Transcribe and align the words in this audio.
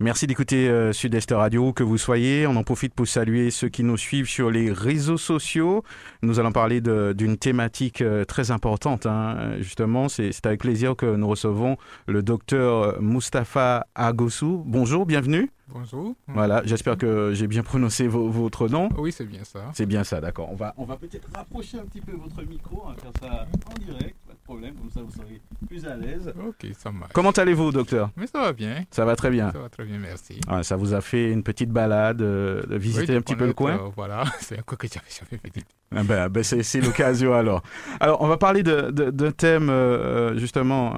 Merci 0.00 0.28
d'écouter 0.28 0.68
euh, 0.68 0.92
Sud-Est 0.92 1.32
Radio, 1.32 1.72
que 1.72 1.82
vous 1.82 1.98
soyez. 1.98 2.46
On 2.46 2.54
en 2.54 2.62
profite 2.62 2.94
pour 2.94 3.08
saluer 3.08 3.50
ceux 3.50 3.68
qui 3.68 3.82
nous 3.82 3.96
suivent 3.96 4.28
sur 4.28 4.48
les 4.48 4.70
réseaux 4.70 5.16
sociaux. 5.16 5.82
Nous 6.22 6.38
allons 6.38 6.52
parler 6.52 6.80
d'une 6.80 7.36
thématique 7.36 8.00
euh, 8.00 8.24
très 8.24 8.52
importante. 8.52 9.06
Hein. 9.06 9.56
Justement, 9.58 10.08
c'est 10.08 10.46
avec 10.46 10.60
plaisir 10.60 10.94
que 10.94 11.16
nous 11.16 11.26
recevons 11.26 11.78
le 12.06 12.22
docteur 12.22 13.02
Mustapha 13.02 13.88
Agossou. 13.96 14.62
Bonjour, 14.64 15.04
bienvenue. 15.04 15.50
Bonjour. 15.66 16.14
Voilà, 16.28 16.62
j'espère 16.64 16.96
que 16.96 17.32
j'ai 17.34 17.48
bien 17.48 17.64
prononcé 17.64 18.06
votre 18.06 18.68
nom. 18.68 18.90
Oui, 18.96 19.10
c'est 19.10 19.26
bien 19.26 19.42
ça. 19.42 19.70
C'est 19.74 19.84
bien 19.84 20.04
ça, 20.04 20.20
d'accord. 20.20 20.48
On 20.52 20.54
va, 20.54 20.74
on 20.78 20.84
va 20.84 20.96
peut-être 20.96 21.28
rapprocher 21.34 21.76
un 21.76 21.84
petit 21.86 22.00
peu 22.00 22.12
votre 22.12 22.40
micro, 22.48 22.84
on 22.86 22.90
va 22.90 22.94
faire 22.94 23.12
ça 23.20 23.46
en 23.66 23.84
direct 23.84 24.16
problème, 24.48 24.74
comme 24.76 24.90
ça 24.90 25.02
vous 25.02 25.10
serez 25.10 25.42
plus 25.68 25.84
à 25.84 25.94
l'aise. 25.94 26.32
Ok, 26.46 26.66
ça 26.78 26.90
marche. 26.90 27.12
Comment 27.12 27.32
allez-vous, 27.32 27.70
docteur? 27.70 28.10
Mais 28.16 28.26
ça 28.26 28.40
va 28.40 28.54
bien. 28.54 28.86
Ça 28.90 29.04
va 29.04 29.14
très 29.14 29.28
bien. 29.28 29.52
Ça 29.52 29.58
va 29.58 29.68
très 29.68 29.84
bien, 29.84 29.98
merci. 29.98 30.40
ça 30.62 30.76
vous 30.76 30.94
a 30.94 31.02
fait 31.02 31.30
une 31.30 31.42
petite 31.42 31.68
balade, 31.70 32.22
euh, 32.22 32.64
de 32.64 32.78
visiter 32.78 33.14
un 33.14 33.20
petit 33.20 33.36
peu 33.36 33.44
le 33.44 33.52
coin 33.52 33.74
euh, 33.74 33.90
Voilà, 33.94 34.24
c'est 34.40 34.58
un 34.58 34.62
coin 34.62 34.78
que 34.78 34.88
j'avais 34.88 35.04
jamais 35.10 35.38
fait. 35.38 35.64
Ah 35.94 36.02
ben, 36.02 36.28
ben 36.30 36.42
c'est 36.42 36.80
l'occasion 36.80 37.34
alors. 37.34 37.62
Alors, 38.00 38.22
on 38.22 38.26
va 38.26 38.38
parler 38.38 38.62
d'un 38.62 38.90
de, 38.90 39.30
thème 39.30 39.68
euh, 39.68 40.38
justement 40.38 40.94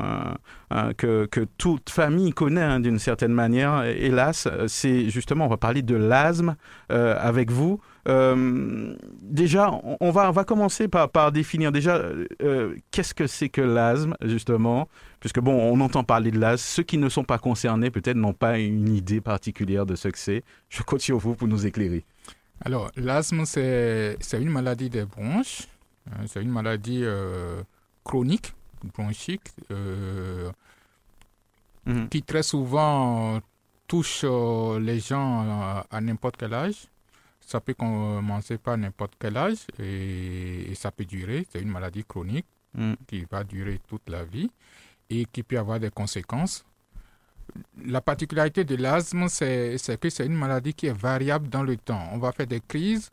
que, 0.96 1.26
que, 1.26 1.40
toute 1.58 1.90
famille 1.90 2.30
connaît 2.30 2.62
hein, 2.62 2.78
d'une 2.78 3.00
certaine 3.00 3.32
manière. 3.32 3.82
Hélas, 3.82 4.46
c'est 4.68 5.10
justement, 5.10 5.46
on 5.46 5.48
va 5.48 5.56
parler 5.56 5.82
de 5.82 5.96
l'asthme 5.96 6.54
avec 6.88 7.50
vous. 7.50 7.80
Euh, 8.08 8.96
déjà, 9.20 9.70
on 10.00 10.10
va, 10.10 10.28
on 10.28 10.32
va 10.32 10.44
commencer 10.44 10.88
par, 10.88 11.10
par 11.10 11.32
définir 11.32 11.72
déjà 11.72 11.96
euh, 11.96 12.74
qu'est-ce 12.90 13.14
que 13.14 13.26
c'est 13.26 13.48
que 13.48 13.60
l'asthme, 13.60 14.14
justement, 14.22 14.88
puisque 15.20 15.40
bon, 15.40 15.52
on 15.52 15.80
entend 15.80 16.04
parler 16.04 16.30
de 16.30 16.38
l'asthme. 16.38 16.66
Ceux 16.66 16.82
qui 16.82 16.98
ne 16.98 17.08
sont 17.08 17.24
pas 17.24 17.38
concernés, 17.38 17.90
peut-être, 17.90 18.16
n'ont 18.16 18.32
pas 18.32 18.58
une 18.58 18.94
idée 18.94 19.20
particulière 19.20 19.86
de 19.86 19.96
ce 19.96 20.08
que 20.08 20.18
c'est. 20.18 20.44
Je 20.68 20.82
compte 20.82 21.00
sur 21.00 21.18
vous 21.18 21.34
pour 21.34 21.48
nous 21.48 21.66
éclairer. 21.66 22.04
Alors, 22.64 22.90
l'asthme, 22.96 23.44
c'est 23.44 24.16
une 24.32 24.50
maladie 24.50 24.90
des 24.90 25.04
bronches. 25.04 25.68
Hein, 26.10 26.24
c'est 26.26 26.42
une 26.42 26.50
maladie 26.50 27.02
euh, 27.04 27.62
chronique, 28.04 28.54
bronchique, 28.94 29.50
mhm. 31.86 32.08
qui 32.08 32.22
très 32.22 32.42
souvent 32.42 33.40
touche 33.86 34.24
les 34.24 35.00
gens 35.00 35.84
à 35.90 36.00
n'importe 36.00 36.36
quel 36.38 36.54
âge 36.54 36.89
ça 37.50 37.60
peut 37.60 37.74
commencer 37.74 38.58
par 38.58 38.78
n'importe 38.78 39.14
quel 39.18 39.36
âge 39.36 39.66
et, 39.80 40.72
ça 40.76 40.92
peut 40.92 41.04
durer. 41.04 41.44
C'est 41.50 41.60
une 41.60 41.68
maladie 41.70 42.04
chronique 42.04 42.46
mm. 42.74 42.92
qui 43.08 43.26
va 43.28 43.42
durer 43.42 43.80
toute 43.88 44.08
la 44.08 44.22
vie 44.24 44.48
et 45.10 45.24
qui 45.24 45.42
peut 45.42 45.58
avoir 45.58 45.80
des 45.80 45.90
conséquences. 45.90 46.64
La 47.84 48.00
particularité 48.00 48.62
de 48.62 48.76
l'asthme, 48.76 49.26
c'est 49.28 49.76
que 50.00 50.08
c'est 50.10 50.26
une 50.26 50.36
maladie 50.36 50.72
qui 50.74 50.86
est 50.86 50.92
variable 50.96 51.48
dans 51.48 51.64
le 51.64 51.76
temps. 51.76 52.08
On 52.12 52.18
va 52.18 52.30
faire 52.30 52.46
des 52.46 52.60
crises, 52.60 53.10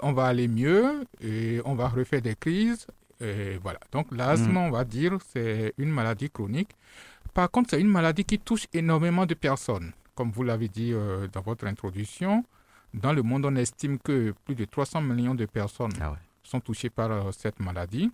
on 0.00 0.12
va 0.12 0.26
aller 0.26 0.48
mieux 0.48 1.04
et 1.22 1.62
on 1.64 1.74
va 1.74 1.88
refaire 1.88 2.20
des 2.20 2.34
crises. 2.36 2.86
Et 3.22 3.56
voilà. 3.62 3.80
Donc 3.90 4.08
l'asthme, 4.14 4.52
mm. 4.52 4.56
on 4.58 4.70
va 4.70 4.84
dire, 4.84 5.16
c'est 5.32 5.72
une 5.78 5.90
maladie 5.90 6.28
chronique. 6.28 6.72
Par 7.32 7.50
contre, 7.50 7.70
c'est 7.70 7.80
une 7.80 7.88
maladie 7.88 8.24
qui 8.24 8.38
touche 8.38 8.66
énormément 8.74 9.24
de 9.24 9.32
personnes. 9.32 9.92
Comme 10.14 10.30
vous 10.30 10.42
l'avez 10.42 10.68
dit 10.68 10.92
euh, 10.92 11.26
dans 11.32 11.40
votre 11.40 11.66
introduction, 11.66 12.44
dans 12.94 13.12
le 13.12 13.22
monde, 13.22 13.44
on 13.46 13.56
estime 13.56 13.98
que 13.98 14.32
plus 14.44 14.54
de 14.54 14.64
300 14.64 15.02
millions 15.02 15.34
de 15.34 15.46
personnes 15.46 15.92
ah 16.00 16.14
sont 16.42 16.60
touchées 16.60 16.90
par 16.90 17.10
euh, 17.10 17.30
cette 17.32 17.60
maladie. 17.60 18.10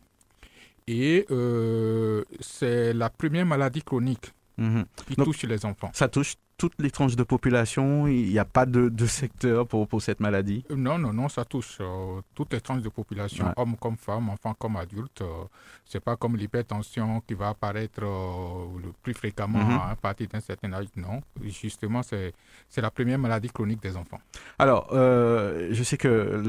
Et 0.86 1.24
euh, 1.30 2.24
c'est 2.40 2.92
la 2.92 3.08
première 3.08 3.46
maladie 3.46 3.82
chronique 3.82 4.32
mhm. 4.58 4.84
qui 5.06 5.16
touche 5.16 5.42
les 5.44 5.64
enfants. 5.64 5.90
Ça 5.94 6.08
touche 6.08 6.34
toutes 6.56 6.74
les 6.78 6.90
tranches 6.90 7.16
de 7.16 7.22
population 7.22 8.06
Il 8.06 8.28
n'y 8.30 8.38
a 8.38 8.44
pas 8.44 8.66
de, 8.66 9.06
secteur 9.06 9.66
pour, 9.66 9.86
pour, 9.88 10.02
cette 10.02 10.20
maladie? 10.20 10.64
Non, 10.70 10.98
non, 10.98 11.12
non, 11.12 11.28
ça 11.28 11.44
touche 11.44 11.78
euh, 11.80 12.20
toutes 12.34 12.52
les 12.52 12.60
tranches 12.60 12.82
de 12.82 12.88
population, 12.88 13.52
hommes 13.56 13.76
comme 13.76 13.96
femmes, 13.96 14.28
enfants 14.28 14.54
comme 14.58 14.76
adultes. 14.76 15.22
Euh, 15.22 15.44
c'est 15.84 16.00
pas 16.00 16.16
comme 16.16 16.36
l'hypertension 16.36 17.22
qui 17.26 17.34
va 17.34 17.50
apparaître 17.50 18.02
euh, 18.02 18.78
le 18.82 18.92
plus 19.02 19.14
fréquemment 19.14 19.58
mhm. 19.58 19.80
à 19.92 19.96
partir 20.00 20.28
d'un 20.28 20.40
certain 20.40 20.72
âge. 20.72 20.86
Non, 20.96 21.20
justement, 21.42 22.02
c'est 22.02 22.32
la 22.76 22.90
première 22.90 23.18
maladie 23.18 23.48
chronique 23.48 23.82
des 23.82 23.96
enfants. 23.96 24.20
Alors, 24.58 24.88
je 24.92 25.82
sais 25.82 25.96
que 25.96 26.42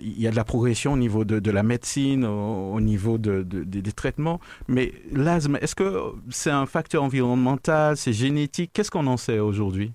il 0.00 0.20
y 0.20 0.26
a 0.26 0.30
de 0.30 0.36
la 0.36 0.44
progression 0.44 0.94
au 0.94 0.96
niveau 0.96 1.24
de, 1.24 1.38
de 1.38 1.50
la 1.50 1.62
médecine, 1.62 2.24
au, 2.24 2.80
niveau 2.80 3.18
de, 3.18 3.42
des 3.42 3.92
traitements, 3.92 4.40
mais 4.68 4.92
l'asthme, 5.12 5.58
est-ce 5.60 5.74
que 5.74 6.12
c'est 6.30 6.50
un 6.50 6.66
facteur 6.66 7.02
environnemental, 7.02 7.96
c'est 7.96 8.12
génétique? 8.12 8.70
Qu'est-ce 8.72 8.90
qu'on 8.90 9.06
en 9.06 9.16
aujourd'hui? 9.32 9.92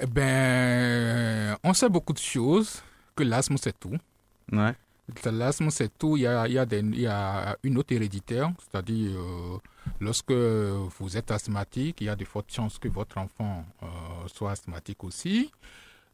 Eh 0.00 0.06
ben, 0.06 1.56
on 1.62 1.72
sait 1.72 1.88
beaucoup 1.88 2.12
de 2.12 2.18
choses, 2.18 2.82
que 3.14 3.22
l'asthme 3.22 3.56
c'est 3.56 3.78
tout. 3.78 3.96
Ouais. 4.52 4.74
L'asthme 5.30 5.70
c'est 5.70 5.96
tout. 5.96 6.16
Il 6.16 6.22
y 6.22 6.26
a, 6.26 6.48
il 6.48 6.54
y, 6.54 6.58
a 6.58 6.66
il 6.72 7.00
y 7.00 7.06
a 7.06 7.56
une 7.62 7.78
autre 7.78 7.94
héréditaire, 7.94 8.52
c'est-à-dire 8.58 9.12
euh, 9.16 9.58
lorsque 10.00 10.32
vous 10.32 11.16
êtes 11.16 11.30
asthmatique, 11.30 12.00
il 12.00 12.06
y 12.06 12.10
a 12.10 12.16
de 12.16 12.24
fortes 12.24 12.52
chances 12.52 12.78
que 12.78 12.88
votre 12.88 13.18
enfant 13.18 13.64
euh, 13.82 13.86
soit 14.26 14.52
asthmatique 14.52 15.04
aussi. 15.04 15.50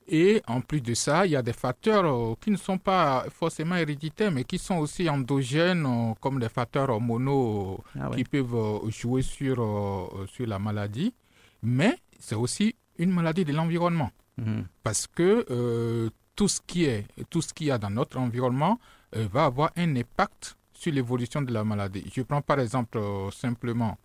Et 0.08 0.42
en 0.48 0.60
plus 0.60 0.80
de 0.80 0.92
ça, 0.92 1.24
il 1.24 1.32
y 1.32 1.36
a 1.36 1.42
des 1.42 1.52
facteurs 1.52 2.04
euh, 2.04 2.34
qui 2.40 2.50
ne 2.50 2.56
sont 2.56 2.78
pas 2.78 3.24
forcément 3.30 3.76
héréditaires, 3.76 4.32
mais 4.32 4.42
qui 4.44 4.58
sont 4.58 4.78
aussi 4.78 5.08
endogènes, 5.08 6.14
comme 6.20 6.40
les 6.40 6.48
facteurs 6.48 6.90
hormonaux 6.90 7.82
ah 7.98 8.10
qui 8.14 8.24
peuvent 8.24 8.90
jouer 8.90 9.22
sur, 9.22 10.26
sur 10.28 10.46
la 10.46 10.58
maladie. 10.58 11.14
Mais 11.62 11.96
c'est 12.20 12.34
aussi 12.36 12.76
une 12.98 13.10
maladie 13.10 13.44
de 13.44 13.52
l'environnement. 13.52 14.10
Mhm. 14.36 14.66
Parce 14.82 15.06
que 15.06 15.44
euh, 15.50 16.10
tout 16.36 16.48
ce 16.48 16.60
qui 16.66 16.84
est, 16.84 17.06
tout 17.28 17.42
ce 17.42 17.52
qu'il 17.52 17.66
y 17.68 17.70
a 17.70 17.78
dans 17.78 17.90
notre 17.90 18.18
environnement 18.18 18.78
euh, 19.16 19.26
va 19.32 19.46
avoir 19.46 19.70
un 19.76 19.96
impact 19.96 20.56
sur 20.72 20.92
l'évolution 20.92 21.42
de 21.42 21.52
la 21.52 21.64
maladie. 21.64 22.04
Je 22.14 22.22
prends 22.22 22.40
par 22.42 22.60
exemple 22.60 22.98
euh, 22.98 23.30
simplement 23.30 23.96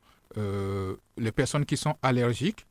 les 1.17 1.31
personnes 1.31 1.63
qui 1.65 1.77
sont 1.77 1.95
allergiques, 2.01 2.65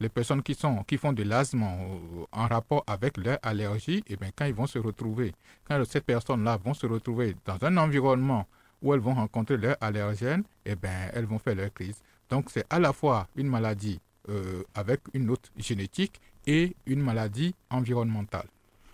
les 0.00 0.08
personnes 0.08 0.42
qui, 0.42 0.54
sont, 0.56 0.82
qui 0.82 0.96
font 0.96 1.12
de 1.12 1.22
l'asthme 1.22 1.62
en 1.62 2.46
rapport 2.48 2.82
avec 2.88 3.16
leur 3.18 3.38
allergie, 3.40 3.98
et 3.98 4.14
eh 4.14 4.16
bien, 4.16 4.30
quand 4.34 4.46
ils 4.46 4.54
vont 4.54 4.66
se 4.66 4.80
retrouver, 4.80 5.32
quand 5.64 5.80
ces 5.88 6.00
personnes-là 6.00 6.56
vont 6.56 6.74
se 6.74 6.86
retrouver 6.86 7.36
dans 7.44 7.56
un 7.62 7.76
environnement 7.76 8.48
où 8.82 8.92
elles 8.94 9.00
vont 9.00 9.14
rencontrer 9.14 9.58
leur 9.58 9.76
allergène, 9.80 10.42
et 10.64 10.72
eh 10.72 10.74
bien, 10.74 10.90
elles 11.12 11.26
vont 11.26 11.38
faire 11.38 11.54
leur 11.54 11.72
crise. 11.72 12.02
Donc, 12.30 12.50
c'est 12.50 12.64
à 12.68 12.80
la 12.80 12.92
fois 12.92 13.28
une 13.36 13.46
maladie 13.46 14.00
euh, 14.28 14.62
avec 14.74 15.00
une 15.14 15.26
note 15.26 15.50
génétique 15.56 16.20
et 16.46 16.74
une 16.86 17.02
maladie 17.02 17.54
environnementale. 17.70 18.46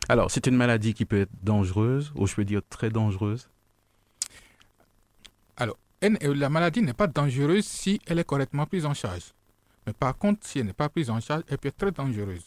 Alors, 0.09 0.31
c'est 0.31 0.47
une 0.47 0.56
maladie 0.56 0.93
qui 0.93 1.05
peut 1.05 1.21
être 1.21 1.31
dangereuse, 1.43 2.12
ou 2.15 2.27
je 2.27 2.34
peux 2.34 2.45
dire 2.45 2.61
très 2.69 2.91
dangereuse? 2.91 3.49
Alors, 5.56 5.77
la 6.03 6.49
maladie 6.49 6.83
n'est 6.83 6.93
pas 6.93 7.06
dangereuse 7.06 7.65
si 7.65 8.00
elle 8.06 8.19
est 8.19 8.25
correctement 8.25 8.67
prise 8.67 8.84
en 8.84 8.94
charge. 8.94 9.33
Mais 9.87 9.93
par 9.93 10.17
contre, 10.17 10.47
si 10.47 10.59
elle 10.59 10.67
n'est 10.67 10.73
pas 10.73 10.89
prise 10.89 11.11
en 11.11 11.21
charge, 11.21 11.43
elle 11.49 11.59
peut 11.59 11.69
être 11.69 11.77
très 11.77 11.93
dangereuse. 11.93 12.44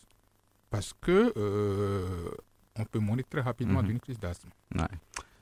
Parce 0.70 0.94
que 1.02 1.34
euh, 1.38 2.30
on 2.76 2.86
peut 2.86 3.00
mourir 3.00 3.26
très 3.30 3.42
rapidement 3.42 3.81
mhm. 3.81 3.88
d'une 3.88 4.00
crise 4.00 4.20
d'asthme. 4.20 4.50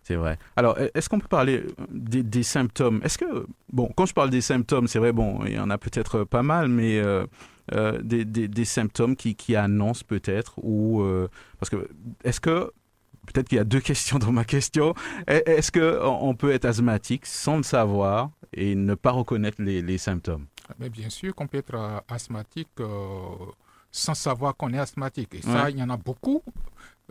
C'est 0.05 0.16
vrai. 0.16 0.38
Alors, 0.55 0.77
e-, 0.77 0.91
est-ce 0.93 1.09
qu'on 1.09 1.19
peut 1.19 1.27
parler 1.27 1.63
euh, 1.63 1.85
des, 1.89 2.43
symptômes? 2.43 3.01
Est-ce 3.03 3.17
que, 3.17 3.47
bon, 3.73 3.91
quand 3.97 4.05
je 4.05 4.13
parle 4.13 4.29
des 4.29 4.41
symptômes, 4.41 4.88
c'est 4.88 4.99
vrai, 4.99 5.11
bon, 5.11 5.43
il 5.45 5.53
y 5.53 5.59
en 5.59 5.71
a 5.71 5.79
peut-être 5.79 6.23
pas 6.25 6.43
mal, 6.43 6.67
mais 6.67 6.99
euh, 6.99 7.25
euh, 7.73 7.99
des, 8.03 8.23
des, 8.23 8.66
symptômes 8.66 9.16
qui, 9.16 9.35
qui 9.35 9.55
annoncent 9.55 10.03
peut-être, 10.07 10.59
ou. 10.59 11.03
parce 11.59 11.72
que, 11.72 11.90
est-ce 12.23 12.40
que. 12.40 12.72
Peut-être 13.25 13.49
qu'il 13.49 13.55
y 13.55 13.61
a 13.61 13.63
deux 13.63 13.79
questions 13.91 14.19
dans 14.19 14.31
ma 14.31 14.46
question. 14.46 14.93
E-, 15.28 15.41
est-ce 15.49 15.72
qu'on 15.72 16.35
peut 16.35 16.52
être 16.52 16.66
asthmatique 16.66 17.25
sans 17.25 17.57
le 17.57 17.63
savoir 17.63 18.29
et 18.53 18.75
ne 18.75 18.93
pas 18.93 19.09
reconnaître 19.09 19.59
les, 19.63 19.81
les 19.81 19.97
symptômes? 19.97 20.46
Mais 20.78 20.90
Bien 20.90 21.09
sûr 21.09 21.34
qu'on 21.34 21.47
peut 21.47 21.57
être 21.57 22.03
asthmatique 22.07 22.69
sans 23.90 24.13
savoir 24.13 24.55
qu'on 24.55 24.72
est 24.72 24.78
asthmatique. 24.78 25.34
Et 25.34 25.41
ça, 25.41 25.72
il 25.72 25.79
y 25.79 25.81
en 25.81 25.90
a 25.90 25.97
beaucoup. 25.97 26.43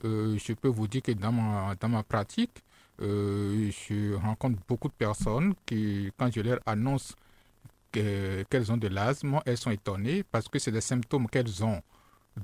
je 0.05 0.53
peux 0.53 0.69
vous 0.69 0.87
dire 0.87 1.03
que 1.03 1.11
dans 1.11 1.33
ma, 1.33 1.75
dans 1.75 1.89
ma 1.89 2.05
pratique, 2.05 2.64
euh, 3.03 3.71
je 3.71 4.15
rencontre 4.15 4.59
beaucoup 4.69 4.89
de 4.89 4.95
personnes 4.95 5.55
qui, 5.67 6.11
quand 6.17 6.33
je 6.33 6.41
leur 6.41 6.59
annonce 6.67 7.15
qu'elles 7.93 8.73
ont 8.73 8.77
de 8.77 8.89
l'asthme, 8.89 9.41
elles 9.47 9.57
sont 9.57 9.71
étonnées 9.71 10.25
parce 10.25 10.49
que 10.49 10.59
c'est 10.59 10.73
des 10.73 10.81
symptômes 10.81 11.29
qu'elles 11.29 11.65
ont 11.65 11.81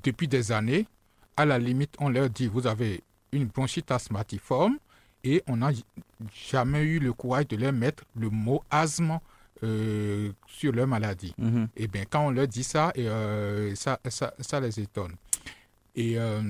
depuis 0.03 0.27
des 0.27 0.51
années. 0.51 0.87
À 1.35 1.45
la 1.45 1.59
limite, 1.59 1.95
on 1.99 2.09
leur 2.09 2.29
dit, 2.29 2.47
vous 2.47 2.67
avez 2.67 3.03
une 3.31 3.45
bronchite 3.47 3.91
asthmatiforme 3.91 4.77
et 5.23 5.43
on 5.47 5.57
n'a 5.57 5.71
jamais 6.49 6.81
eu 6.83 6.99
le 6.99 7.13
courage 7.13 7.47
de 7.49 7.57
leur 7.57 7.73
mettre 7.73 8.03
le 8.15 8.29
mot 8.29 8.63
asthme 8.69 9.19
euh, 9.63 10.31
sur 10.47 10.71
leur 10.73 10.87
maladie. 10.87 11.33
Mhm. 11.37 11.67
Et 11.75 11.87
bien, 11.87 12.03
quand 12.09 12.25
on 12.27 12.31
leur 12.31 12.47
dit 12.47 12.63
ça, 12.63 12.91
et, 12.95 13.07
euh, 13.07 13.75
ça, 13.75 13.99
ça, 14.09 14.33
ça 14.39 14.59
les 14.59 14.79
étonne. 14.79 15.15
Et 15.95 16.17
euh, 16.17 16.41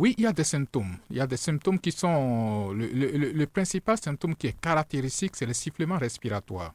oui, 0.00 0.14
il 0.18 0.24
y 0.24 0.26
a 0.26 0.32
des 0.32 0.44
symptômes. 0.44 0.94
Il 1.10 1.16
y 1.16 1.20
a 1.20 1.26
des 1.26 1.36
symptômes 1.36 1.78
qui 1.84 1.92
sont... 1.92 2.72
Le, 2.72 2.86
le- 3.00 3.12
le- 3.22 3.32
le 3.32 3.46
principal 3.46 3.96
symptôme 3.98 4.34
qui 4.36 4.46
est 4.50 4.58
caractéristique, 4.60 5.34
c'est 5.36 5.46
le 5.46 5.54
sifflement 5.54 5.98
respiratoire. 5.98 6.72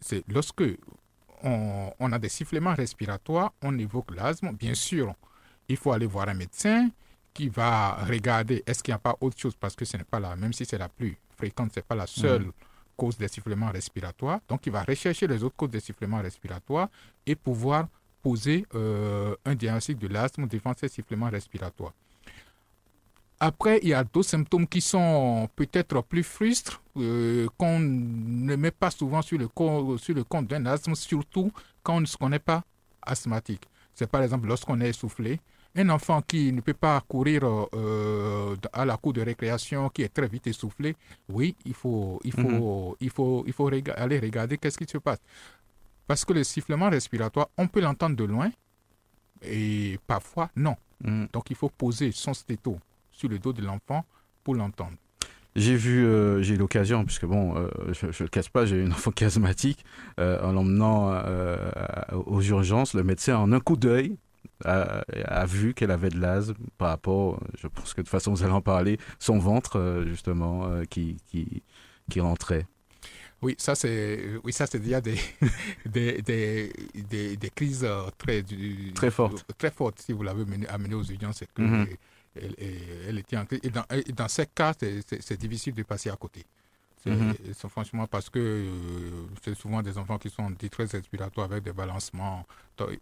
C'est 0.00 0.22
lorsque 0.28 0.64
on, 1.42 1.92
on 1.98 2.12
a 2.12 2.18
des 2.18 2.28
sifflements 2.28 2.74
respiratoires, 2.74 3.52
on 3.62 3.78
évoque 3.78 4.10
l'asthme. 4.16 4.50
Bien 4.64 4.74
sûr, 4.74 5.14
il 5.68 5.76
faut 5.76 5.92
aller 5.92 6.06
voir 6.06 6.28
un 6.28 6.34
médecin 6.34 6.90
qui 7.34 7.48
va 7.48 7.94
regarder 8.04 8.62
est-ce 8.66 8.82
qu'il 8.82 8.92
n'y 8.92 8.96
a 8.96 8.98
pas 8.98 9.16
autre 9.20 9.38
chose? 9.38 9.54
Parce 9.54 9.76
que 9.76 9.84
ce 9.84 9.96
n'est 9.96 10.04
pas 10.04 10.18
la, 10.18 10.34
même 10.34 10.52
si 10.52 10.64
c'est 10.64 10.78
la 10.78 10.88
plus 10.88 11.16
fréquente, 11.36 11.72
ce 11.72 11.78
n'est 11.80 11.84
pas 11.84 11.94
la 11.94 12.06
seule 12.06 12.50
cause 12.96 13.16
des 13.16 13.28
sifflements 13.28 13.70
respiratoires. 13.70 14.40
Donc, 14.48 14.66
il 14.66 14.72
va 14.72 14.82
rechercher 14.82 15.26
les 15.28 15.40
autres 15.44 15.54
causes 15.56 15.70
des 15.70 15.80
sifflements 15.80 16.20
respiratoires 16.20 16.88
et 17.24 17.36
pouvoir 17.36 17.86
poser 18.22 18.66
euh, 18.74 19.36
un 19.44 19.54
diagnostic 19.54 19.98
de 19.98 20.08
l'asthme 20.08 20.48
devant 20.48 20.74
ces 20.76 20.88
sifflements 20.88 21.30
respiratoires. 21.30 21.94
Après, 23.40 23.78
il 23.82 23.88
y 23.90 23.94
a 23.94 24.02
d'autres 24.02 24.28
symptômes 24.28 24.66
qui 24.66 24.80
sont 24.80 25.48
peut-être 25.54 26.02
plus 26.02 26.24
frustres, 26.24 26.82
euh, 26.96 27.46
qu'on 27.56 27.78
ne 27.78 28.56
met 28.56 28.72
pas 28.72 28.90
souvent 28.90 29.22
sur 29.22 29.38
le, 29.38 29.46
co- 29.46 29.96
sur 29.96 30.14
le 30.14 30.24
compte 30.24 30.48
d'un 30.48 30.66
asthme, 30.66 30.94
surtout 30.96 31.52
quand 31.84 31.96
on 31.96 32.00
ne 32.00 32.06
se 32.06 32.16
connaît 32.16 32.40
pas 32.40 32.64
asthmatique. 33.02 33.62
C'est 33.94 34.10
par 34.10 34.22
exemple 34.22 34.48
lorsqu'on 34.48 34.80
est 34.80 34.88
essoufflé. 34.90 35.40
Un 35.76 35.90
enfant 35.90 36.22
qui 36.22 36.50
ne 36.52 36.60
peut 36.60 36.74
pas 36.74 37.00
courir 37.06 37.42
euh, 37.44 38.56
à 38.72 38.84
la 38.84 38.96
cour 38.96 39.12
de 39.12 39.20
récréation, 39.20 39.88
qui 39.90 40.02
est 40.02 40.08
très 40.12 40.26
vite 40.26 40.48
essoufflé, 40.48 40.96
oui, 41.28 41.54
il 41.64 41.74
faut, 41.74 42.18
il 42.24 42.32
faut, 42.32 42.96
il 43.00 43.10
faut, 43.10 43.44
il 43.46 43.52
faut 43.52 43.68
aller 43.68 44.18
regarder 44.18 44.58
qu'est-ce 44.58 44.78
qui 44.78 44.86
se 44.90 44.98
passe. 44.98 45.20
Parce 46.08 46.24
que 46.24 46.32
le 46.32 46.42
sifflement 46.42 46.90
respiratoire, 46.90 47.48
on 47.56 47.68
peut 47.68 47.80
l'entendre 47.80 48.16
de 48.16 48.24
loin 48.24 48.50
et 49.42 49.98
parfois 50.06 50.50
non. 50.56 50.74
Mhm. 51.04 51.28
Donc 51.32 51.50
il 51.50 51.56
faut 51.56 51.68
poser 51.68 52.10
son 52.10 52.34
stéto 52.34 52.78
sur 53.18 53.28
le 53.28 53.38
dos 53.38 53.52
de 53.52 53.62
l'enfant 53.62 54.04
pour 54.44 54.54
l'entendre. 54.54 54.96
J'ai 55.56 55.74
vu, 55.74 56.06
euh, 56.06 56.40
j'ai 56.40 56.54
eu 56.54 56.56
l'occasion, 56.56 57.04
puisque 57.04 57.26
bon, 57.26 57.56
euh, 57.56 57.68
je 57.92 58.06
ne 58.06 58.12
le 58.20 58.28
cache 58.28 58.48
pas, 58.48 58.64
j'ai 58.64 58.80
une 58.80 58.92
enfant 58.92 59.10
qui 59.10 59.24
asthmatique, 59.24 59.84
euh, 60.20 60.40
en 60.40 60.52
l'emmenant 60.52 61.20
aux 62.12 62.42
urgences, 62.42 62.94
le 62.94 63.02
médecin, 63.02 63.36
en 63.36 63.50
un 63.52 63.58
coup 63.60 63.76
d'œil, 63.76 64.16
a, 64.64 65.46
vu 65.46 65.74
qu'elle 65.74 65.90
avait 65.90 66.10
de 66.10 66.20
l'asthme 66.20 66.54
par 66.78 66.88
rapport, 66.88 67.40
je 67.58 67.66
pense 67.66 67.92
que 67.92 68.00
de 68.00 68.06
toute 68.06 68.10
façon 68.10 68.32
vous 68.32 68.44
allez 68.44 68.52
en 68.52 68.60
parler, 68.60 68.98
son 69.18 69.38
ventre, 69.38 70.04
justement, 70.06 70.68
qui, 70.88 71.16
qui, 71.26 71.62
qui 72.08 72.20
rentrait. 72.20 72.66
Oui, 73.40 73.54
ça 73.58 73.74
c'est, 73.76 74.32
oui, 74.42 74.52
ça 74.52 74.66
c'est 74.66 74.80
déjà 74.80 75.00
des, 75.00 75.16
des, 75.86 76.20
des, 76.22 76.72
des, 76.94 77.36
des 77.36 77.50
crises 77.50 77.84
euh, 77.84 78.08
très, 78.18 78.42
du- 78.42 78.92
Très 78.94 79.10
fortes. 79.12 79.44
très 79.56 79.70
fortes. 79.70 80.00
Si 80.00 80.12
vous 80.12 80.22
l'avez 80.24 80.44
mené- 80.44 80.66
amené 80.68 80.94
aux 80.94 81.04
urgences, 81.04 81.36
c'est 81.38 81.52
que 81.52 81.62
Mhm. 81.62 81.86
elle, 82.34 82.54
elle- 82.58 82.76
elle 83.08 83.18
était 83.18 83.36
en 83.36 83.44
crise. 83.46 83.60
Et 83.62 83.70
dans, 83.70 83.84
et 83.90 84.12
dans 84.12 84.26
ces 84.28 84.46
cas, 84.46 84.74
c'est- 84.78 85.36
difficile 85.40 85.74
de 85.74 85.82
passer 85.84 86.10
à 86.10 86.16
côté. 86.16 86.44
C'est 87.04 87.12
c'est 87.54 87.68
franchement 87.68 88.08
parce 88.08 88.28
que 88.28 88.40
euh, 88.40 89.26
c'est 89.44 89.54
souvent 89.54 89.82
des 89.82 89.96
enfants 89.98 90.18
qui 90.18 90.30
sont 90.30 90.42
en 90.42 90.50
détresse 90.50 90.90
respiratoire 90.92 91.46
avec 91.52 91.62
des 91.62 91.72
balancements. 91.72 92.44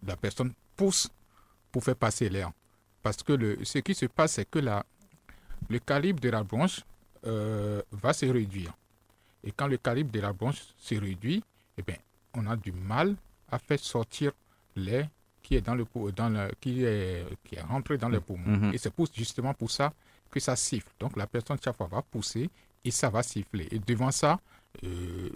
La 0.06 0.16
personne 0.18 0.52
pousse 0.76 1.08
pour 1.72 1.82
faire 1.82 1.96
passer 1.96 2.28
l'air. 2.28 2.50
Parce 3.02 3.22
que 3.22 3.32
le, 3.32 3.58
ce 3.64 3.78
qui 3.78 3.94
se 3.94 4.04
passe, 4.04 4.32
c'est 4.34 4.50
que 4.50 4.58
la, 4.58 4.84
le 5.70 5.78
calibre 5.78 6.20
de 6.20 6.28
la 6.28 6.42
bronche 6.44 6.82
euh, 7.24 7.80
va 7.90 8.12
se 8.12 8.26
réduire. 8.26 8.74
Et 9.46 9.52
quand 9.52 9.68
le 9.68 9.76
calibre 9.78 10.10
de 10.10 10.20
la 10.20 10.32
bronche 10.32 10.60
se 10.76 10.94
réduit, 10.96 11.42
eh 11.78 11.82
bien, 11.82 11.96
on 12.34 12.46
a 12.46 12.56
du 12.56 12.72
mal 12.72 13.14
à 13.50 13.58
faire 13.58 13.78
sortir 13.78 14.32
l'air 14.74 15.08
qui 15.42 15.54
est 15.54 15.60
dans 15.60 15.74
le 15.76 15.86
dans 16.14 16.28
le, 16.28 16.50
qui 16.60 16.82
est 16.84 17.24
qui 17.44 17.54
est 17.54 17.62
rentré 17.62 17.96
dans 17.96 18.08
les 18.08 18.20
poumons. 18.20 18.56
Mhm. 18.58 18.74
Et 18.74 18.78
c'est 18.78 18.90
pour- 18.90 19.06
justement 19.14 19.54
pour 19.54 19.70
ça 19.70 19.92
que 20.30 20.40
ça 20.40 20.56
siffle. 20.56 20.90
Donc 20.98 21.16
la 21.16 21.26
personne 21.28 21.56
chaque 21.64 21.76
fois 21.76 21.86
va 21.86 22.02
pousser 22.02 22.50
et 22.84 22.90
ça 22.90 23.08
va 23.08 23.22
siffler. 23.22 23.68
Et 23.70 23.78
devant 23.78 24.10
ça, 24.10 24.40
euh, 24.84 25.30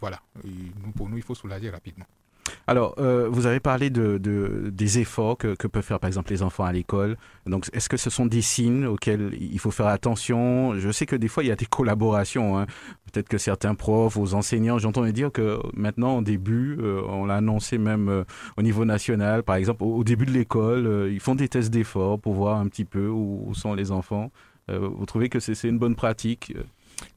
voilà, 0.00 0.20
Et 0.44 0.48
nous, 0.48 0.92
pour 0.92 1.08
nous, 1.08 1.16
il 1.16 1.22
faut 1.22 1.34
soulager 1.34 1.70
rapidement. 1.70 2.06
Alors, 2.66 2.94
euh, 2.98 3.28
vous 3.30 3.44
avez 3.46 3.60
parlé 3.60 3.90
de, 3.90 4.16
de- 4.16 4.70
des 4.72 4.98
efforts 4.98 5.36
que, 5.36 5.54
que 5.54 5.66
peuvent 5.66 5.84
faire 5.84 6.00
par 6.00 6.08
exemple 6.08 6.30
les 6.30 6.42
enfants 6.42 6.64
à 6.64 6.72
l'école. 6.72 7.16
Donc, 7.46 7.68
est-ce 7.74 7.88
que 7.90 7.98
ce 7.98 8.08
sont 8.08 8.24
des 8.24 8.40
signes 8.40 8.86
auxquels 8.86 9.36
il 9.38 9.58
faut 9.58 9.70
faire 9.70 9.86
attention? 9.88 10.74
Je 10.78 10.90
sais 10.90 11.04
que 11.04 11.16
des 11.16 11.28
fois, 11.28 11.44
il 11.44 11.48
y 11.48 11.52
a 11.52 11.56
des 11.56 11.66
collaborations. 11.66 12.58
hein. 12.58 12.66
Peut-être 13.12 13.28
que 13.28 13.36
certains 13.38 13.74
profs, 13.74 14.16
aux 14.16 14.34
enseignants, 14.34 14.78
j'entendais 14.78 15.12
dire 15.12 15.30
que 15.30 15.58
maintenant, 15.74 16.18
au 16.18 16.22
début, 16.22 16.78
euh, 16.80 17.02
on 17.06 17.26
l'a 17.26 17.36
annoncé 17.36 17.76
même 17.76 18.08
euh, 18.08 18.24
au 18.56 18.62
niveau 18.62 18.84
national, 18.86 19.42
par 19.42 19.56
exemple, 19.56 19.84
au, 19.84 20.02
début 20.02 20.24
de 20.24 20.32
l'école, 20.32 20.86
euh, 20.86 21.12
ils 21.12 21.20
font 21.20 21.34
des 21.34 21.48
tests 21.48 21.70
d'efforts 21.70 22.18
pour 22.18 22.32
voir 22.32 22.58
un 22.58 22.66
petit 22.68 22.84
peu 22.86 23.08
où, 23.08 23.44
où 23.46 23.54
sont 23.54 23.74
les 23.74 23.90
enfants. 23.90 24.30
Euh, 24.70 24.78
vous 24.78 25.04
trouvez 25.04 25.28
que 25.28 25.38
c'est 25.40 25.68
une 25.68 25.78
bonne 25.78 25.94
pratique? 25.94 26.54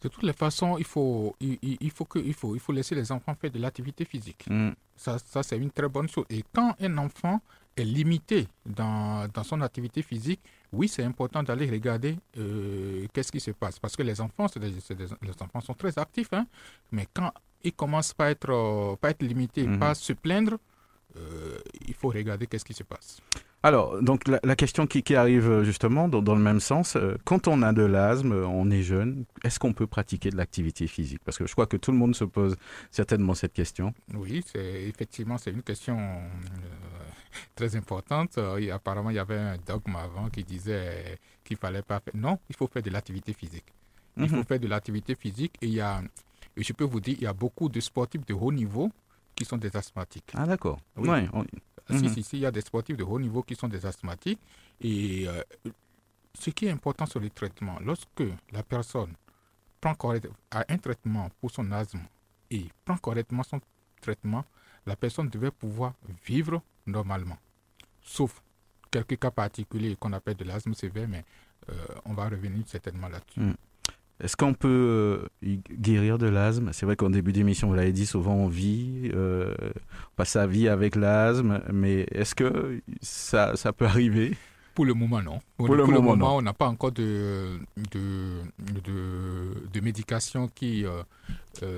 De 0.01 0.07
toutes 0.09 0.23
les 0.23 0.33
façons, 0.33 0.77
il 0.77 0.83
faut, 0.85 1.35
il, 1.39 1.57
il- 1.61 1.91
faut, 1.91 2.05
que, 2.05 2.19
il 2.19 2.33
faut, 2.33 2.53
il 2.55 2.59
faut 2.59 2.71
laisser 2.73 2.95
les 2.95 3.11
enfants 3.11 3.35
faire 3.35 3.51
de 3.51 3.59
l'activité 3.59 4.05
physique. 4.05 4.45
Hmm. 4.49 4.71
Ça, 4.95 5.17
ça 5.19 5.43
c'est 5.43 5.57
une 5.57 5.71
très 5.71 5.87
bonne 5.89 6.07
chose. 6.09 6.25
Et 6.29 6.43
quand 6.53 6.75
un 6.79 6.97
enfant 6.97 7.41
est 7.75 7.83
limité 7.83 8.47
dans, 8.65 9.27
dans 9.31 9.43
son 9.43 9.61
activité 9.61 10.01
physique, 10.01 10.39
oui, 10.73 10.87
c'est 10.87 11.03
important 11.03 11.43
d'aller 11.43 11.69
regarder 11.69 12.17
euh, 12.37 13.05
qu'est-ce 13.13 13.31
qui 13.31 13.39
se 13.39 13.51
passe. 13.51 13.79
Parce 13.79 13.95
que 13.95 14.03
les 14.03 14.19
enfants, 14.19 14.47
c'est 14.47 14.59
des- 14.59 14.71
des- 14.71 15.05
les 15.21 15.41
enfants 15.41 15.61
sont 15.61 15.73
très 15.75 15.97
actifs, 15.97 16.33
hein, 16.33 16.45
mais 16.91 17.07
quand 17.13 17.31
ils 17.63 17.73
commencent 17.73 18.13
pas 18.13 18.25
à 18.27 18.29
être, 18.31 18.49
euh, 18.49 18.95
pas 18.95 19.11
être 19.11 19.21
limités, 19.23 19.67
Mhm. 19.67 19.79
pas 19.79 19.91
à 19.91 19.95
se 19.95 20.13
plaindre, 20.13 20.57
il 21.87 21.93
faut 21.93 22.09
regarder 22.09 22.47
qu'est-ce 22.47 22.65
qui 22.65 22.73
se 22.73 22.83
passe. 22.83 23.19
Alors, 23.63 24.01
donc 24.03 24.27
la, 24.27 24.39
la 24.43 24.55
question 24.55 24.85
qui, 24.85 25.01
qui 25.01 25.15
arrive 25.15 25.49
euh, 25.49 25.63
justement 25.63 26.07
dans, 26.07 26.21
dans 26.21 26.35
le 26.35 26.41
même 26.41 26.59
sens, 26.59 26.95
euh, 26.95 27.15
quand 27.25 27.47
on 27.47 27.63
a 27.63 27.73
de 27.73 27.81
l'asthme, 27.81 28.31
euh, 28.31 28.45
on 28.47 28.69
est 28.69 28.83
jeune, 28.83 29.25
est-ce 29.43 29.57
qu'on 29.59 29.73
peut 29.73 29.87
pratiquer 29.87 30.29
de 30.29 30.37
l'activité 30.37 30.85
physique? 30.87 31.21
Parce 31.25 31.37
que 31.39 31.47
je 31.47 31.53
crois 31.53 31.65
que 31.65 31.75
tout 31.75 31.91
le 31.91 31.97
monde 31.97 32.15
se 32.15 32.23
pose 32.23 32.55
certainement 32.91 33.33
cette 33.33 33.53
question. 33.53 33.93
Oui, 34.13 34.43
c'est 34.45 34.83
effectivement 34.83 35.37
c'est 35.39 35.51
une 35.51 35.63
question 35.63 35.97
euh, 35.97 37.07
très 37.55 37.75
importante. 37.75 38.37
Euh, 38.37 38.57
et 38.57 38.71
apparemment, 38.71 39.09
il 39.09 39.15
y 39.15 39.19
avait 39.19 39.37
un 39.37 39.57
dogme 39.57 39.95
avant 39.95 40.29
qui 40.29 40.43
disait 40.43 41.17
qu'il 41.43 41.57
fallait 41.57 41.81
pas 41.81 41.99
faire. 41.99 42.13
Non, 42.15 42.37
il 42.49 42.55
faut 42.55 42.67
faire 42.67 42.83
de 42.83 42.89
l'activité 42.91 43.33
physique. 43.33 43.65
Il 44.17 44.23
Mhm. 44.23 44.29
faut 44.29 44.43
faire 44.43 44.59
de 44.59 44.67
l'activité 44.67 45.15
physique 45.15 45.53
et 45.61 45.67
il 45.67 45.73
y 45.73 45.81
a, 45.81 46.01
et 46.55 46.63
je 46.63 46.73
peux 46.73 46.83
vous 46.85 46.99
dire, 46.99 47.15
il 47.19 47.23
y 47.23 47.27
a 47.27 47.33
beaucoup 47.33 47.69
de 47.69 47.79
sportifs 47.79 48.25
de 48.25 48.33
haut 48.33 48.51
niveau 48.51 48.91
qui 49.37 49.45
sont 49.45 49.57
des 49.57 49.73
asthmatiques. 49.77 50.31
Ah 50.33 50.45
d'accord. 50.45 50.79
Oui. 50.97 51.07
Ouais, 51.09 51.29
on- 51.31 51.45
Si, 51.89 52.03
Mhm. 52.03 52.09
si, 52.15 52.23
si, 52.23 52.35
il 52.37 52.41
y 52.41 52.45
a 52.45 52.51
des 52.51 52.59
sportifs 52.59 52.97
de 52.97 53.03
haut 53.05 53.17
niveau 53.19 53.41
qui 53.43 53.55
sont 53.55 53.69
des 53.69 53.85
asthmatiques. 53.85 54.41
Et 54.81 55.25
euh, 55.25 55.41
ce 56.37 56.49
qui 56.49 56.65
est 56.65 56.71
important 56.71 57.05
sur 57.05 57.21
les 57.21 57.29
traitements, 57.29 57.79
lorsque 57.79 58.23
la 58.51 58.61
personne 58.61 59.13
prend 59.79 59.95
correct- 59.95 60.27
a 60.51 60.65
un 60.67 60.77
traitement 60.79 61.29
pour 61.39 61.49
son 61.49 61.71
asthme 61.71 62.01
et 62.51 62.65
prend 62.83 62.97
correctement 62.97 63.43
son 63.43 63.61
traitement, 64.01 64.43
la 64.85 64.97
personne 64.97 65.29
devait 65.29 65.51
pouvoir 65.51 65.93
vivre 66.25 66.61
normalement. 66.85 67.37
Sauf 68.01 68.41
quelques 68.91 69.17
cas 69.17 69.31
particuliers 69.31 69.95
qu'on 69.95 70.11
appelle 70.11 70.35
de 70.35 70.43
l'asthme 70.43 70.73
sévère, 70.73 71.07
mais 71.07 71.23
euh, 71.69 71.73
on 72.03 72.13
va 72.13 72.27
revenir 72.27 72.67
certainement 72.67 73.07
là-dessus. 73.07 73.39
Mhm. 73.39 73.55
Est-ce 74.19 74.35
qu'on 74.35 74.53
peut 74.55 74.67
euh, 75.43 75.57
guérir 75.71 76.17
de 76.17 76.25
l'asthme? 76.27 76.69
C'est 76.73 76.85
vrai 76.87 76.95
qu'en 76.95 77.09
début 77.11 77.31
d'émission, 77.33 77.67
vous 77.67 77.75
l'avez 77.75 77.91
dit, 77.91 78.05
souvent 78.07 78.33
on 78.33 78.47
vit, 78.47 79.11
euh, 79.13 79.53
on 79.61 80.15
passe 80.15 80.29
sa 80.31 80.47
vie 80.47 80.67
avec 80.67 80.95
l'asthme, 80.95 81.61
mais 81.71 82.07
est-ce 82.11 82.33
que 82.33 82.81
ça, 83.01 83.55
ça 83.55 83.73
peut 83.73 83.85
arriver? 83.85 84.35
Pour 84.73 84.85
le 84.85 84.93
moment, 84.95 85.21
non. 85.21 85.39
Pour 85.57 85.75
le 85.75 85.85
moment, 85.85 86.37
on 86.37 86.41
n'a 86.41 86.53
pas 86.53 86.67
encore 86.67 86.91
de, 86.91 87.59
de, 87.91 88.41
de, 88.83 89.67
de 89.73 89.79
médication 89.81 90.47
qui, 90.47 90.85
euh, 90.85 91.03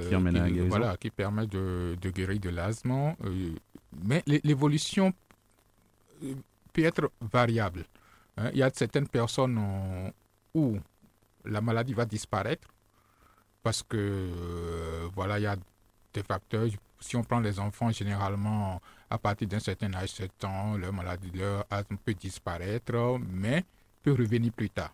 Qui 0.10 0.16
emmène 0.16 0.36
à 0.38 0.44
la 0.44 0.50
guérison. 0.50 0.68
voilà, 0.70 0.98
qui 0.98 1.10
permet 1.10 1.48
de, 1.48 1.96
de 2.02 2.10
guérir 2.10 2.40
de 2.40 2.50
l'asthme. 2.50 3.14
mais 4.06 4.22
l'é- 4.28 4.42
l'évolution 4.44 5.14
peut 6.74 6.84
être 6.84 7.10
variable. 7.32 7.86
hein. 8.38 8.50
Il 8.54 8.60
y 8.60 8.64
a 8.64 8.70
certaines 8.74 9.08
personnes 9.08 9.60
où 10.54 10.78
la 11.46 11.62
maladie 11.62 11.94
va 11.94 12.06
disparaître 12.06 12.68
parce 13.64 13.84
que 13.84 13.98
euh, 13.98 15.10
voilà, 15.14 15.40
il 15.40 15.44
y 15.44 15.48
a 15.48 15.56
des 16.14 16.24
facteurs. 16.24 16.68
Si 17.00 17.16
on 17.16 17.24
prend 17.24 17.40
les 17.40 17.60
enfants, 17.60 17.92
généralement, 17.92 18.82
à 19.10 19.18
partir 19.18 19.48
d'un 19.48 19.60
certain 19.60 19.94
âge, 19.94 20.10
7 20.12 20.44
ans, 20.46 20.76
leur 20.78 20.92
maladie, 20.92 21.32
leur 21.32 21.66
asthme 21.70 21.98
peut 21.98 22.14
disparaître, 22.14 23.20
mais 23.32 23.64
peut 24.04 24.12
revenir 24.14 24.52
plus 24.52 24.70
tard. 24.70 24.94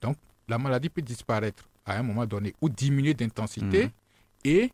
Donc, 0.00 0.16
la 0.48 0.58
maladie 0.58 0.88
peut 0.88 1.02
disparaître 1.02 1.64
à 1.84 1.98
un 1.98 2.02
moment 2.02 2.24
donné 2.26 2.54
ou 2.60 2.68
diminuer 2.68 3.12
d'intensité 3.14 3.84
Mhm. 3.84 3.90
et 4.44 4.72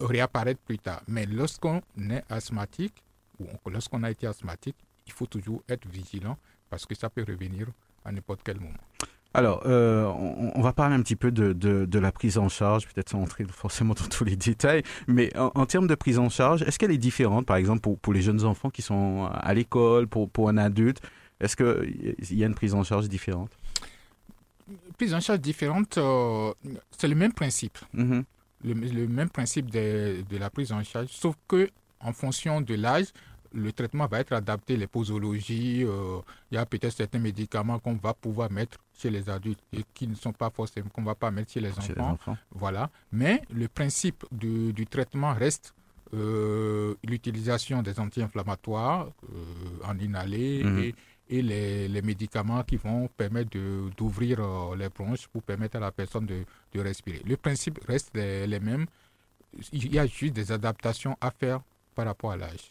réapparaître 0.00 0.60
plus 0.60 0.78
tard. 0.78 1.02
Mais 1.08 1.26
lorsqu'on 1.26 1.80
est 2.10 2.24
asthmatique 2.30 2.94
ou 3.38 3.46
on- 3.64 3.70
lorsqu'on 3.70 4.02
a 4.02 4.10
été 4.10 4.26
asthmatique, 4.26 4.76
il 5.06 5.12
faut 5.12 5.26
toujours 5.26 5.62
être 5.68 5.86
vigilant 5.88 6.36
parce 6.68 6.84
que 6.86 6.94
ça 6.94 7.08
peut 7.10 7.24
revenir 7.26 7.68
à 8.04 8.12
n'importe 8.12 8.40
quel 8.44 8.58
moment. 8.60 8.78
Alors, 9.36 9.62
euh, 9.66 10.04
on, 10.54 10.62
va 10.62 10.72
parler 10.72 10.94
un 10.94 11.02
petit 11.02 11.16
peu 11.16 11.32
de, 11.32 11.52
de, 11.52 11.98
la 11.98 12.12
prise 12.12 12.38
en 12.38 12.48
charge, 12.48 12.86
peut-être 12.86 13.08
sans 13.08 13.20
entrer 13.20 13.44
forcément 13.44 13.92
dans 13.94 14.06
tous 14.06 14.22
les 14.22 14.36
détails, 14.36 14.84
mais 15.08 15.36
en, 15.36 15.66
termes 15.66 15.88
de 15.88 15.96
prise 15.96 16.20
en 16.20 16.28
charge, 16.28 16.62
est-ce 16.62 16.78
qu'elle 16.78 16.92
est 16.92 16.98
différente, 16.98 17.44
par 17.44 17.56
exemple, 17.56 17.80
pour, 17.80 17.98
pour, 17.98 18.12
les 18.12 18.22
jeunes 18.22 18.44
enfants 18.44 18.70
qui 18.70 18.80
sont 18.80 19.28
à 19.32 19.52
l'école, 19.52 20.06
pour, 20.06 20.30
pour 20.30 20.48
un 20.48 20.56
adulte 20.56 21.00
Est-ce 21.40 21.56
qu'il 21.56 22.38
y 22.38 22.44
a 22.44 22.46
une 22.46 22.54
prise 22.54 22.74
en 22.74 22.84
charge 22.84 23.08
différente? 23.08 23.50
Prise 24.98 25.12
en 25.12 25.20
charge 25.20 25.40
différente, 25.40 25.98
euh, 25.98 26.52
c'est 26.96 27.08
le 27.08 27.16
même 27.16 27.32
principe. 27.32 27.78
Mm-hmm. 27.92 28.24
le, 28.64 29.08
même 29.08 29.30
principe 29.30 29.68
de, 29.68 30.22
de, 30.30 30.36
la 30.38 30.48
prise 30.48 30.70
en 30.70 30.84
charge, 30.84 31.08
sauf 31.08 31.34
que 31.48 31.68
en 31.98 32.12
fonction 32.12 32.60
de 32.60 32.74
l'âge, 32.74 33.06
le 33.52 33.72
traitement 33.72 34.06
va 34.06 34.20
être 34.20 34.32
adapté, 34.32 34.76
les 34.76 34.86
posologies, 34.86 35.84
euh, 35.84 36.20
il 36.50 36.54
y 36.54 36.58
a 36.58 36.66
peut-être 36.66 36.92
certains 36.92 37.18
médicaments 37.18 37.78
qu'on 37.78 37.94
va 37.94 38.14
pouvoir 38.14 38.50
mettre 38.50 38.78
chez 38.96 39.10
les 39.10 39.28
adultes 39.28 39.60
et 39.72 39.84
qui 39.94 40.06
ne 40.06 40.14
sont 40.14 40.32
pas 40.32 40.50
forcément, 40.50 40.88
qu'on 40.90 41.00
ne 41.02 41.06
va 41.06 41.14
pas 41.14 41.30
mettre 41.30 41.52
chez 41.52 41.60
les, 41.60 41.70
enfants. 41.78 42.18
Voilà. 42.52 42.90
Mais 43.12 43.42
le 43.52 43.68
principe 43.68 44.24
du, 44.30 44.72
du 44.72 44.86
traitement 44.86 45.32
reste 45.34 45.74
euh, 46.14 46.94
l'utilisation 47.04 47.82
des 47.82 47.98
anti-inflammatoires 47.98 49.08
euh, 49.32 49.84
en 49.84 49.98
inhalé 49.98 50.62
mhm. 50.62 50.78
et, 50.78 50.94
et 51.28 51.42
les, 51.42 51.88
les, 51.88 52.02
médicaments 52.02 52.62
qui 52.62 52.76
vont 52.76 53.08
permettre 53.16 53.50
d'ouvrir 53.96 54.40
les 54.76 54.88
bronches 54.90 55.26
pour 55.28 55.42
permettre 55.42 55.76
à 55.76 55.80
la 55.80 55.90
personne 55.90 56.26
de, 56.26 56.44
de 56.72 56.80
respirer. 56.80 57.20
Le 57.26 57.36
principe 57.36 57.80
reste 57.88 58.10
les, 58.14 58.46
les 58.46 58.60
mêmes. 58.60 58.86
Il 59.72 59.92
y 59.92 59.98
a 59.98 60.06
juste 60.06 60.34
des 60.34 60.52
adaptations 60.52 61.16
à 61.20 61.30
faire 61.30 61.60
par 61.94 62.06
rapport 62.06 62.32
à 62.32 62.36
l'âge. 62.36 62.70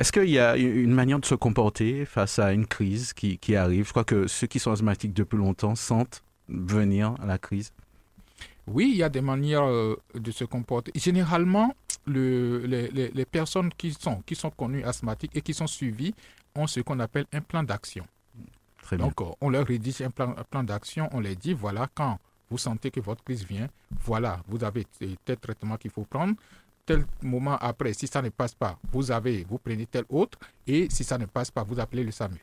Est-ce 0.00 0.12
qu'il 0.12 0.30
y 0.30 0.38
a 0.38 0.56
une 0.56 0.94
manière 0.94 1.20
de 1.20 1.26
se 1.26 1.34
comporter 1.34 2.06
face 2.06 2.38
à 2.38 2.54
une 2.54 2.66
crise 2.66 3.12
qui, 3.12 3.36
qui, 3.36 3.54
arrive? 3.54 3.84
Je 3.84 3.90
crois 3.90 4.04
que 4.04 4.26
ceux 4.28 4.46
qui 4.46 4.58
sont 4.58 4.72
asthmatiques 4.72 5.12
depuis 5.12 5.36
longtemps 5.36 5.74
sentent 5.74 6.22
venir 6.48 7.16
la 7.22 7.36
crise. 7.36 7.70
Oui, 8.66 8.88
il 8.92 8.96
y 8.96 9.02
a 9.02 9.10
des 9.10 9.20
manières 9.20 9.64
euh, 9.64 9.96
de 10.14 10.30
se 10.30 10.44
comporter. 10.44 10.90
Généralement, 10.94 11.74
le, 12.06 12.64
les, 12.64 13.10
les, 13.10 13.24
personnes 13.26 13.70
qui 13.76 13.92
sont, 13.92 14.22
qui 14.24 14.34
sont 14.34 14.48
connues 14.48 14.82
asthmatiques 14.84 15.32
et 15.34 15.42
qui 15.42 15.52
sont 15.52 15.66
suivies 15.66 16.14
ont 16.54 16.66
ce 16.66 16.80
qu'on 16.80 16.98
appelle 16.98 17.26
un 17.34 17.42
plan 17.42 17.62
d'action. 17.62 18.06
Donc, 18.92 19.20
euh, 19.20 19.26
on 19.42 19.50
leur 19.50 19.66
rédige 19.66 20.00
un 20.00 20.10
plan, 20.10 20.34
un 20.34 20.44
plan 20.44 20.64
d'action, 20.64 21.10
on 21.12 21.20
leur 21.20 21.36
dit, 21.36 21.52
voilà, 21.52 21.86
quand 21.94 22.18
vous 22.50 22.56
sentez 22.56 22.90
que 22.90 23.00
votre 23.00 23.22
crise 23.22 23.44
vient, 23.44 23.68
voilà, 24.02 24.40
vous 24.48 24.64
avez 24.64 24.86
tel 25.26 25.36
traitement 25.36 25.76
qu'il 25.76 25.90
faut 25.90 26.04
prendre, 26.04 26.34
tel 26.90 27.04
moment 27.22 27.56
après, 27.60 27.92
si 27.92 28.06
ça 28.08 28.20
ne 28.20 28.30
passe 28.30 28.54
pas, 28.54 28.76
vous 28.92 29.10
avez, 29.12 29.44
vous 29.48 29.58
prenez 29.58 29.86
tel 29.86 30.04
autre, 30.08 30.38
et 30.66 30.88
si 30.90 31.04
ça 31.04 31.18
ne 31.18 31.26
passe 31.26 31.50
pas, 31.50 31.62
vous 31.62 31.78
appelez 31.78 32.02
le 32.02 32.10
SAMU. 32.10 32.40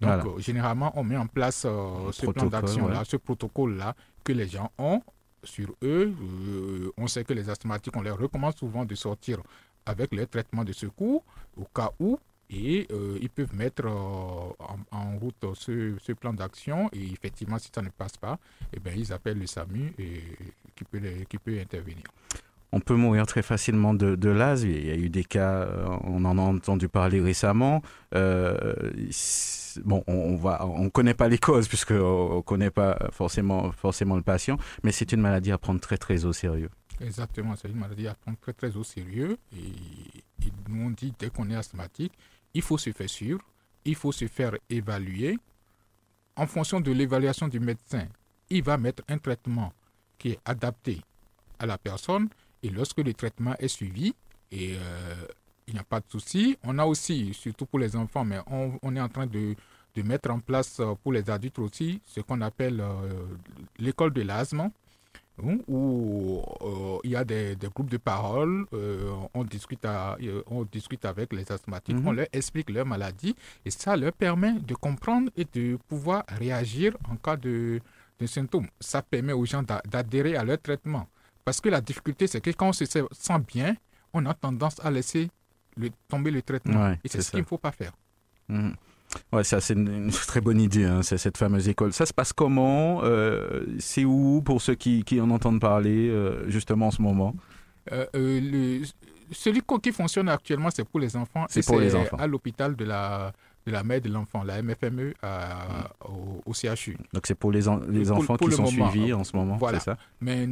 Donc, 0.00 0.24
euh, 0.26 0.38
généralement, 0.38 0.92
on 0.94 1.02
met 1.02 1.16
en 1.16 1.26
place 1.26 1.64
euh, 1.66 2.12
ce 2.12 2.26
plan 2.26 2.46
d'action-là, 2.46 3.02
ce 3.04 3.16
protocole-là 3.16 3.96
que 4.22 4.32
les 4.32 4.46
gens 4.46 4.70
ont 4.78 5.02
sur 5.42 5.70
eux. 5.82 6.12
Euh, 6.14 6.92
on 6.96 7.06
sait 7.08 7.24
que 7.24 7.32
les 7.32 7.48
asthmatiques, 7.50 7.96
on 7.96 8.02
leur 8.02 8.18
recommande 8.18 8.56
souvent 8.56 8.84
de 8.84 8.94
sortir 8.94 9.38
avec 9.84 10.14
leur 10.14 10.28
traitement 10.28 10.64
de 10.64 10.72
secours 10.72 11.24
au 11.56 11.64
cas 11.64 11.90
où, 11.98 12.18
et 12.48 12.86
ils 13.20 13.28
peuvent 13.30 13.56
mettre 13.56 13.86
en, 13.88 15.18
route 15.20 15.44
ce, 15.54 16.12
plan 16.12 16.32
d'action. 16.32 16.88
Et 16.92 17.04
effectivement, 17.12 17.58
si 17.58 17.70
ça 17.74 17.82
ne 17.82 17.88
passe 17.88 18.16
pas, 18.16 18.38
eh 18.72 18.78
bien, 18.78 18.92
ils 18.94 19.12
appellent 19.12 19.40
le 19.40 19.46
SAMU 19.48 19.92
et, 19.98 20.22
qui, 20.76 20.84
peut 20.84 21.00
qui 21.28 21.38
peut 21.38 21.58
intervenir 21.58 22.04
on 22.72 22.80
peut 22.80 22.94
mourir 22.94 23.26
très 23.26 23.42
facilement 23.42 23.94
de, 23.94 24.16
de 24.16 24.28
l'asthme. 24.28 24.68
Il 24.68 24.86
y 24.86 24.90
a 24.90 24.96
eu 24.96 25.08
des 25.08 25.24
cas, 25.24 25.62
euh, 25.62 25.96
on 26.04 26.24
en 26.24 26.38
a 26.38 26.42
entendu 26.42 26.88
parler 26.88 27.20
récemment. 27.20 27.82
Euh, 28.14 28.74
bon, 29.84 30.02
on 30.06 30.38
on 30.44 30.90
connaît 30.90 31.14
pas 31.14 31.28
les 31.28 31.38
causes 31.38 31.68
puisque 31.68 31.92
on 31.92 32.42
connaît 32.42 32.70
pas 32.70 32.98
forcément, 33.12 33.72
forcément 33.72 34.16
le 34.16 34.22
patient, 34.22 34.58
mais 34.82 34.92
c'est 34.92 35.12
une 35.12 35.20
maladie 35.20 35.52
à 35.52 35.58
prendre 35.58 35.80
très 35.80 35.96
très 35.96 36.24
au 36.24 36.32
sérieux. 36.32 36.70
Exactement, 37.00 37.54
c'est 37.56 37.68
une 37.68 37.78
maladie 37.78 38.08
à 38.08 38.14
prendre 38.14 38.38
très 38.38 38.52
très 38.52 38.76
au 38.76 38.84
sérieux. 38.84 39.36
Et, 39.52 40.52
nous 40.68 40.86
on 40.86 40.90
dit 40.90 41.12
dès 41.18 41.30
qu'on 41.30 41.50
est 41.50 41.56
asthmatique, 41.56 42.12
il 42.54 42.62
faut 42.62 42.78
se 42.78 42.90
faire 42.92 43.08
suivre, 43.10 43.40
il 43.84 43.94
faut 43.94 44.12
se 44.12 44.26
faire 44.26 44.56
évaluer. 44.70 45.38
En 46.36 46.46
fonction 46.46 46.80
de 46.80 46.92
l'évaluation 46.92 47.48
du 47.48 47.60
médecin, 47.60 48.06
il 48.50 48.62
va 48.62 48.76
mettre 48.76 49.02
un 49.08 49.18
traitement 49.18 49.72
qui 50.18 50.32
est 50.32 50.38
adapté 50.44 51.00
à 51.58 51.66
la 51.66 51.78
personne 51.78 52.28
et 52.66 52.70
lorsque 52.70 52.98
le 52.98 53.14
traitement 53.14 53.54
est 53.58 53.68
suivi, 53.68 54.12
et 54.50 54.74
euh, 54.76 55.14
il 55.68 55.74
n'y 55.74 55.80
a 55.80 55.84
pas 55.84 56.00
de 56.00 56.06
souci, 56.08 56.58
on 56.64 56.78
a 56.78 56.84
aussi, 56.84 57.32
surtout 57.34 57.66
pour 57.66 57.78
les 57.78 57.94
enfants, 57.96 58.24
mais 58.24 58.38
on, 58.82 58.96
est 58.96 59.00
en 59.00 59.08
train 59.08 59.26
de, 59.26 59.54
de, 59.94 60.02
mettre 60.02 60.30
en 60.30 60.40
place 60.40 60.80
euh, 60.80 60.94
pour 61.02 61.12
les 61.12 61.28
adultes 61.30 61.58
aussi 61.60 62.00
ce 62.04 62.20
qu'on 62.20 62.40
appelle 62.40 62.80
euh, 62.80 63.26
l'école 63.78 64.12
de 64.12 64.22
l'asthme, 64.22 64.60
hein, 65.42 65.58
où 65.68 66.42
il 67.04 67.10
y 67.10 67.16
a 67.16 67.24
des, 67.24 67.54
des 67.56 67.68
groupes 67.68 67.90
de 67.90 67.98
parole, 67.98 68.66
on, 69.34 69.44
discute 69.44 69.86
on 70.46 70.64
discute 70.64 71.04
avec 71.04 71.32
les 71.32 71.50
asthmatiques, 71.52 71.96
on 72.04 72.10
mhm. 72.10 72.16
leur 72.16 72.26
explique 72.32 72.70
leur 72.70 72.86
maladie, 72.86 73.36
et 73.64 73.70
ça 73.70 73.96
leur 73.96 74.12
permet 74.12 74.54
de 74.54 74.74
comprendre 74.74 75.30
et 75.36 75.46
de 75.52 75.78
pouvoir 75.88 76.24
réagir 76.28 76.96
en 77.10 77.16
cas 77.16 77.36
de, 77.36 77.80
de 78.18 78.26
symptômes. 78.26 78.68
Ça 78.80 79.02
permet 79.02 79.32
aux 79.34 79.44
gens 79.44 79.62
d'adhérer 79.62 80.36
à 80.36 80.42
leur 80.44 80.60
traitement. 80.60 81.06
Parce 81.46 81.60
que 81.60 81.68
la 81.68 81.80
difficulté, 81.80 82.26
c'est 82.26 82.40
que 82.40 82.50
quand 82.50 82.70
on 82.70 82.72
se 82.72 82.84
sent 82.84 83.38
bien, 83.46 83.76
on 84.12 84.26
a 84.26 84.34
tendance 84.34 84.84
à 84.84 84.90
laisser 84.90 85.30
le, 85.76 85.90
tomber 86.08 86.32
le 86.32 86.42
traitement. 86.42 86.90
et 86.90 87.08
c'est 87.08 87.22
ce 87.22 87.30
qu'il 87.30 87.38
ne 87.40 87.44
faut 87.44 87.56
pas 87.56 87.70
faire. 87.70 87.92
Mmh. 88.48 88.70
Ouais, 89.32 89.44
ça 89.44 89.60
c'est 89.60 89.74
une, 89.74 90.10
très 90.10 90.40
bonne 90.40 90.60
idée, 90.60 90.84
hein, 90.84 91.02
c'est 91.02 91.18
cette 91.18 91.36
fameuse 91.36 91.68
école. 91.68 91.92
Ça 91.92 92.04
se 92.04 92.12
passe 92.12 92.32
comment 92.32 93.04
euh, 93.04 93.64
C'est 93.78 94.04
où 94.04 94.42
pour 94.44 94.60
ceux 94.60 94.74
qui, 94.74 95.04
qui, 95.04 95.20
en 95.20 95.30
entendent 95.30 95.60
parler 95.60 96.08
euh, 96.08 96.50
justement 96.50 96.88
en 96.88 96.90
ce 96.90 97.00
moment? 97.00 97.32
Euh, 97.92 98.06
le, 98.12 98.84
Celui 99.30 99.62
qui 99.80 99.92
fonctionne 99.92 100.28
actuellement, 100.28 100.70
c'est 100.74 100.84
pour 100.84 100.98
les 100.98 101.14
enfants. 101.14 101.46
C'est 101.48 101.64
pour 101.64 101.78
les 101.78 101.94
enfants. 101.94 102.16
À 102.16 102.26
l'hôpital 102.26 102.74
de 102.74 102.84
la 102.84 103.32
de 103.66 103.72
la 103.72 103.82
mère 103.82 104.00
de 104.00 104.08
l'enfant, 104.08 104.44
la 104.44 104.62
MFME 104.62 105.14
au, 106.46 106.52
CHU. 106.52 106.96
Donc 107.12 107.26
c'est 107.26 107.34
pour 107.34 107.52
les, 107.52 107.64
les 107.88 108.10
enfants 108.10 108.36
qui 108.36 108.52
sont 108.52 108.66
suivis 108.66 109.12
en 109.12 109.24
ce 109.24 109.36
moment, 109.36 109.56
voilà. 109.56 109.80
c'est 109.80 109.86
ça? 109.86 109.98
Mais 110.20 110.48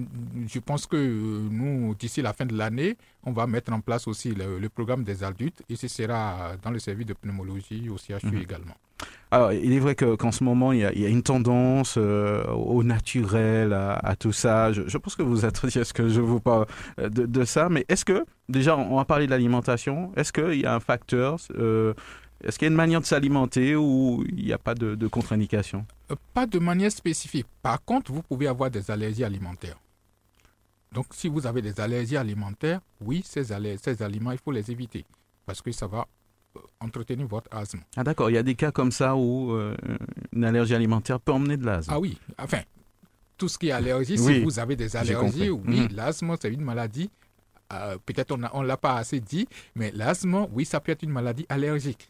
je 0.47 0.59
pense 0.59 0.87
que 0.87 0.97
euh, 0.97 1.49
nous, 1.51 1.95
d'ici 1.95 2.23
la 2.23 2.33
fin 2.33 2.45
de 2.45 2.57
l'année, 2.57 2.97
on 3.25 3.33
va 3.33 3.47
mettre 3.47 3.73
en 3.73 3.81
place 3.81 4.07
aussi 4.09 4.35
le, 4.35 4.69
programme 4.69 5.05
des 5.05 5.23
adultes 5.23 5.63
et 5.69 5.77
ce 5.77 5.87
sera 5.89 6.53
dans 6.63 6.71
le 6.71 6.79
service 6.79 7.07
de 7.07 7.15
pneumologie 7.15 7.89
au 7.89 7.97
CHU 7.97 8.27
mhm. 8.27 8.43
également. 8.43 8.75
Alors, 9.31 9.53
il 9.53 9.73
est 9.73 9.81
vrai 9.81 9.97
qu'en 9.97 10.31
ce 10.31 10.45
moment, 10.45 10.71
il 10.73 10.81
y, 10.81 10.85
a, 10.85 11.09
une 11.09 11.23
tendance 11.23 11.97
euh, 11.99 12.45
au 12.47 12.85
naturel, 12.85 13.73
à, 13.73 14.15
tout 14.17 14.33
ça. 14.33 14.73
Je, 14.73 14.97
pense 14.99 15.17
que 15.17 15.23
vous 15.23 15.45
êtes 15.45 15.57
ce 15.69 15.93
que 15.93 16.09
je 16.09 16.21
vous 16.21 16.39
parle 16.39 16.67
euh, 17.01 17.09
de, 17.09 17.45
ça? 17.45 17.69
Mais 17.69 17.85
est-ce 17.89 18.05
que, 18.05 18.25
déjà, 18.49 18.77
on 18.77 18.97
va 18.97 19.05
parler 19.05 19.27
de 19.27 19.33
l'alimentation, 19.33 20.13
est-ce 20.17 20.33
qu'il 20.33 20.61
y 20.61 20.67
a 20.67 20.75
un 20.75 20.81
facteur 20.81 21.39
est-ce 22.45 22.59
qu'il 22.59 22.67
y 22.67 22.69
a 22.69 22.71
une 22.71 22.77
manière 22.77 23.01
de 23.01 23.07
s'alimenter 23.07 23.75
ou 23.75 24.25
il 24.29 24.45
n'y 24.45 24.53
a 24.53 24.59
pas 24.59 24.75
de, 24.75 25.07
contre-indication? 25.07 25.87
Euh, 26.11 26.17
Pas 26.35 26.47
de 26.47 26.59
manière 26.59 26.93
spécifique. 26.93 27.47
Par 27.63 27.83
contre, 27.83 28.13
vous 28.13 28.23
pouvez 28.23 28.47
avoir 28.47 28.71
des 28.71 28.91
allergies 28.91 29.25
alimentaires. 29.25 29.79
Donc, 30.93 31.07
si 31.13 31.29
vous 31.29 31.47
avez 31.47 31.63
des 31.63 31.81
allergies 31.81 32.17
alimentaires, 32.17 32.81
oui, 33.01 33.23
ces, 33.25 33.45
ces 33.83 34.03
aliments, 34.03 34.33
il 34.33 34.39
faut 34.39 34.53
les 34.53 34.71
éviter 34.71 35.05
parce 35.47 35.61
que 35.63 35.73
ça 35.73 35.87
va 35.87 36.07
euh, 36.57 36.61
entretenir 36.81 37.27
votre 37.27 37.49
asthme. 37.55 37.81
Ah 37.97 38.05
d'accord, 38.05 38.31
il 38.31 38.35
y 38.35 38.39
a 38.39 38.43
des 38.43 38.55
cas 38.55 38.71
comme 38.71 38.93
ça 38.93 39.17
où 39.17 39.53
euh, 39.53 39.75
une 40.33 40.45
allergie 40.45 40.75
alimentaire 40.75 41.21
peut 41.21 41.33
emmener 41.33 41.57
de 41.57 41.65
l'asthme. 41.65 41.93
Ah 41.95 41.99
oui, 41.99 42.19
enfin, 42.39 42.61
tout 43.39 43.49
ce 43.49 43.59
qui 43.59 43.69
est 43.69 43.73
allergie, 43.73 44.19
si 44.19 44.41
vous 44.43 44.59
avez 44.59 44.77
des 44.77 44.95
allergies, 44.97 45.51
oui, 45.51 45.81
mhm. 45.81 45.89
l'asthme, 45.97 46.35
c'est 46.41 46.53
une 46.53 46.63
maladie. 46.63 47.11
Peut-être 48.07 48.33
on 48.53 48.63
ne 48.63 48.67
l'a 48.67 48.77
pas 48.77 48.97
assez 48.97 49.19
dit, 49.19 49.49
mais 49.75 49.91
l'asthme, 49.91 50.47
oui, 50.53 50.65
ça 50.65 50.79
peut 50.81 50.93
être 50.93 51.03
une 51.03 51.11
maladie 51.11 51.45
allergique. 51.49 52.09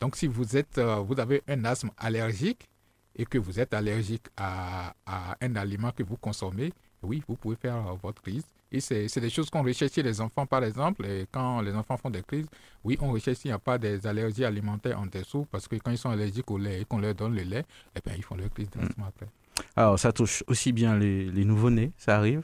Donc, 0.00 0.16
si 0.16 0.26
vous, 0.26 0.56
êtes, 0.56 0.78
euh, 0.78 0.96
vous 0.96 1.18
avez 1.18 1.42
un 1.48 1.64
asthme 1.64 1.90
allergique 1.96 2.68
et 3.16 3.24
que 3.24 3.38
vous 3.38 3.58
êtes 3.58 3.74
allergique 3.74 4.26
à, 4.36 4.94
un 5.40 5.56
aliment 5.56 5.90
que 5.90 6.02
vous 6.02 6.16
consommez, 6.16 6.72
oui, 7.02 7.22
vous 7.28 7.36
pouvez 7.36 7.56
faire 7.56 7.76
euh, 7.76 7.94
votre 8.00 8.22
crise. 8.22 8.44
Et 8.70 8.80
c'est 8.80 9.20
des 9.20 9.30
choses 9.30 9.48
qu'on 9.48 9.62
recherche 9.62 9.92
chez 9.92 10.02
les 10.02 10.20
enfants, 10.20 10.44
par 10.44 10.62
exemple. 10.62 11.06
Et 11.06 11.26
quand 11.32 11.62
les 11.62 11.72
enfants 11.72 11.96
font 11.96 12.10
des 12.10 12.22
crises, 12.22 12.46
oui, 12.84 12.98
on 13.00 13.12
recherche 13.12 13.38
s'il 13.38 13.50
n'y 13.50 13.54
a 13.54 13.58
pas 13.58 13.78
des 13.78 14.06
allergies 14.06 14.44
alimentaires 14.44 15.00
en 15.00 15.06
dessous, 15.06 15.46
parce 15.50 15.66
que 15.66 15.76
quand 15.76 15.90
ils 15.90 15.98
sont 15.98 16.10
allergiques 16.10 16.50
au 16.50 16.58
lait 16.58 16.82
et 16.82 16.84
qu'on 16.84 16.98
leur 16.98 17.14
donne 17.14 17.34
le 17.34 17.42
lait, 17.42 17.64
eh 17.96 18.00
bien, 18.04 18.14
ils 18.14 18.22
font 18.22 18.36
leur 18.36 18.50
crise 18.50 18.68
d'asthme 18.68 19.02
après. 19.06 19.26
Alors, 19.74 19.98
ça 19.98 20.12
touche 20.12 20.44
aussi 20.46 20.72
bien 20.72 20.98
les, 20.98 21.30
les 21.30 21.44
nouveau-nés, 21.46 21.92
ça 21.96 22.16
arrive? 22.16 22.42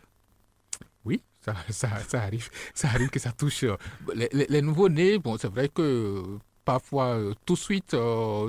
Oui, 1.05 1.21
ça, 1.43 1.55
ça, 1.69 1.99
ça, 1.99 2.23
arrive. 2.23 2.49
Ça 2.73 2.89
arrive 2.89 3.11
que 3.11 3.19
ça 3.19 3.33
touche 3.33 3.65
euh, 3.65 3.77
les, 4.15 4.31
les, 4.33 4.47
les 4.49 4.63
nouveau-nés. 4.63 5.19
Bon, 5.19 5.37
c'est 5.37 5.49
vrai 5.49 5.69
que 5.69 6.39
parfois 6.65 7.17
euh, 7.17 7.35
tout 7.45 7.55
de 7.55 7.59
suite 7.59 7.95
euh, 7.95 8.49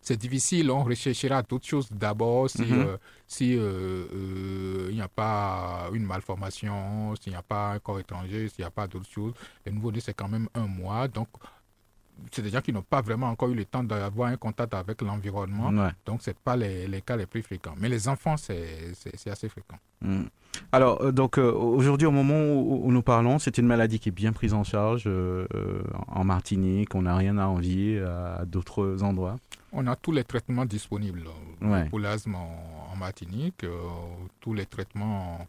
c'est 0.00 0.16
difficile. 0.16 0.70
On 0.70 0.84
recherchera 0.84 1.42
d'autres 1.42 1.66
choses 1.66 1.88
d'abord 1.90 2.50
si, 2.50 2.62
mhm. 2.62 2.86
euh, 2.86 2.96
si 3.26 3.52
il 3.54 4.94
n'y 4.94 5.02
a 5.02 5.08
pas 5.08 5.88
une 5.92 6.04
malformation, 6.04 7.14
s'il 7.16 7.32
n'y 7.32 7.38
a 7.38 7.42
pas 7.42 7.72
un 7.72 7.78
corps 7.78 8.00
étranger, 8.00 8.48
s'il 8.48 8.62
n'y 8.62 8.66
a 8.66 8.70
pas 8.70 8.86
d'autres 8.86 9.10
choses. 9.10 9.34
Le 9.64 9.72
nouveau-né 9.72 10.00
c'est 10.00 10.14
quand 10.14 10.28
même 10.28 10.48
un 10.54 10.66
mois, 10.66 11.08
donc 11.08 11.28
c'est 12.32 12.42
des 12.42 12.50
gens 12.50 12.60
qui 12.60 12.72
n'ont 12.72 12.82
pas 12.82 13.00
vraiment 13.02 13.28
encore 13.28 13.48
eu 13.50 13.54
le 13.54 13.64
temps 13.64 13.84
d'avoir 13.84 14.28
un 14.30 14.36
contact 14.36 14.74
avec 14.74 15.02
l'environnement. 15.02 15.70
Donc, 16.06 16.22
ce 16.22 16.30
n'est 16.30 16.36
pas 16.42 16.56
les, 16.56 16.86
les, 16.86 17.02
cas 17.02 17.16
les 17.16 17.26
plus 17.26 17.42
fréquents. 17.42 17.74
Mais 17.78 17.88
les 17.88 18.08
enfants, 18.08 18.36
c'est 18.36 18.92
assez 19.26 19.48
fréquent. 19.48 19.78
Mm. 20.02 20.24
Alors, 20.72 21.02
euh, 21.02 21.12
donc 21.12 21.38
euh, 21.38 21.52
aujourd'hui, 21.52 22.06
au 22.06 22.10
moment 22.10 22.36
où, 22.36 22.90
nous 22.90 23.02
parlons, 23.02 23.38
c'est 23.38 23.58
une 23.58 23.66
maladie 23.66 23.98
qui 23.98 24.08
est 24.10 24.12
bien 24.12 24.32
prise 24.32 24.54
en 24.54 24.64
charge 24.64 25.04
euh, 25.06 25.46
en 26.08 26.24
Martinique. 26.24 26.94
On 26.94 27.02
n'a 27.02 27.16
rien 27.16 27.38
à 27.38 27.46
envier 27.46 28.00
à, 28.00 28.44
d'autres 28.46 29.02
endroits. 29.02 29.36
On 29.72 29.86
a 29.86 29.96
tous 29.96 30.12
les 30.12 30.24
traitements 30.24 30.64
disponibles 30.64 31.24
pour 31.90 31.98
l'asthme 31.98 32.36
en, 32.36 32.96
Martinique, 32.96 33.66
tous 34.40 34.54
les 34.54 34.66
traitements, 34.66 35.48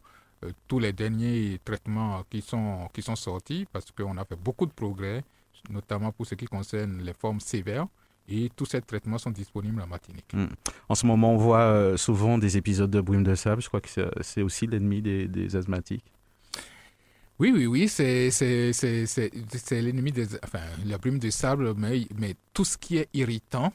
tous 0.66 0.80
les 0.80 0.92
derniers 0.92 1.60
traitements 1.64 2.24
qui 2.28 2.42
sont, 2.42 2.88
qui 2.92 3.02
sont 3.02 3.14
sortis, 3.14 3.66
parce 3.72 3.92
qu'on 3.92 4.16
a 4.16 4.24
fait 4.24 4.34
beaucoup 4.34 4.66
de 4.66 4.72
progrès, 4.72 5.22
notamment 5.70 6.12
pour 6.12 6.26
ce 6.26 6.34
qui 6.34 6.46
concerne 6.46 7.02
les 7.02 7.12
formes 7.12 7.40
sévères. 7.40 7.86
Et 8.28 8.50
tous 8.56 8.66
ces 8.66 8.80
traitements 8.80 9.18
sont 9.18 9.30
disponibles 9.30 9.80
en 9.80 9.86
Martinique. 9.86 10.32
Hmm. 10.32 10.46
En 10.88 10.94
ce 10.94 11.06
moment, 11.06 11.32
on 11.32 11.36
voit 11.36 11.60
euh, 11.60 11.96
souvent 11.96 12.38
des 12.38 12.56
épisodes 12.56 12.90
de 12.90 13.00
brume 13.00 13.22
de 13.22 13.34
sable. 13.34 13.62
Je 13.62 13.68
crois 13.68 13.80
que 13.80 13.88
c'est 14.20 14.42
aussi 14.42 14.66
l'ennemi 14.66 15.00
des, 15.00 15.56
asthmatiques. 15.56 16.04
Oui, 17.38 17.52
oui, 17.54 17.66
oui, 17.66 17.88
c'est 17.88 18.30
l'ennemi 19.70 20.10
des... 20.10 20.26
Enfin, 20.42 20.60
la 20.84 20.98
brume 20.98 21.18
de 21.18 21.30
sable, 21.30 21.74
mais, 21.76 22.06
mais 22.18 22.34
tout 22.52 22.64
ce 22.64 22.78
qui 22.78 22.96
est 22.96 23.08
irritant, 23.14 23.72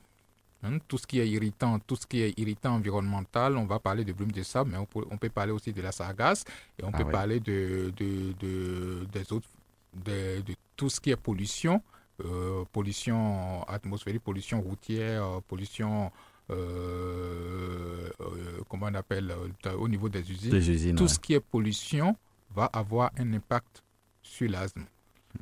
hein, 0.64 0.80
tout 0.88 0.98
ce 0.98 1.08
qui 1.08 1.20
est 1.20 1.30
irritant, 1.30 1.80
tout 1.80 1.96
ce 1.96 2.06
qui 2.08 2.22
est 2.22 2.38
irritant 2.38 2.74
environnemental, 2.74 3.56
on 3.56 3.66
va 3.66 3.80
parler 3.80 4.04
de 4.04 4.12
brume 4.14 4.32
de 4.32 4.44
sable, 4.44 4.72
mais 4.72 4.80
on 4.80 4.86
peut, 4.86 5.06
on 5.12 5.18
peut 5.18 5.30
parler 5.30 5.52
aussi 5.52 5.72
de 5.72 5.82
la 5.82 5.92
sargasse 5.92 6.44
et 6.80 6.84
on 6.84 6.90
ah 6.92 6.98
peut 6.98 7.10
parler 7.10 7.40
de, 7.40 7.94
de, 7.96 8.34
de, 8.40 9.06
des 9.14 9.32
autres, 9.32 9.48
de, 9.94 10.42
de 10.42 10.56
tout 10.76 10.90
ce 10.90 11.00
qui 11.00 11.12
est 11.12 11.16
pollution. 11.16 11.82
Euh, 12.26 12.66
pollution 12.72 13.64
atmosphérique, 13.68 14.22
pollution 14.24 14.62
routière, 14.62 15.42
pollution, 15.48 16.12
euh, 16.52 18.10
euh, 18.20 18.62
comment 18.70 18.88
on 18.92 18.94
appelle, 18.96 19.34
au 19.78 19.88
niveau 19.88 20.10
des 20.10 20.30
usines. 20.30 20.96
Tout 20.96 21.08
ce 21.08 21.18
qui 21.20 21.34
est 21.34 21.40
pollution 21.40 22.16
va 22.54 22.66
avoir 22.66 23.12
un 23.18 23.34
impact 23.34 23.82
sur 24.22 24.50
l'asthme. 24.50 24.84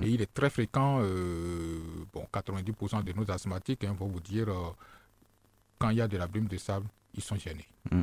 Et 0.02 0.06
mm. 0.06 0.10
il 0.10 0.22
est 0.22 0.34
très 0.34 0.50
fréquent, 0.50 1.00
bon, 2.14 2.26
90% 2.32 3.04
de 3.04 3.14
nos 3.14 3.30
asthmatiques 3.30 3.84
hein, 3.84 3.96
vont 4.00 4.08
vous 4.08 4.22
dire, 4.22 4.48
quand 5.80 5.90
il 5.90 5.98
y 5.98 6.02
a 6.02 6.08
de 6.08 6.18
la 6.18 6.28
brume 6.28 6.48
de 6.48 6.58
sable, 6.58 6.86
ils 7.20 7.24
sont 7.24 7.36
gênés. 7.36 7.68
Mm. 7.92 8.02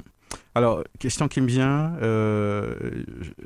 Alors, 0.54 0.82
question 0.98 1.28
qui 1.28 1.40
me 1.40 1.46
vient, 1.46 1.96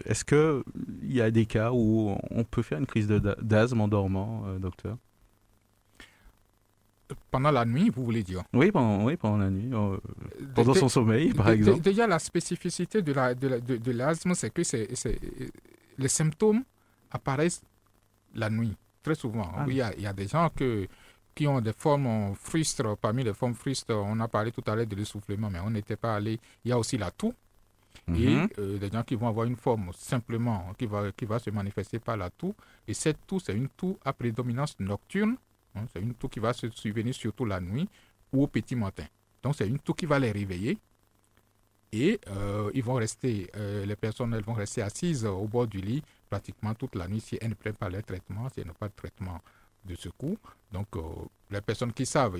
est-ce 0.04 0.24
qu'il 0.24 0.62
y 1.02 1.20
a 1.20 1.30
des 1.30 1.46
cas 1.46 1.70
où 1.72 2.16
on 2.30 2.44
peut 2.44 2.62
faire 2.62 2.78
une 2.78 2.86
crise 2.86 3.06
d'asthme 3.06 3.80
en 3.80 3.88
dormant, 3.88 4.44
docteur? 4.58 4.96
Pendant 7.30 7.50
la 7.50 7.64
nuit, 7.64 7.90
vous 7.90 8.04
voulez 8.04 8.22
dire? 8.22 8.42
Oui, 8.52 8.70
pendant, 8.70 9.04
oui, 9.04 9.16
pendant 9.16 9.38
la 9.38 9.50
nuit, 9.50 9.70
euh, 9.72 9.96
pendant 10.54 10.74
son 10.74 10.88
sommeil, 10.88 11.32
par 11.32 11.50
exemple. 11.50 11.80
Déjà, 11.80 12.06
la 12.06 12.18
spécificité 12.18 13.02
de 13.02 13.12
l'asthme, 13.12 13.48
la, 13.48 13.60
de, 13.60 13.76
de, 13.76 14.34
c'est 14.34 14.50
que 14.50 14.62
les 15.98 16.08
symptômes 16.08 16.62
apparaissent 17.10 17.62
la 18.34 18.50
nuit, 18.50 18.76
très 19.02 19.14
souvent. 19.14 19.50
Ah 19.56 19.64
il, 19.68 19.74
y 19.74 19.82
a, 19.82 19.92
il, 19.96 20.02
y 20.02 20.06
a, 20.06 20.12
des 20.12 20.28
gens 20.28 20.50
que, 20.54 20.86
qui 21.40 21.46
ont 21.46 21.60
des 21.60 21.72
formes 21.72 22.34
frustres. 22.34 22.96
Parmi 22.98 23.24
les 23.24 23.32
formes 23.32 23.54
frustres, 23.54 23.94
on 23.94 24.20
a 24.20 24.28
parlé 24.28 24.52
tout 24.52 24.62
à 24.66 24.74
l'heure 24.74 24.86
de 24.86 24.94
l'essoufflement, 24.94 25.48
mais 25.48 25.60
on 25.60 25.70
n'était 25.70 25.96
pas 25.96 26.16
allé. 26.16 26.38
Il 26.64 26.68
y 26.68 26.72
a 26.72 26.78
aussi 26.78 26.98
la 26.98 27.10
toux. 27.10 27.32
Et 28.08 28.28
mhm. 28.28 28.48
euh, 28.58 28.78
des 28.78 28.90
gens 28.90 29.02
qui 29.02 29.14
vont 29.14 29.28
avoir 29.28 29.46
une 29.46 29.56
forme 29.56 29.90
simplement 29.94 30.72
qui 30.78 30.86
va, 30.86 31.10
qui 31.12 31.24
va 31.24 31.38
se 31.38 31.50
manifester 31.50 31.98
par 31.98 32.16
la 32.16 32.28
toux. 32.30 32.54
Et 32.86 32.94
cette 32.94 33.26
toux, 33.26 33.40
c'est 33.40 33.54
une 33.54 33.68
toux 33.68 33.98
à 34.04 34.12
prédominance 34.12 34.78
nocturne 34.78 35.36
Hein, 35.74 35.86
c'est 35.92 36.00
une 36.00 36.14
toux 36.14 36.28
qui 36.28 36.40
va 36.40 36.52
se 36.52 36.68
souvenir 36.70 37.14
surtout 37.14 37.44
la 37.44 37.60
nuit 37.60 37.88
ou 38.32 38.42
au 38.42 38.46
petit 38.46 38.76
matin. 38.76 39.04
Donc 39.42 39.54
c'est 39.56 39.68
une 39.68 39.78
toux 39.78 39.94
qui 39.94 40.06
va 40.06 40.18
les 40.18 40.32
réveiller 40.32 40.78
et 41.92 42.20
euh, 42.28 42.70
ils 42.74 42.82
vont 42.82 42.94
rester, 42.94 43.50
euh, 43.56 43.84
les 43.86 43.96
personnes 43.96 44.34
elles 44.34 44.44
vont 44.44 44.54
rester 44.54 44.82
assises 44.82 45.24
au 45.24 45.46
bord 45.46 45.66
du 45.66 45.80
lit 45.80 46.02
pratiquement 46.28 46.74
toute 46.74 46.94
la 46.94 47.08
nuit 47.08 47.20
si 47.20 47.38
elles 47.40 47.50
ne 47.50 47.54
prennent 47.54 47.74
pas 47.74 47.88
leur 47.88 48.02
traitement, 48.04 48.48
si 48.48 48.60
elles 48.60 48.66
n'ont 48.66 48.74
pas 48.74 48.88
de 48.88 48.94
traitement 48.94 49.40
de 49.84 49.94
secours. 49.94 50.38
Donc 50.72 50.88
euh, 50.96 51.00
les 51.50 51.60
personnes 51.60 51.92
qui 51.92 52.06
savent, 52.06 52.38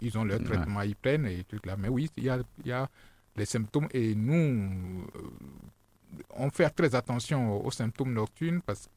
ils, 0.00 0.18
ont 0.18 0.24
leur 0.24 0.42
traitement, 0.42 0.82
ils 0.82 0.96
prennent 0.96 1.26
et 1.26 1.44
tout 1.44 1.58
là. 1.64 1.76
Mais 1.76 1.88
oui, 1.88 2.10
il 2.16 2.24
y 2.24 2.30
a, 2.30 2.38
il 2.64 2.68
y 2.68 2.72
a 2.72 2.88
les 3.36 3.46
symptômes 3.46 3.88
et 3.92 4.14
nous, 4.14 5.06
on 6.30 6.50
fait 6.50 6.70
très 6.70 6.94
attention 6.94 7.64
aux 7.64 7.70
symptômes 7.70 8.12
nocturnes 8.12 8.60
parce 8.64 8.86
que 8.86 8.90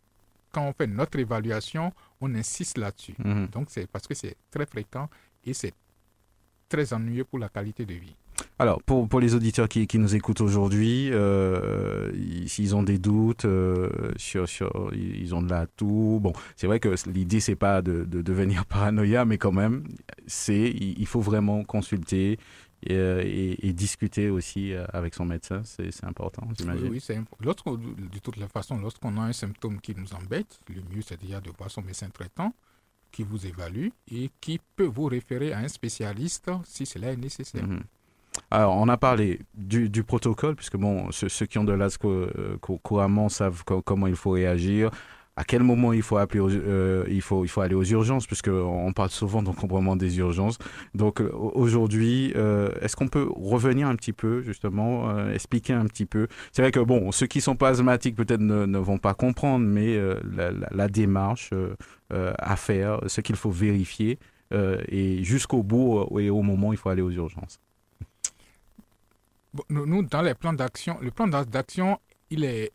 quand 0.52 0.68
on 0.68 0.74
fait 0.74 0.88
notre 0.88 1.18
évaluation, 1.20 1.94
on 2.20 2.34
insiste 2.36 2.78
là-dessus. 2.78 3.16
Mhm. 3.18 3.48
Donc, 3.48 3.68
c'est 3.70 3.88
parce 3.88 4.08
que 4.08 4.14
c'est 4.14 4.36
très 4.50 4.66
fréquent 4.66 5.10
et 5.46 5.54
c'est 5.54 5.74
très 6.70 6.94
ennuyeux 6.94 7.26
pour 7.26 7.40
la 7.40 7.50
qualité 7.50 7.86
de 7.86 7.94
vie. 7.96 8.16
Alors, 8.62 8.84
pour, 8.84 9.10
pour 9.10 9.20
les 9.20 9.34
auditeurs 9.34 9.68
qui, 9.68 9.88
qui 9.88 9.98
nous 9.98 10.14
écoutent 10.14 10.40
aujourd'hui, 10.42 11.10
euh, 11.12 12.12
s'ils 12.46 12.76
ont 12.76 12.84
des 12.84 13.00
doutes 13.00 13.46
euh, 13.46 13.90
sur, 14.18 14.48
sur, 14.48 14.92
ils 14.94 15.34
ont 15.34 15.42
de 15.42 15.50
la 15.50 15.66
toux, 15.66 16.20
bon, 16.22 16.32
c'est 16.56 16.68
vrai 16.68 16.80
que 16.80 16.94
l'idée 17.10 17.40
c'est 17.40 17.56
pas 17.56 17.82
de, 17.82 18.04
de, 18.04 18.22
devenir 18.22 18.66
paranoïa, 18.68 19.26
mais 19.26 19.40
quand 19.40 19.52
même, 19.52 19.88
c'est 20.28 20.70
il 20.70 21.08
faut 21.08 21.22
vraiment 21.22 21.64
consulter 21.64 22.38
euh, 22.92 23.24
et, 23.26 23.74
discuter 23.74 24.30
aussi 24.30 24.74
euh, 24.74 24.86
avec 24.94 25.16
son 25.16 25.26
médecin, 25.26 25.64
c'est 25.64 26.04
important, 26.04 26.48
j'imagine. 26.56 26.90
Oui, 26.90 27.00
c'est 27.02 27.18
de 27.18 28.20
toute 28.20 28.38
la 28.38 28.48
façon, 28.48 28.78
lorsqu'on 28.78 29.18
a 29.18 29.22
un 29.22 29.34
symptôme 29.34 29.82
qui 29.82 29.96
nous 29.96 30.14
embête, 30.14 30.60
le 30.70 30.84
mieux 30.96 31.02
c'est 31.02 31.20
déjà 31.20 31.42
de 31.42 31.50
voir 31.58 31.72
son 31.72 31.82
médecin 31.82 32.10
traitant 32.10 32.54
qui 33.12 33.24
vous 33.24 33.48
évalue 33.48 33.88
et 34.12 34.30
qui 34.40 34.60
peut 34.76 34.86
vous 34.86 35.06
référer 35.06 35.52
à 35.52 35.58
un 35.58 35.68
spécialiste 35.68 36.52
si 36.64 36.86
cela 36.86 37.12
est 37.12 37.18
nécessaire. 37.18 37.68
Mhm. 37.68 37.82
Alors, 38.50 38.76
on 38.76 38.88
a 38.90 38.98
parlé 38.98 39.40
du, 39.56 40.04
protocole, 40.04 40.56
puisque 40.56 40.78
bon, 40.78 41.12
ceux, 41.12 41.46
qui 41.46 41.58
ont 41.58 41.64
de 41.64 41.74
l'asthme 41.74 42.08
euh, 42.08 42.58
couramment 42.60 43.30
savent 43.30 43.64
comment 43.64 44.08
il 44.08 44.16
faut 44.16 44.32
réagir 44.32 44.92
à 45.38 45.46
quel 45.46 45.64
moment 45.64 45.94
il 45.94 46.02
faut 46.02 46.18
appeler 46.18 46.44
euh, 46.44 47.06
il 47.08 47.22
faut 47.22 47.62
aller 47.62 47.74
aux 47.74 47.86
urgences 47.86 48.28
puisque 48.28 48.50
on 48.50 48.92
parle 48.92 49.10
souvent 49.10 49.42
d'encombrement 49.42 49.96
des 49.96 50.18
urgences. 50.20 50.58
Donc 50.94 51.22
euh, 51.22 51.32
aujourd'hui 51.34 52.34
est-ce 52.82 52.98
qu'on 52.98 53.08
peut 53.08 53.30
revenir 53.34 53.88
un 53.88 53.96
petit 53.96 54.12
peu 54.12 54.42
justement 54.42 55.30
expliquer 55.30 55.72
un 55.72 55.86
petit 55.86 56.06
peu? 56.06 56.28
C'est 56.52 56.62
vrai 56.62 56.72
que 56.72 56.82
bon 56.82 57.14
ceux 57.14 57.28
qui 57.28 57.40
sont 57.40 57.56
pas 57.56 57.70
asthmatiques 57.70 58.18
peut-être 58.18 58.42
ne, 58.42 58.78
vont 58.78 58.98
pas 58.98 59.14
comprendre 59.14 59.66
mais 59.66 59.98
la, 60.72 60.90
démarche 60.90 61.52
à 62.12 62.56
faire 62.58 63.00
ce 63.08 63.22
qu'il 63.22 63.38
faut 63.38 63.52
vérifier 63.52 64.20
et 64.54 65.24
jusqu'au 65.24 65.64
bout 65.64 66.06
et 66.20 66.30
au 66.30 66.42
moment 66.42 66.74
il 66.74 66.78
faut 66.78 66.90
aller 66.90 67.02
aux 67.02 67.10
urgences 67.10 67.58
nous, 69.70 70.04
dans 70.04 70.22
les 70.22 70.34
plans 70.34 70.54
d'action, 70.54 70.98
le 71.02 71.12
plan 71.12 71.28
d'action 71.28 72.00
il 72.32 72.46
est, 72.46 72.72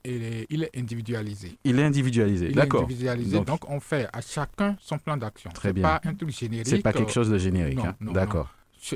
il 0.51 0.63
est, 0.65 0.77
individualisé. 0.79 1.59
Il 1.65 1.79
est 1.79 1.83
individualisé, 1.85 2.51
d'accord. 2.53 2.83
individualisé, 2.83 3.41
donc, 3.41 3.69
on 3.71 3.81
fait 3.81 4.07
à 4.13 4.21
chacun 4.21 4.77
son 4.81 4.99
plan 4.99 5.17
d'action. 5.17 5.51
Très 5.51 5.73
bien. 5.73 5.83
pas 5.83 6.01
un 6.05 6.15
truc 6.15 6.29
générique. 6.31 6.67
C'est 6.69 6.83
pas 6.83 6.93
quelque 6.93 7.11
chose 7.13 7.31
de 7.31 7.39
générique, 7.39 7.79
hein. 7.79 7.97
d'accord. 8.01 8.51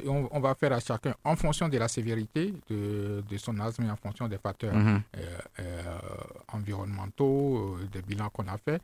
On, 0.06 0.38
va 0.38 0.54
faire 0.54 0.72
à 0.72 0.78
chacun 0.80 1.14
en 1.24 1.34
fonction 1.34 1.68
de 1.68 1.76
la 1.78 1.88
sévérité 1.88 2.54
de, 2.68 3.24
de 3.28 3.36
son 3.38 3.58
asthme 3.58 3.84
et 3.84 3.90
en 3.90 3.96
fonction 3.96 4.28
des 4.28 4.36
facteurs 4.38 4.74
mhm. 4.74 5.00
euh, 5.16 5.38
euh, 5.60 5.82
environnementaux, 6.52 7.76
euh, 7.80 7.88
des 7.90 8.02
bilans 8.02 8.28
qu'on 8.28 8.46
a 8.46 8.58
fait. 8.58 8.80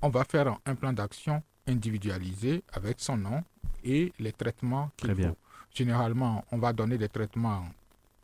On 0.00 0.08
va 0.08 0.24
faire 0.24 0.56
un 0.64 0.74
plan 0.76 0.92
d'action 0.92 1.42
individualisé 1.66 2.62
avec 2.72 3.00
son 3.00 3.16
nom 3.16 3.42
et 3.84 4.12
les 4.20 4.32
traitements 4.32 4.90
qu'il 4.96 5.14
faut. 5.14 5.36
Généralement, 5.74 6.44
on 6.52 6.58
va 6.58 6.72
donner 6.72 6.96
des 6.96 7.08
traitements 7.08 7.64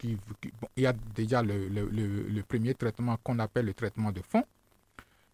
il 0.04 0.18
y 0.76 0.86
a 0.86 0.92
déjà 1.14 1.42
le, 1.42 2.40
premier 2.42 2.74
traitement 2.74 3.16
qu'on 3.22 3.38
appelle 3.38 3.66
le 3.66 3.74
traitement 3.74 4.12
de 4.12 4.20
fond, 4.22 4.44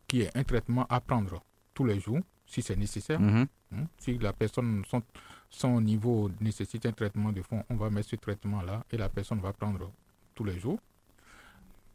qui 0.09 0.23
est 0.23 0.37
un 0.37 0.45
traitement 0.45 0.87
à 0.89 1.01
prendre 1.01 1.43
tous 1.75 1.85
les 1.85 2.01
jours, 2.01 2.21
si 2.47 2.63
c'est 2.63 2.77
nécessaire. 2.77 3.21
Mm-hmm. 3.21 3.47
Hein, 3.75 3.87
si 3.99 4.19
la 4.19 4.33
personne, 4.33 4.83
son, 4.89 5.03
son 5.51 5.81
niveau 5.81 6.31
nécessite 6.41 6.87
un 6.87 6.93
traitement 6.93 7.33
de 7.33 7.43
fond, 7.43 7.65
on 7.69 7.77
va 7.77 7.91
mettre 7.91 8.09
ce 8.11 8.17
traitement-là 8.17 8.85
et 8.91 8.97
la 8.97 9.09
personne 9.09 9.41
va 9.41 9.53
prendre 9.53 9.91
tous 10.35 10.45
les 10.45 10.59
jours. 10.59 10.79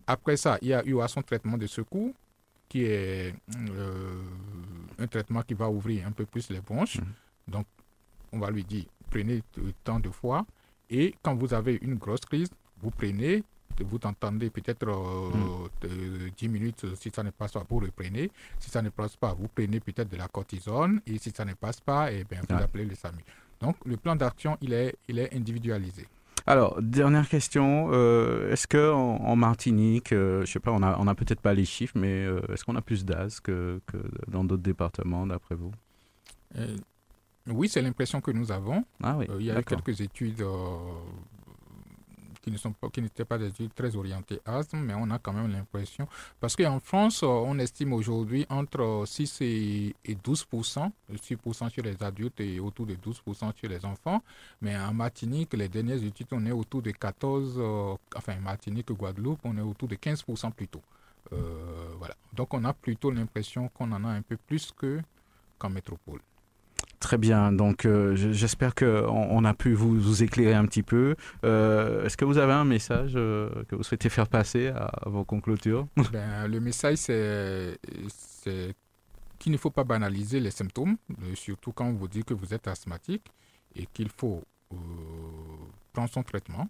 Après 0.08 0.38
ça, 0.38 0.58
il 0.62 0.69
y 0.69 0.73
a 0.73 0.84
eu 0.86 0.95
son 1.08 1.21
traitement 1.21 1.58
de 1.58 1.67
secours, 1.67 2.13
qui 2.67 2.84
est 2.84 3.34
euh, 3.71 4.21
un 4.99 5.08
traitement 5.08 5.41
qui 5.41 5.55
va 5.55 5.69
ouvrir 5.69 6.05
un 6.08 6.12
peu 6.12 6.25
plus 6.25 6.49
les 6.49 6.62
bronches. 6.62 6.97
Mm-hmm. 6.97 7.51
Donc, 7.51 7.65
on 8.32 8.39
va 8.39 8.51
lui 8.51 8.63
dire, 8.63 8.86
prenez 9.10 9.41
tant 9.84 9.99
de 9.99 10.10
fois 10.10 10.45
et 10.89 11.13
quand 11.21 11.36
vous 11.36 11.54
avez 11.54 11.78
une 11.82 11.95
grosse 11.95 12.21
crise, 12.21 12.49
vous 12.82 12.91
prenez, 12.91 13.43
vous 13.84 13.99
entendez 14.04 14.49
peut-être 14.49 14.86
10 14.86 15.88
euh, 15.88 16.30
hmm. 16.41 16.52
minutes, 16.52 16.86
si 16.95 17.12
ça 17.13 17.23
ne 17.23 17.30
passe 17.32 17.52
pas, 17.54 17.63
vous 17.69 17.80
reprenez. 17.80 18.32
Si 18.60 18.69
ça 18.69 18.82
ne 18.82 18.89
passe 18.89 19.15
pas, 19.15 19.34
vous 19.34 19.47
prenez 19.54 19.80
peut-être 19.80 20.10
de 20.10 20.17
la 20.17 20.28
cortisone. 20.28 21.02
Et 21.06 21.17
si 21.17 21.32
ça 21.32 21.45
ne 21.45 21.54
passe 21.54 21.80
pas, 21.80 22.12
eh 22.12 22.23
bien, 22.23 22.41
vous 22.47 22.56
appelez 22.56 22.86
le 22.86 22.95
SAMU. 22.95 23.23
Donc, 23.62 23.75
le 23.86 23.97
plan 23.97 24.15
d'action, 24.15 24.58
il 24.62 24.73
est, 24.73 24.95
il 25.08 25.19
est 25.19 25.34
individualisé. 25.36 26.08
Alors, 26.47 26.82
dernière 26.82 27.28
question, 27.28 27.89
euh, 27.91 28.52
est-ce 28.52 28.65
que 28.65 28.91
en, 28.91 29.36
Martinique, 29.36 30.13
euh, 30.13 30.45
je 30.45 30.52
sais 30.52 30.60
pas, 30.60 30.71
on 30.71 30.82
a, 30.82 30.97
on 30.97 31.08
a 31.08 31.13
peut-être 31.13 31.41
pas 31.41 31.54
les 31.54 31.65
chiffres, 31.65 31.97
mais 31.97 32.25
est-ce 32.52 32.63
qu'on 32.63 32.75
a 32.75 32.82
plus 32.82 33.06
d'AS 33.06 33.39
que, 33.41 33.82
que, 33.86 33.97
dans 34.28 34.43
d'autres 34.43 34.63
départements, 34.63 35.28
d'après 35.28 35.56
vous? 35.56 35.71
Oui, 37.52 37.70
c'est 37.70 37.82
l'impression 37.82 38.22
que 38.22 38.32
nous 38.32 38.52
avons. 38.52 38.84
Ah 39.02 39.16
oui, 39.18 39.26
Euh, 39.30 39.38
il 39.40 39.46
y 39.48 39.52
a 39.52 39.60
eu 39.60 39.64
quelques 39.64 40.00
études 40.02 40.42
euh, 40.42 40.78
qui 42.42 42.52
ne 42.52 42.58
sont 42.58 42.72
pas, 42.72 42.90
qui 42.90 43.02
n'étaient 43.02 43.26
pas 43.26 43.38
des 43.38 43.48
études 43.48 43.74
très 43.74 43.96
orientées 43.96 44.40
asthme, 44.46 44.80
mais 44.80 44.94
on 44.96 45.10
a 45.12 45.20
quand 45.20 45.34
même 45.34 45.52
l'impression. 45.52 46.08
Parce 46.40 46.56
qu'en 46.56 46.80
France, 46.80 47.22
euh, 47.24 47.28
on 47.28 47.60
estime 47.60 47.92
aujourd'hui 47.94 48.46
entre 48.50 49.04
6 49.06 49.42
et, 49.42 49.96
et 50.06 50.16
12% 50.16 50.90
6% 51.14 51.70
sur 51.70 51.84
les 51.84 52.02
adultes 52.02 52.40
et 52.40 52.60
autour 52.60 52.86
de 52.86 52.96
12% 52.96 53.54
sur 53.56 53.70
les 53.70 53.84
enfants. 53.86 54.22
Mais 54.62 54.78
en 54.78 54.94
Martinique, 54.94 55.54
les 55.54 55.68
dernières 55.70 56.04
études, 56.04 56.28
on 56.32 56.46
est 56.46 56.52
autour 56.52 56.82
de 56.82 56.92
14, 56.92 57.56
euh, 57.58 57.96
enfin 58.16 58.36
Martinique, 58.40 58.92
Guadeloupe, 58.92 59.40
on 59.44 59.58
est 59.58 59.62
autour 59.62 59.88
de 59.90 59.96
15% 59.96 60.52
plutôt. 60.52 60.82
Voilà. 62.00 62.16
Donc 62.34 62.54
on 62.56 62.64
a 62.64 62.74
plutôt 62.74 63.12
l'impression 63.12 63.68
qu'on 63.70 63.92
en 63.92 64.04
a 64.06 64.10
un 64.10 64.22
peu 64.24 64.36
plus 64.38 64.72
que 64.72 65.00
qu'en 65.60 65.70
métropole. 65.70 66.22
Très 67.00 67.18
bien, 67.18 67.54
donc 67.54 67.86
euh, 67.86 68.15
j'espère 68.15 68.76
qu'on 68.76 69.08
on 69.08 69.46
a 69.46 69.54
pu 69.54 69.74
vous, 69.74 70.22
éclairer 70.22 70.54
un 70.54 70.65
petit 70.65 70.84
peu. 70.84 71.15
Euh, 71.46 72.06
Est-ce 72.06 72.18
que 72.18 72.26
vous 72.26 72.38
avez 72.38 72.52
un 72.52 72.65
message 72.65 73.13
euh, 73.15 73.50
que 73.70 73.76
vous 73.76 73.84
souhaitez 73.84 74.10
faire 74.10 74.28
passer 74.28 74.68
à, 74.68 74.92
vos 75.06 75.24
conclutures 75.24 75.88
Ben, 76.12 76.46
le 76.48 76.60
message, 76.60 76.98
c'est 76.98 77.80
qu'il 79.39 79.52
ne 79.54 79.58
faut 79.58 79.70
pas 79.70 79.86
banaliser 79.86 80.42
les 80.42 80.52
symptômes, 80.52 80.98
surtout 81.36 81.72
quand 81.72 81.86
on 81.86 81.94
vous 81.94 82.10
dit 82.10 82.26
que 82.26 82.34
vous 82.34 82.54
êtes 82.54 82.68
asthmatique 82.68 83.26
et 83.76 83.86
qu'il 83.86 84.10
faut 84.10 84.44
prendre 85.94 86.10
son 86.10 86.24
traitement 86.24 86.68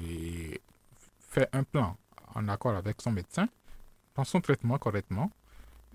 et 0.00 0.60
faire 1.18 1.48
un 1.52 1.64
plan 1.64 1.96
en 2.34 2.48
accord 2.48 2.76
avec 2.76 3.02
son 3.02 3.10
médecin, 3.10 3.48
prendre 4.14 4.28
son 4.28 4.40
traitement 4.40 4.78
correctement. 4.78 5.30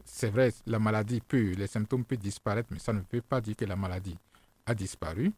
C'est 0.05 0.29
vrai, 0.29 0.53
la 0.65 0.79
maladie 0.79 1.21
peut, 1.21 1.53
les 1.57 1.67
symptômes 1.67 2.03
peuvent 2.03 2.17
disparaître, 2.17 2.69
mais 2.71 2.79
ça 2.79 2.93
ne 2.93 3.01
veut 3.12 3.21
pas 3.21 3.41
dire 3.41 3.55
que 3.55 3.65
la 3.65 3.75
maladie 3.75 4.17
a 4.65 4.73
disparu. 4.73 5.31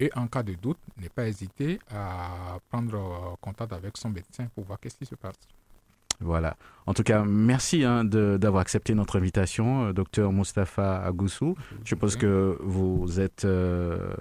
Et 0.00 0.10
en 0.16 0.26
cas 0.26 0.42
de 0.42 0.54
doute, 0.54 0.78
ne 0.96 1.08
pas 1.08 1.28
hésiter 1.28 1.78
à 1.90 2.58
prendre 2.68 2.96
euh, 2.96 3.36
contact 3.40 3.72
avec 3.72 3.96
son 3.96 4.10
médecin 4.10 4.48
pour 4.54 4.64
voir 4.64 4.80
qu'est-ce 4.80 4.96
qui 4.96 5.06
se 5.06 5.14
passe. 5.14 5.36
Voilà. 6.20 6.56
En 6.86 6.94
tout 6.94 7.02
cas, 7.02 7.24
merci 7.24 7.84
hein, 7.84 8.04
d'avoir 8.04 8.60
accepté 8.62 8.94
notre 8.94 9.18
invitation, 9.18 9.86
euh, 9.86 9.92
docteur 9.92 10.32
Mustapha 10.32 11.02
Agoussou. 11.04 11.56
Je 11.84 11.88
suppose 11.88 12.16
que 12.16 12.56
vous 12.60 13.20
êtes 13.20 13.44
euh, 13.44 14.14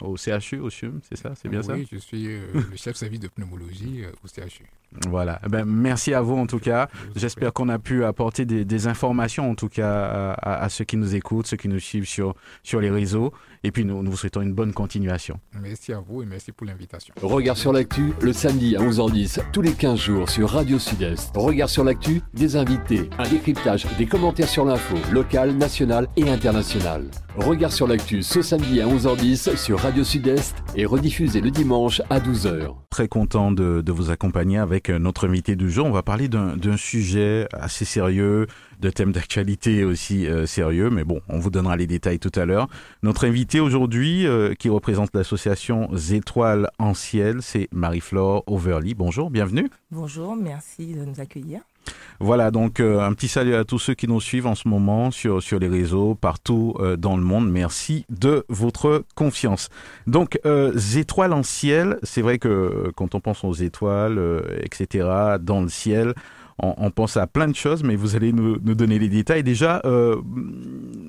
au 0.00 0.16
CHU, 0.16 0.58
au 0.60 0.70
CHUM, 0.70 1.00
c'est 1.08 1.16
ça 1.16 1.32
C'est 1.34 1.48
bien 1.48 1.62
ça 1.62 1.74
Oui, 1.74 1.86
je 1.90 1.98
suis 1.98 2.26
euh, 2.28 2.40
le 2.54 2.76
chef 2.76 2.96
service 2.96 3.20
de 3.20 3.28
pneumologie 3.28 4.04
euh, 4.04 4.10
au 4.24 4.28
CHU. 4.28 4.64
Voilà. 5.08 5.40
Eh 5.44 5.48
ben, 5.48 5.64
merci 5.64 6.14
à 6.14 6.20
vous 6.20 6.36
en 6.36 6.46
tout 6.46 6.60
cas. 6.60 6.88
J'espère 7.16 7.52
qu'on 7.52 7.68
a 7.68 7.78
pu 7.80 8.04
apporter 8.04 8.44
des, 8.44 8.64
des 8.64 8.86
informations, 8.86 9.50
en 9.50 9.54
tout 9.56 9.68
cas, 9.68 9.88
à, 10.04 10.32
à- 10.34 10.64
à 10.64 10.68
ceux 10.68 10.84
qui 10.84 10.96
nous 10.96 11.14
écoutent, 11.16 11.46
ceux 11.48 11.56
qui 11.56 11.68
nous 11.68 11.80
suivent 11.80 12.06
sur, 12.06 12.34
sur 12.62 12.80
les 12.80 12.90
réseaux. 12.90 13.32
Et 13.66 13.72
puis, 13.72 13.86
nous, 13.86 14.02
nous 14.02 14.10
vous 14.10 14.16
souhaitons 14.18 14.42
une 14.42 14.52
bonne 14.52 14.74
continuation. 14.74 15.40
Merci 15.58 15.94
à 15.94 15.98
vous 15.98 16.22
et 16.22 16.26
merci 16.26 16.52
pour 16.52 16.66
l'invitation. 16.66 17.14
Regard 17.22 17.56
sur 17.56 17.72
l'actu, 17.72 18.12
le 18.20 18.34
samedi 18.34 18.76
à 18.76 18.80
11h10, 18.80 19.40
tous 19.52 19.62
les 19.62 19.72
15 19.72 19.98
jours 19.98 20.28
sur 20.28 20.50
Radio 20.50 20.78
Sud-Est. 20.78 21.34
Regard 21.34 21.70
sur 21.70 21.82
l'actu, 21.82 22.20
des 22.34 22.56
invités, 22.56 23.08
un 23.18 23.26
décryptage, 23.26 23.86
des 23.96 24.04
commentaires 24.04 24.50
sur 24.50 24.66
l'info, 24.66 24.96
locale, 25.10 25.52
nationale 25.52 26.08
et 26.18 26.28
internationale. 26.28 27.06
Regard 27.36 27.72
sur 27.72 27.88
l'actu 27.88 28.22
ce 28.22 28.42
samedi 28.42 28.82
à 28.82 28.86
11h10 28.86 29.56
sur 29.56 29.80
Radio 29.80 30.04
Sud-Est 30.04 30.54
et 30.76 30.84
rediffusé 30.84 31.40
le 31.40 31.50
dimanche 31.50 32.02
à 32.10 32.20
12h. 32.20 32.74
Très 32.90 33.08
content 33.08 33.50
de, 33.50 33.80
de 33.80 33.92
vous 33.92 34.10
accompagner 34.10 34.58
avec 34.58 34.90
notre 34.90 35.26
invité 35.26 35.56
du 35.56 35.70
jour. 35.70 35.86
On 35.86 35.90
va 35.90 36.02
parler 36.04 36.28
d'un 36.28 36.56
d'un 36.56 36.76
sujet 36.76 37.48
assez 37.52 37.84
sérieux, 37.84 38.46
de 38.80 38.90
thèmes 38.90 39.12
d'actualité 39.12 39.84
aussi 39.84 40.26
euh, 40.26 40.46
sérieux, 40.46 40.90
mais 40.90 41.04
bon, 41.04 41.20
on 41.28 41.38
vous 41.38 41.50
donnera 41.50 41.76
les 41.76 41.86
détails 41.86 42.18
tout 42.18 42.32
à 42.34 42.44
l'heure. 42.44 42.68
Notre 43.02 43.26
invité 43.26 43.60
aujourd'hui, 43.60 44.26
euh, 44.26 44.54
qui 44.54 44.68
représente 44.68 45.10
l'association 45.14 45.90
Étoiles 46.10 46.68
en 46.78 46.94
ciel, 46.94 47.38
c'est 47.40 47.68
Marie-Flore 47.72 48.44
Overly. 48.46 48.94
Bonjour, 48.94 49.30
bienvenue. 49.30 49.70
Bonjour, 49.90 50.36
merci 50.36 50.94
de 50.94 51.04
nous 51.04 51.20
accueillir. 51.20 51.60
Voilà, 52.20 52.50
donc 52.50 52.80
euh, 52.80 53.00
un 53.00 53.12
petit 53.12 53.28
salut 53.28 53.54
à 53.54 53.64
tous 53.64 53.78
ceux 53.78 53.94
qui 53.94 54.06
nous 54.06 54.20
suivent 54.20 54.46
en 54.46 54.54
ce 54.54 54.68
moment 54.68 55.10
sur, 55.10 55.42
sur 55.42 55.58
les 55.58 55.68
réseaux, 55.68 56.14
partout 56.14 56.74
euh, 56.78 56.96
dans 56.96 57.16
le 57.16 57.22
monde. 57.22 57.50
Merci 57.50 58.06
de 58.08 58.44
votre 58.48 59.04
confiance. 59.14 59.68
Donc, 60.06 60.38
euh, 60.46 60.72
étoiles 60.96 61.32
en 61.32 61.42
ciel, 61.42 61.98
c'est 62.02 62.22
vrai 62.22 62.38
que 62.38 62.90
quand 62.96 63.14
on 63.14 63.20
pense 63.20 63.44
aux 63.44 63.52
étoiles, 63.52 64.20
etc., 64.62 65.08
dans 65.40 65.62
le 65.62 65.68
ciel, 65.68 66.14
on, 66.58 66.90
pense 66.90 67.16
à 67.16 67.26
plein 67.26 67.48
de 67.48 67.54
choses, 67.54 67.82
mais 67.82 67.96
vous 67.96 68.14
allez 68.16 68.32
nous, 68.32 68.58
donner 68.58 68.98
les 68.98 69.08
détails. 69.08 69.42
Déjà, 69.42 69.80
euh, 69.84 70.20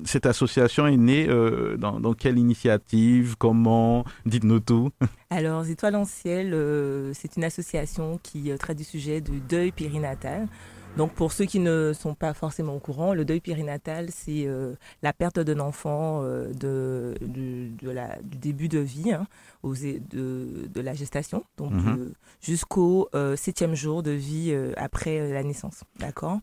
cette 0.04 0.26
association 0.26 0.86
est 0.86 0.96
née 0.96 1.26
euh, 1.28 1.76
dans, 1.76 2.14
quelle 2.14 2.38
initiative 2.38 3.36
Comment 3.38 4.04
Dites-nous 4.24 4.60
tout. 4.60 4.90
Alors, 5.30 5.66
Étoiles 5.66 5.96
en 5.96 6.04
ciel, 6.04 6.52
euh, 6.52 7.12
c'est 7.14 7.36
une 7.36 7.44
association 7.44 8.18
qui 8.22 8.50
traite 8.58 8.78
du 8.78 8.84
sujet 8.84 9.20
du 9.20 9.40
deuil 9.40 9.72
périnatal. 9.72 10.48
Donc, 10.96 11.12
pour 11.12 11.30
ceux 11.32 11.44
qui 11.44 11.58
ne 11.60 11.92
sont 11.92 12.14
pas 12.14 12.32
forcément 12.32 12.74
au 12.74 12.78
courant, 12.78 13.12
le 13.12 13.24
deuil 13.26 13.40
périnatal, 13.40 14.08
c'est 14.10 14.46
euh, 14.46 14.74
la 15.02 15.12
perte 15.12 15.38
d'un 15.38 15.60
enfant 15.60 16.22
euh, 16.22 16.52
de, 16.54 17.14
du, 17.20 17.68
de 17.82 17.90
la, 17.90 18.16
du 18.22 18.38
début 18.38 18.68
de 18.68 18.78
vie, 18.78 19.12
hein, 19.12 19.26
aux, 19.62 19.74
de, 19.74 20.66
de 20.72 20.80
la 20.80 20.94
gestation, 20.94 21.44
donc 21.58 21.72
Mhm. 21.72 21.98
euh, 21.98 22.12
jusqu'au 22.40 23.08
septième 23.36 23.74
jour 23.74 24.02
de 24.02 24.10
vie 24.12 24.54
après 24.76 25.32
la 25.32 25.42
naissance. 25.42 25.84
D'accord? 25.98 26.40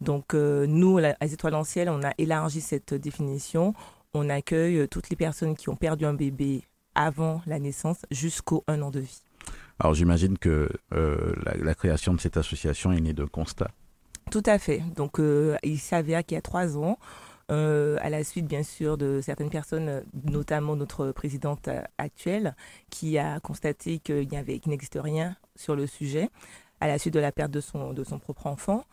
Donc, 0.00 0.34
nous, 0.34 0.98
à 0.98 1.24
Étoiles 1.24 1.54
en 1.54 1.64
ciel, 1.64 1.88
on 1.88 2.02
a 2.02 2.12
élargi 2.18 2.60
cette 2.60 2.92
définition. 2.94 3.72
On 4.12 4.28
accueille 4.28 4.86
toutes 4.88 5.08
les 5.10 5.16
personnes 5.16 5.56
qui 5.56 5.68
ont 5.70 5.76
perdu 5.76 6.04
un 6.04 6.14
bébé 6.14 6.62
avant 6.94 7.40
la 7.46 7.58
naissance 7.58 7.98
jusqu'au 8.10 8.64
un 8.68 8.82
an 8.82 8.90
de 8.90 9.00
vie. 9.00 9.22
Alors, 9.80 9.94
j'imagine 9.94 10.38
que 10.38 10.68
euh, 10.92 11.34
la, 11.44 11.54
la 11.56 11.74
création 11.74 12.14
de 12.14 12.20
cette 12.20 12.36
association 12.36 12.92
est 12.92 13.00
née 13.00 13.12
de 13.12 13.24
constats. 13.24 13.70
Tout 14.30 14.42
à 14.46 14.58
fait. 14.58 14.82
Donc, 14.96 15.20
euh, 15.20 15.56
il 15.62 15.78
s'avère 15.78 16.24
qu'il 16.24 16.34
y 16.34 16.38
a 16.38 16.42
trois 16.42 16.76
ans, 16.76 16.98
euh, 17.50 17.98
à 18.00 18.10
la 18.10 18.24
suite, 18.24 18.46
bien 18.46 18.62
sûr, 18.62 18.96
de 18.96 19.20
certaines 19.22 19.50
personnes, 19.50 19.88
euh, 19.88 20.00
notamment 20.24 20.76
notre 20.76 21.12
présidente 21.12 21.68
actuelle, 21.98 22.56
qui 22.90 23.18
a 23.18 23.38
constaté 23.40 23.98
qu'il 23.98 24.28
n'existe 24.66 24.98
rien 25.00 25.36
sur 25.56 25.76
le 25.76 25.86
sujet, 25.86 26.30
à 26.80 26.88
la 26.88 26.98
suite 26.98 27.14
de 27.14 27.20
la 27.20 27.32
perte 27.32 27.50
de 27.50 27.60
son 27.60 28.18
propre 28.18 28.46
enfant. 28.46 28.84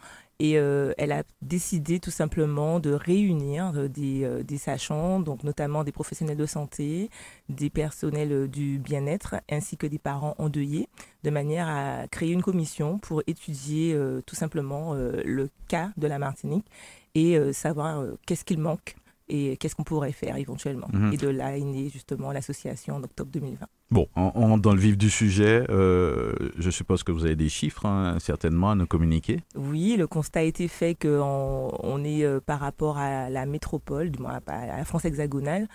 Et 0.43 0.57
euh, 0.57 0.91
elle 0.97 1.11
a 1.11 1.21
décidé 1.43 1.99
tout 1.99 2.09
simplement 2.09 2.79
de 2.79 2.89
réunir 2.93 3.73
euh, 3.75 3.87
des, 3.87 4.23
euh, 4.23 4.41
des 4.41 4.57
sachants, 4.57 5.19
donc 5.19 5.43
notamment 5.43 5.83
des 5.83 5.91
professionnels 5.91 6.35
de 6.35 6.47
santé, 6.47 7.11
des 7.47 7.69
personnels 7.69 8.47
du 8.49 8.79
bien-être, 8.79 9.35
ainsi 9.51 9.77
que 9.77 9.85
des 9.85 9.99
parents 9.99 10.33
endeuillés, 10.39 10.89
de 11.23 11.29
manière 11.29 11.67
à 11.69 12.07
créer 12.07 12.31
une 12.31 12.41
commission 12.41 12.97
pour 12.97 13.21
étudier 13.27 13.95
tout 14.25 14.35
simplement 14.35 14.93
le 14.95 15.49
cas 15.67 15.91
de 15.97 16.07
la 16.07 16.17
Martinique 16.17 16.65
et 17.13 17.37
savoir 17.53 18.03
qu'est-ce 18.25 18.45
qu'il 18.45 18.59
manque 18.59 18.95
et 19.33 19.57
qu'est-ce 19.57 19.75
qu'on 19.75 19.83
pourrait 19.83 20.11
faire 20.11 20.35
éventuellement. 20.37 20.87
Mhm. 20.91 21.13
Et 21.13 21.17
de 21.17 21.27
là 21.29 21.57
est 21.57 21.61
née 21.61 21.89
justement 21.89 22.31
l'association 22.31 22.95
en 22.95 23.03
octobre 23.03 23.31
2020. 23.31 23.65
Bon, 23.89 24.07
on, 24.15 24.57
dans 24.57 24.73
le 24.73 24.79
vif 24.79 24.97
du 24.97 25.09
sujet. 25.09 25.63
Euh, 25.69 26.33
je 26.57 26.69
suppose 26.69 27.03
que 27.03 27.11
vous 27.11 27.25
avez 27.25 27.35
des 27.35 27.49
chiffres, 27.49 27.85
hein, 27.85 28.17
certainement, 28.19 28.71
à 28.71 28.75
nous 28.75 28.87
communiquer. 28.87 29.39
Oui, 29.55 29.95
le 29.97 30.07
constat 30.07 30.39
a 30.39 30.43
été 30.43 30.67
fait 30.67 30.95
qu'on 30.95 31.71
on 31.81 32.03
est 32.03 32.23
euh, 32.23 32.39
par 32.39 32.59
rapport 32.59 32.97
à 32.97 33.29
la 33.29 33.45
métropole, 33.45 34.11
du 34.11 34.19
moins 34.19 34.39
à 34.47 34.77
la 34.77 34.85
France 34.85 35.05
hexagonale. 35.05 35.67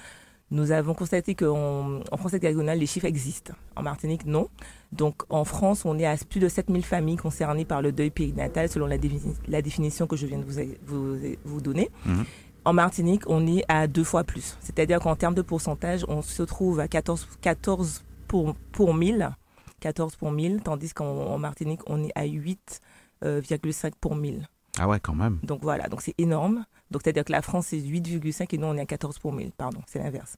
Nous 0.53 0.71
avons 0.71 0.95
constaté 0.95 1.35
qu'en 1.35 2.01
en 2.13 2.17
France 2.17 2.33
hexagonale, 2.35 2.79
les 2.79 2.87
chiffres 2.87 3.07
existent. 3.07 3.53
En 3.75 3.83
Martinique, 3.83 4.25
non. 4.27 4.49
Donc 4.93 5.23
en 5.29 5.45
France, 5.45 5.85
on 5.85 5.99
est 5.99 6.07
à 6.07 6.15
plus 6.17 6.39
de 6.39 6.49
7000 6.49 6.85
familles 6.85 7.17
concernées 7.17 7.65
par 7.65 7.83
le 7.83 7.91
deuil 7.91 8.11
périnatal, 8.11 8.69
selon 8.69 8.87
la, 8.87 8.97
défini- 8.97 9.35
la 9.49 9.61
définition 9.61 10.07
que 10.07 10.15
je 10.17 10.25
viens 10.25 10.39
de 10.39 10.45
vous, 10.45 10.61
vous, 10.87 11.17
vous 11.45 11.61
donner. 11.61 11.91
Mhm. 12.07 12.25
En 12.67 12.73
Martinique, 12.73 13.23
on 13.29 13.47
est 13.47 13.63
à 13.69 13.87
deux 13.87 14.03
fois 14.03 14.25
plus. 14.25 14.59
C'est-à-dire 14.59 14.99
qu'en 14.99 15.15
termes 15.15 15.37
de 15.37 15.43
pourcentage, 15.43 16.05
on 16.09 16.21
se 16.21 16.43
trouve 16.43 16.81
à 16.81 16.89
14, 16.89 17.29
14 17.41 18.03
pour, 18.27 18.57
pour 18.73 18.93
1000, 18.93 19.31
14 19.79 20.17
pour 20.17 20.33
1000, 20.33 20.63
tandis 20.65 20.93
qu'en 20.93 21.07
en 21.07 21.39
Martinique, 21.39 21.81
on 21.87 22.03
est 22.03 22.11
à 22.17 22.27
8,5 22.27 23.93
pour 24.01 24.17
1000. 24.17 24.49
Ah 24.81 24.89
ouais, 24.89 24.99
quand 24.99 25.15
même. 25.15 25.39
Donc 25.45 25.63
voilà, 25.63 25.87
donc 25.87 26.03
c'est 26.03 26.17
énorme. 26.19 26.65
Donc 26.91 27.03
c'est-à-dire 27.05 27.25
que 27.25 27.31
la 27.31 27.41
France 27.41 27.67
c'est 27.69 27.79
8,5 27.79 28.53
et 28.53 28.59
nous 28.59 28.67
on 28.67 28.77
est 28.77 28.81
à 28.81 28.87
14 28.87 29.21
pour 29.21 29.33
1000, 29.33 29.53
pardon, 29.53 29.79
c'est 29.87 30.01
l'inverse. 30.01 30.37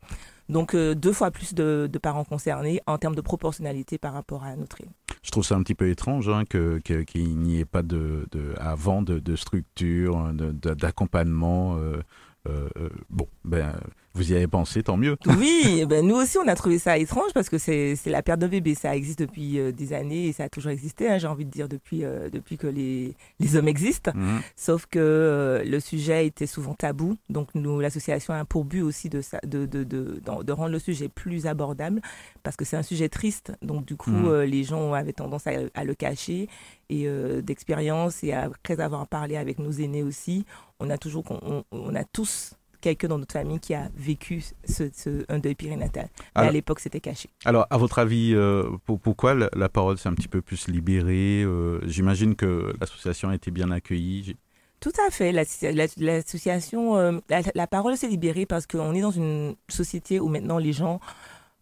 Donc 0.48 0.74
euh, 0.74 0.94
deux 0.94 1.12
fois 1.12 1.30
plus 1.30 1.54
de, 1.54 1.88
parents 2.00 2.24
concernés 2.24 2.80
en 2.86 2.96
termes 2.98 3.14
de 3.14 3.20
proportionnalité 3.20 3.98
par 3.98 4.12
rapport 4.12 4.44
à 4.44 4.56
notre 4.56 4.80
île. 4.80 4.88
Je 5.22 5.30
trouve 5.30 5.44
ça 5.44 5.56
un 5.56 5.62
petit 5.62 5.74
peu 5.74 5.88
étrange 5.90 6.28
hein, 6.28 6.44
que- 6.48 6.78
qu'il 6.78 7.38
n'y 7.38 7.58
ait 7.60 7.64
pas 7.64 7.82
de, 7.82 8.26
de- 8.30 8.54
avant 8.58 9.02
de, 9.02 9.18
de 9.18 9.36
structure, 9.36 10.32
de- 10.32 10.74
d'accompagnement. 10.74 11.76
euh, 11.76 12.00
euh, 12.48 12.68
bon, 13.10 13.26
ben, 13.44 13.74
Vous 14.18 14.32
y 14.32 14.34
avez 14.34 14.48
pensé, 14.48 14.82
tant 14.82 14.96
mieux. 14.96 15.16
Oui, 15.38 15.84
ben 15.88 16.04
nous 16.04 16.16
aussi, 16.16 16.38
on 16.38 16.48
a 16.48 16.56
trouvé 16.56 16.80
ça 16.80 16.98
étrange 16.98 17.32
parce 17.32 17.48
que 17.48 17.56
c'est 17.56 17.96
la 18.06 18.22
perte 18.22 18.40
d'un 18.40 18.48
bébé. 18.48 18.74
Ça 18.74 18.96
existe 18.96 19.20
depuis 19.20 19.60
euh, 19.60 19.70
des 19.70 19.92
années 19.92 20.26
et 20.26 20.32
ça 20.32 20.44
a 20.44 20.48
toujours 20.48 20.72
existé, 20.72 21.08
hein, 21.08 21.18
j'ai 21.18 21.28
envie 21.28 21.44
de 21.44 21.50
dire, 21.50 21.68
depuis, 21.68 22.04
euh, 22.04 22.28
depuis 22.28 22.56
que 22.56 22.66
les, 22.66 23.14
les 23.38 23.56
hommes 23.56 23.68
existent. 23.68 24.10
Mhm. 24.14 24.40
Sauf 24.56 24.86
que 24.86 24.98
euh, 24.98 25.62
le 25.64 25.78
sujet 25.78 26.26
était 26.26 26.48
souvent 26.48 26.74
tabou. 26.74 27.16
Donc, 27.28 27.54
nous, 27.54 27.78
l'association 27.78 28.34
a 28.34 28.44
pour 28.44 28.64
but 28.64 28.82
aussi 28.82 29.08
de, 29.08 29.22
de, 29.44 29.66
de, 29.66 29.84
de, 29.84 30.20
de 30.42 30.52
rendre 30.52 30.72
le 30.72 30.80
sujet 30.80 31.08
plus 31.08 31.46
abordable 31.46 32.00
parce 32.42 32.56
que 32.56 32.64
c'est 32.64 32.76
un 32.76 32.82
sujet 32.82 33.08
triste. 33.08 33.52
Donc, 33.62 33.84
du 33.84 33.94
coup, 33.94 34.10
mhm. 34.10 34.42
les 34.42 34.64
gens 34.64 34.94
avaient 34.94 35.12
tendance 35.12 35.46
à, 35.46 35.52
à 35.74 35.84
le 35.84 35.94
cacher 35.94 36.48
et 36.90 37.06
d'expérience 37.42 38.24
et 38.24 38.32
après 38.32 38.80
avoir 38.80 39.06
parlé 39.06 39.36
avec 39.36 39.60
nos 39.60 39.70
aînés 39.70 40.02
aussi, 40.02 40.44
on 40.80 40.90
a 40.90 40.98
toujours, 40.98 41.24
on, 41.30 41.62
on 41.70 41.94
a 41.94 42.02
tous 42.02 42.54
quelqu'un 42.80 43.08
dans 43.08 43.18
notre 43.18 43.32
famille 43.32 43.60
qui 43.60 43.74
a 43.74 43.88
vécu 43.96 44.42
ce, 44.64 44.84
un 45.28 45.38
deuil 45.38 45.54
périnatal. 45.54 46.08
à 46.34 46.50
l'époque, 46.50 46.80
c'était 46.80 47.00
caché. 47.00 47.28
Alors, 47.44 47.66
à 47.70 47.76
votre 47.76 47.98
avis, 47.98 48.32
euh, 48.34 48.64
pourquoi 48.84 49.34
la, 49.34 49.68
parole 49.68 49.98
s'est 49.98 50.08
un 50.08 50.14
petit 50.14 50.28
peu 50.28 50.42
plus 50.42 50.68
libérée 50.68 51.42
euh, 51.44 51.80
J'imagine 51.86 52.34
que 52.34 52.74
l'association 52.80 53.30
a 53.30 53.34
été 53.34 53.50
bien 53.50 53.70
accueillie. 53.70 54.36
Tout 54.80 54.92
à 55.06 55.10
fait. 55.10 55.32
L'association, 55.32 56.96
euh, 56.96 57.18
la, 57.54 57.66
parole 57.66 57.96
s'est 57.96 58.08
libérée 58.08 58.46
parce 58.46 58.66
qu'on 58.66 58.94
est 58.94 59.00
dans 59.00 59.10
une 59.10 59.56
société 59.68 60.20
où 60.20 60.28
maintenant 60.28 60.58
les 60.58 60.72
gens 60.72 61.00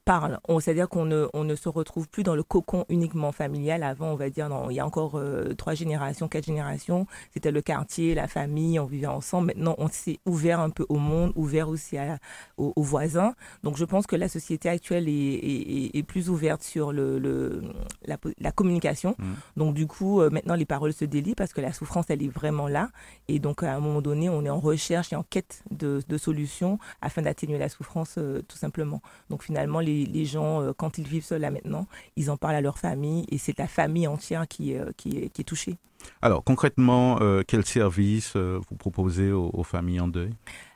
parle. 0.07 0.39
C'est-à-dire 0.61 0.89
qu'on 0.89 1.05
ne, 1.05 1.27
on 1.35 1.45
ne 1.45 1.57
se 1.57 1.69
retrouve 1.69 2.09
plus 2.09 2.23
dans 2.23 2.37
le 2.37 2.45
cocon 2.45 2.87
uniquement 2.89 3.33
familial. 3.33 3.83
Avant, 3.83 4.13
on 4.13 4.15
va 4.15 4.31
dire, 4.31 4.49
non, 4.49 4.71
il 4.71 4.77
y 4.77 4.81
a 4.81 4.87
encore 4.87 5.17
euh, 5.17 5.53
trois 5.55 5.75
générations, 5.75 6.29
quatre 6.29 6.47
générations, 6.47 7.07
c'était 7.35 7.51
le 7.51 7.61
quartier, 7.61 8.15
la 8.15 8.29
famille, 8.29 8.79
on 8.79 8.87
vivait 8.87 9.09
ensemble. 9.09 9.49
Maintenant, 9.49 9.75
on 9.79 9.89
s'est 9.89 10.21
ouvert 10.25 10.61
un 10.61 10.71
peu 10.71 10.87
au 10.89 10.97
monde, 10.97 11.33
ouvert 11.35 11.69
aussi 11.69 11.99
à, 11.99 12.19
aux, 12.57 12.73
voisins. 12.83 13.35
Donc, 13.65 13.77
je 13.77 13.85
pense 13.85 14.07
que 14.07 14.15
la 14.15 14.29
société 14.29 14.69
actuelle 14.69 15.09
est, 15.09 15.13
est, 15.13 15.97
est 15.99 16.03
plus 16.05 16.31
ouverte 16.31 16.63
sur 16.63 16.93
le, 16.93 17.19
le 17.19 17.63
la, 18.07 18.17
la, 18.39 18.53
communication. 18.53 19.17
Mmh. 19.19 19.25
Donc, 19.57 19.75
du 19.75 19.89
coup, 19.89 20.21
euh, 20.21 20.31
maintenant, 20.31 20.55
les 20.55 20.67
paroles 20.67 20.93
se 20.93 21.05
délient 21.05 21.35
parce 21.35 21.53
que 21.53 21.61
la 21.61 21.73
souffrance, 21.73 22.07
elle 22.11 22.23
est 22.23 22.33
vraiment 22.33 22.69
là. 22.69 22.91
Et 23.27 23.41
donc, 23.41 23.65
à 23.65 23.75
un 23.75 23.81
moment 23.81 24.03
donné, 24.03 24.29
on 24.29 24.45
est 24.45 24.51
en 24.51 24.61
recherche 24.61 25.13
et 25.13 25.17
en 25.17 25.25
quête 25.25 25.65
de, 25.73 26.01
de 26.09 26.17
solutions 26.17 26.79
afin 27.03 27.23
d'atténuer 27.23 27.59
la 27.59 27.69
souffrance, 27.69 28.15
euh, 28.19 28.43
tout 28.47 28.57
simplement. 28.57 29.03
Donc, 29.31 29.43
finalement, 29.43 29.81
les 29.81 29.96
les, 30.05 30.25
gens, 30.25 30.63
euh, 30.63 30.73
quand 30.77 30.99
ils 30.99 31.07
vivent 31.07 31.25
seuls 31.25 31.41
là 31.41 31.51
maintenant, 31.51 31.87
ils 32.17 32.31
en 32.31 32.37
parlent 32.37 32.57
à 32.57 32.61
leur 32.61 32.79
famille 32.79 33.25
et 33.31 33.39
c'est 33.39 33.59
la 33.59 33.67
famille 33.67 34.07
entière 34.07 34.47
qui, 34.49 34.75
euh, 34.75 34.91
qui, 34.97 35.19
est, 35.19 35.29
qui 35.31 35.41
est 35.41 35.45
touchée. 35.45 35.77
Alors 36.23 36.45
concrètement, 36.45 37.19
euh, 37.21 37.43
quel 37.47 37.65
service 37.65 38.37
vous 38.37 38.77
proposez 38.77 39.33
aux, 39.33 39.63
familles 39.63 40.01
en 40.01 40.09
deuil? 40.09 40.31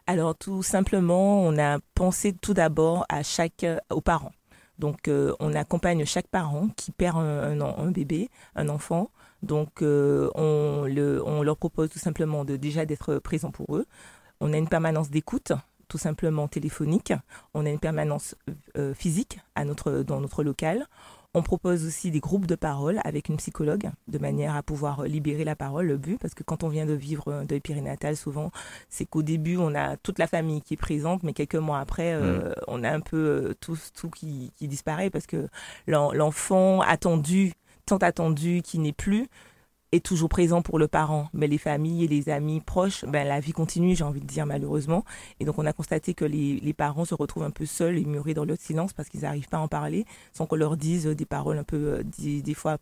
Alors 0.06 0.34
tout 0.34 0.62
simplement, 0.62 1.42
on 1.42 1.58
a 1.58 1.78
pensé 1.94 2.32
tout 2.32 2.54
d'abord 2.54 3.04
à 3.08 3.22
chaque, 3.22 3.66
aux 3.90 4.00
parents. 4.00 4.32
Donc 4.78 5.08
on 5.08 5.54
accompagne 5.54 6.04
chaque 6.06 6.26
parent 6.26 6.68
qui 6.74 6.90
perd 6.90 7.18
un, 7.18 7.60
un, 7.60 7.90
bébé, 7.90 8.30
un 8.56 8.70
enfant. 8.70 9.10
Donc 9.42 9.82
on, 9.82 10.84
le, 10.88 11.22
on 11.24 11.42
leur 11.42 11.58
propose 11.58 11.90
tout 11.90 11.98
simplement 11.98 12.44
de 12.44 12.56
déjà 12.56 12.86
d'être 12.86 13.18
présent 13.18 13.50
pour 13.50 13.76
eux. 13.76 13.86
On 14.40 14.54
a 14.54 14.56
une 14.56 14.68
permanence 14.68 15.10
d'écoute 15.10 15.52
tout 15.90 15.98
simplement 15.98 16.48
téléphonique. 16.48 17.12
On 17.52 17.66
a 17.66 17.68
une 17.68 17.80
permanence 17.80 18.34
euh, 18.78 18.94
physique 18.94 19.40
à 19.54 19.66
notre, 19.66 20.02
dans 20.02 20.20
notre 20.20 20.42
local. 20.42 20.86
On 21.34 21.42
propose 21.42 21.86
aussi 21.86 22.10
des 22.10 22.18
groupes 22.18 22.46
de 22.46 22.56
parole 22.56 23.00
avec 23.04 23.28
une 23.28 23.36
psychologue, 23.36 23.90
de 24.08 24.18
manière 24.18 24.56
à 24.56 24.62
pouvoir 24.62 25.04
libérer 25.04 25.44
la 25.44 25.54
parole, 25.54 25.86
le 25.86 25.96
but, 25.96 26.18
parce 26.18 26.34
que 26.34 26.42
quand 26.42 26.64
on 26.64 26.68
vient 26.68 26.86
de 26.86 26.92
vivre 26.92 27.32
un 27.32 27.44
deuil 27.44 27.60
périnatal, 27.60 28.16
souvent, 28.16 28.50
c'est 28.88 29.04
qu'au 29.04 29.22
début, 29.22 29.56
on 29.56 29.74
a 29.74 29.96
toute 29.96 30.18
la 30.18 30.26
famille 30.26 30.60
qui 30.60 30.74
est 30.74 30.76
présente, 30.76 31.22
mais 31.22 31.32
quelques 31.32 31.54
mois 31.54 31.78
après, 31.78 32.14
euh, 32.14 32.50
mm. 32.50 32.54
on 32.66 32.82
a 32.82 32.90
un 32.90 33.00
peu 33.00 33.16
euh, 33.16 33.54
tout, 33.60 33.78
tout 33.94 34.10
qui, 34.10 34.52
qui 34.56 34.66
disparaît, 34.66 35.10
parce 35.10 35.26
que 35.26 35.48
l'enfant 35.86 36.80
attendu, 36.80 37.52
tant 37.86 37.98
attendu, 37.98 38.62
qui 38.62 38.80
n'est 38.80 38.92
plus, 38.92 39.28
est 39.92 40.04
toujours 40.04 40.28
présent 40.28 40.62
pour 40.62 40.78
le 40.78 40.88
parent, 40.88 41.28
mais 41.32 41.46
les 41.46 41.58
familles 41.58 42.04
et 42.04 42.08
les 42.08 42.28
amis 42.28 42.60
proches, 42.60 43.04
ben, 43.06 43.26
la 43.26 43.40
vie 43.40 43.52
continue, 43.52 43.96
j'ai 43.96 44.04
envie 44.04 44.20
de 44.20 44.26
dire 44.26 44.46
malheureusement. 44.46 45.04
Et 45.40 45.44
donc 45.44 45.58
on 45.58 45.66
a 45.66 45.72
constaté 45.72 46.14
que 46.14 46.24
les, 46.24 46.60
les 46.60 46.72
parents 46.72 47.04
se 47.04 47.14
retrouvent 47.14 47.42
un 47.42 47.50
peu 47.50 47.66
seuls 47.66 47.98
et 47.98 48.04
murés 48.04 48.34
dans 48.34 48.44
le 48.44 48.56
silence 48.56 48.92
parce 48.92 49.08
qu'ils 49.08 49.22
n'arrivent 49.22 49.48
pas 49.48 49.58
à 49.58 49.60
en 49.60 49.68
parler, 49.68 50.04
sans 50.32 50.46
qu'on 50.46 50.56
leur 50.56 50.76
dise 50.76 51.06
des 51.06 51.26
paroles 51.26 51.58
un 51.58 51.64
peu, 51.64 51.94
euh, 51.94 52.02
des, 52.18 52.42
des 52.42 52.54
fois 52.54 52.78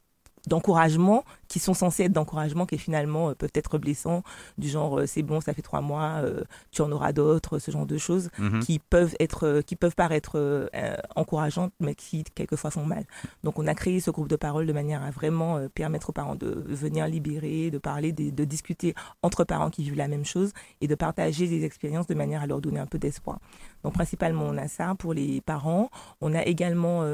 d'encouragement 0.48 1.24
qui 1.48 1.58
sont 1.58 1.74
censés 1.74 2.04
être 2.04 2.12
d'encouragement 2.12 2.66
qui 2.66 2.78
finalement 2.78 3.30
euh, 3.30 3.34
peuvent 3.34 3.50
être 3.54 3.78
blessants 3.78 4.22
du 4.58 4.68
genre 4.68 5.00
euh, 5.00 5.06
c'est 5.06 5.22
bon 5.22 5.40
ça 5.40 5.54
fait 5.54 5.62
trois 5.62 5.80
mois 5.80 6.20
euh, 6.22 6.42
tu 6.70 6.82
en 6.82 6.92
auras 6.92 7.12
d'autres 7.12 7.58
ce 7.58 7.70
genre 7.70 7.86
de 7.86 7.98
choses 7.98 8.30
mhm. 8.38 8.60
qui 8.60 8.78
peuvent 8.78 9.14
être 9.18 9.60
qui 9.66 9.76
peuvent 9.76 9.94
paraître 9.94 10.70
encourageantes 11.16 11.72
mais 11.80 11.94
qui 11.94 12.24
quelquefois 12.34 12.70
font 12.70 12.84
mal. 12.84 13.04
Donc 13.44 13.58
on 13.58 13.66
a 13.66 13.74
créé 13.74 14.00
ce 14.00 14.10
groupe 14.10 14.28
de 14.28 14.36
parole 14.36 14.66
de 14.66 14.72
manière 14.72 15.02
à 15.02 15.10
vraiment 15.10 15.60
permettre 15.74 16.10
aux 16.10 16.12
parents 16.12 16.34
de 16.34 16.64
venir 16.68 17.06
libérer 17.06 17.70
de 17.70 17.78
parler 17.78 18.12
de, 18.12 18.30
de, 18.30 18.44
discuter 18.44 18.94
entre 19.22 19.44
parents 19.44 19.70
qui 19.70 19.82
vivent 19.82 19.96
la 19.96 20.08
même 20.08 20.24
chose 20.24 20.52
et 20.80 20.86
de 20.86 20.94
partager 20.94 21.46
des 21.46 21.64
expériences 21.64 22.06
de 22.06 22.14
manière 22.14 22.42
à 22.42 22.46
leur 22.46 22.60
donner 22.60 22.80
un 22.80 22.86
peu 22.86 22.98
d'espoir. 22.98 23.38
Donc 23.82 23.94
principalement 23.94 24.44
on 24.44 24.56
a 24.56 24.68
ça 24.68 24.94
pour 24.98 25.14
les 25.14 25.40
parents. 25.40 25.90
On 26.20 26.34
a 26.34 26.44
également 26.44 27.04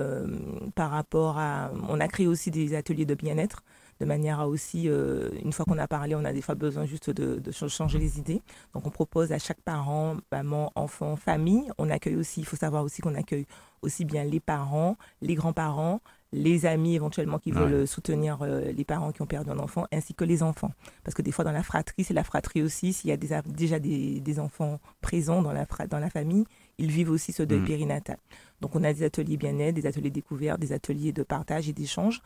par 0.74 0.90
rapport 0.90 1.38
à 1.38 1.70
on 1.88 2.00
a 2.00 2.08
créé 2.08 2.26
aussi 2.26 2.50
des 2.50 2.74
ateliers 2.74 3.06
de 3.06 3.14
bien-être 3.24 3.62
de 4.00 4.04
manière 4.04 4.40
à 4.40 4.48
aussi, 4.48 4.88
euh, 4.88 5.30
une 5.42 5.52
fois 5.52 5.64
qu'on 5.64 5.78
a 5.78 5.86
parlé, 5.86 6.14
on 6.14 6.24
a 6.24 6.32
des 6.32 6.42
fois 6.42 6.54
besoin 6.54 6.84
juste 6.84 7.10
de, 7.10 7.40
changer 7.50 7.98
les 7.98 8.18
idées. 8.18 8.42
Donc 8.72 8.86
on 8.86 8.90
propose 8.90 9.32
à 9.32 9.38
chaque 9.38 9.60
parent, 9.60 10.16
maman, 10.32 10.72
enfant, 10.74 11.16
famille. 11.16 11.70
On 11.78 11.90
accueille 11.90 12.16
aussi, 12.16 12.40
il 12.40 12.46
faut 12.46 12.56
savoir 12.56 12.82
aussi 12.84 13.02
qu'on 13.02 13.14
accueille 13.14 13.46
aussi 13.82 14.04
bien 14.04 14.24
les 14.24 14.40
parents, 14.40 14.96
les 15.20 15.34
grands-parents, 15.34 16.00
les 16.32 16.66
amis 16.66 16.96
éventuellement 16.96 17.38
qui 17.38 17.52
veulent 17.52 17.86
soutenir 17.86 18.38
euh, 18.42 18.72
les 18.72 18.84
parents 18.84 19.12
qui 19.12 19.22
ont 19.22 19.26
perdu 19.26 19.50
un 19.50 19.58
enfant, 19.60 19.86
ainsi 19.92 20.14
que 20.14 20.24
les 20.24 20.42
enfants. 20.42 20.72
Parce 21.04 21.14
que 21.14 21.22
des 21.22 21.30
fois 21.30 21.44
dans 21.44 21.52
la 21.52 21.62
fratrie, 21.62 22.02
c'est 22.02 22.14
la 22.14 22.24
fratrie 22.24 22.62
aussi, 22.62 22.92
s'il 22.92 23.10
y 23.10 23.12
a 23.12 23.16
déjà 23.16 23.78
des, 23.78 24.40
enfants 24.40 24.80
présents 25.00 25.42
dans 25.42 25.52
la, 25.52 25.66
dans 25.88 26.00
la 26.00 26.10
famille, 26.10 26.44
ils 26.78 26.90
vivent 26.90 27.10
aussi 27.10 27.32
ce 27.32 27.44
deuil 27.44 27.60
mm. 27.60 27.66
périnatal. 27.66 28.16
Donc 28.60 28.74
on 28.74 28.82
a 28.82 28.92
des 28.92 29.04
ateliers 29.04 29.36
bien-être, 29.36 29.74
des 29.74 29.86
ateliers 29.86 30.10
découverts, 30.10 30.58
des 30.58 30.72
ateliers 30.72 31.12
de 31.12 31.22
partage 31.22 31.68
et 31.68 31.72
d'échange. 31.72 32.20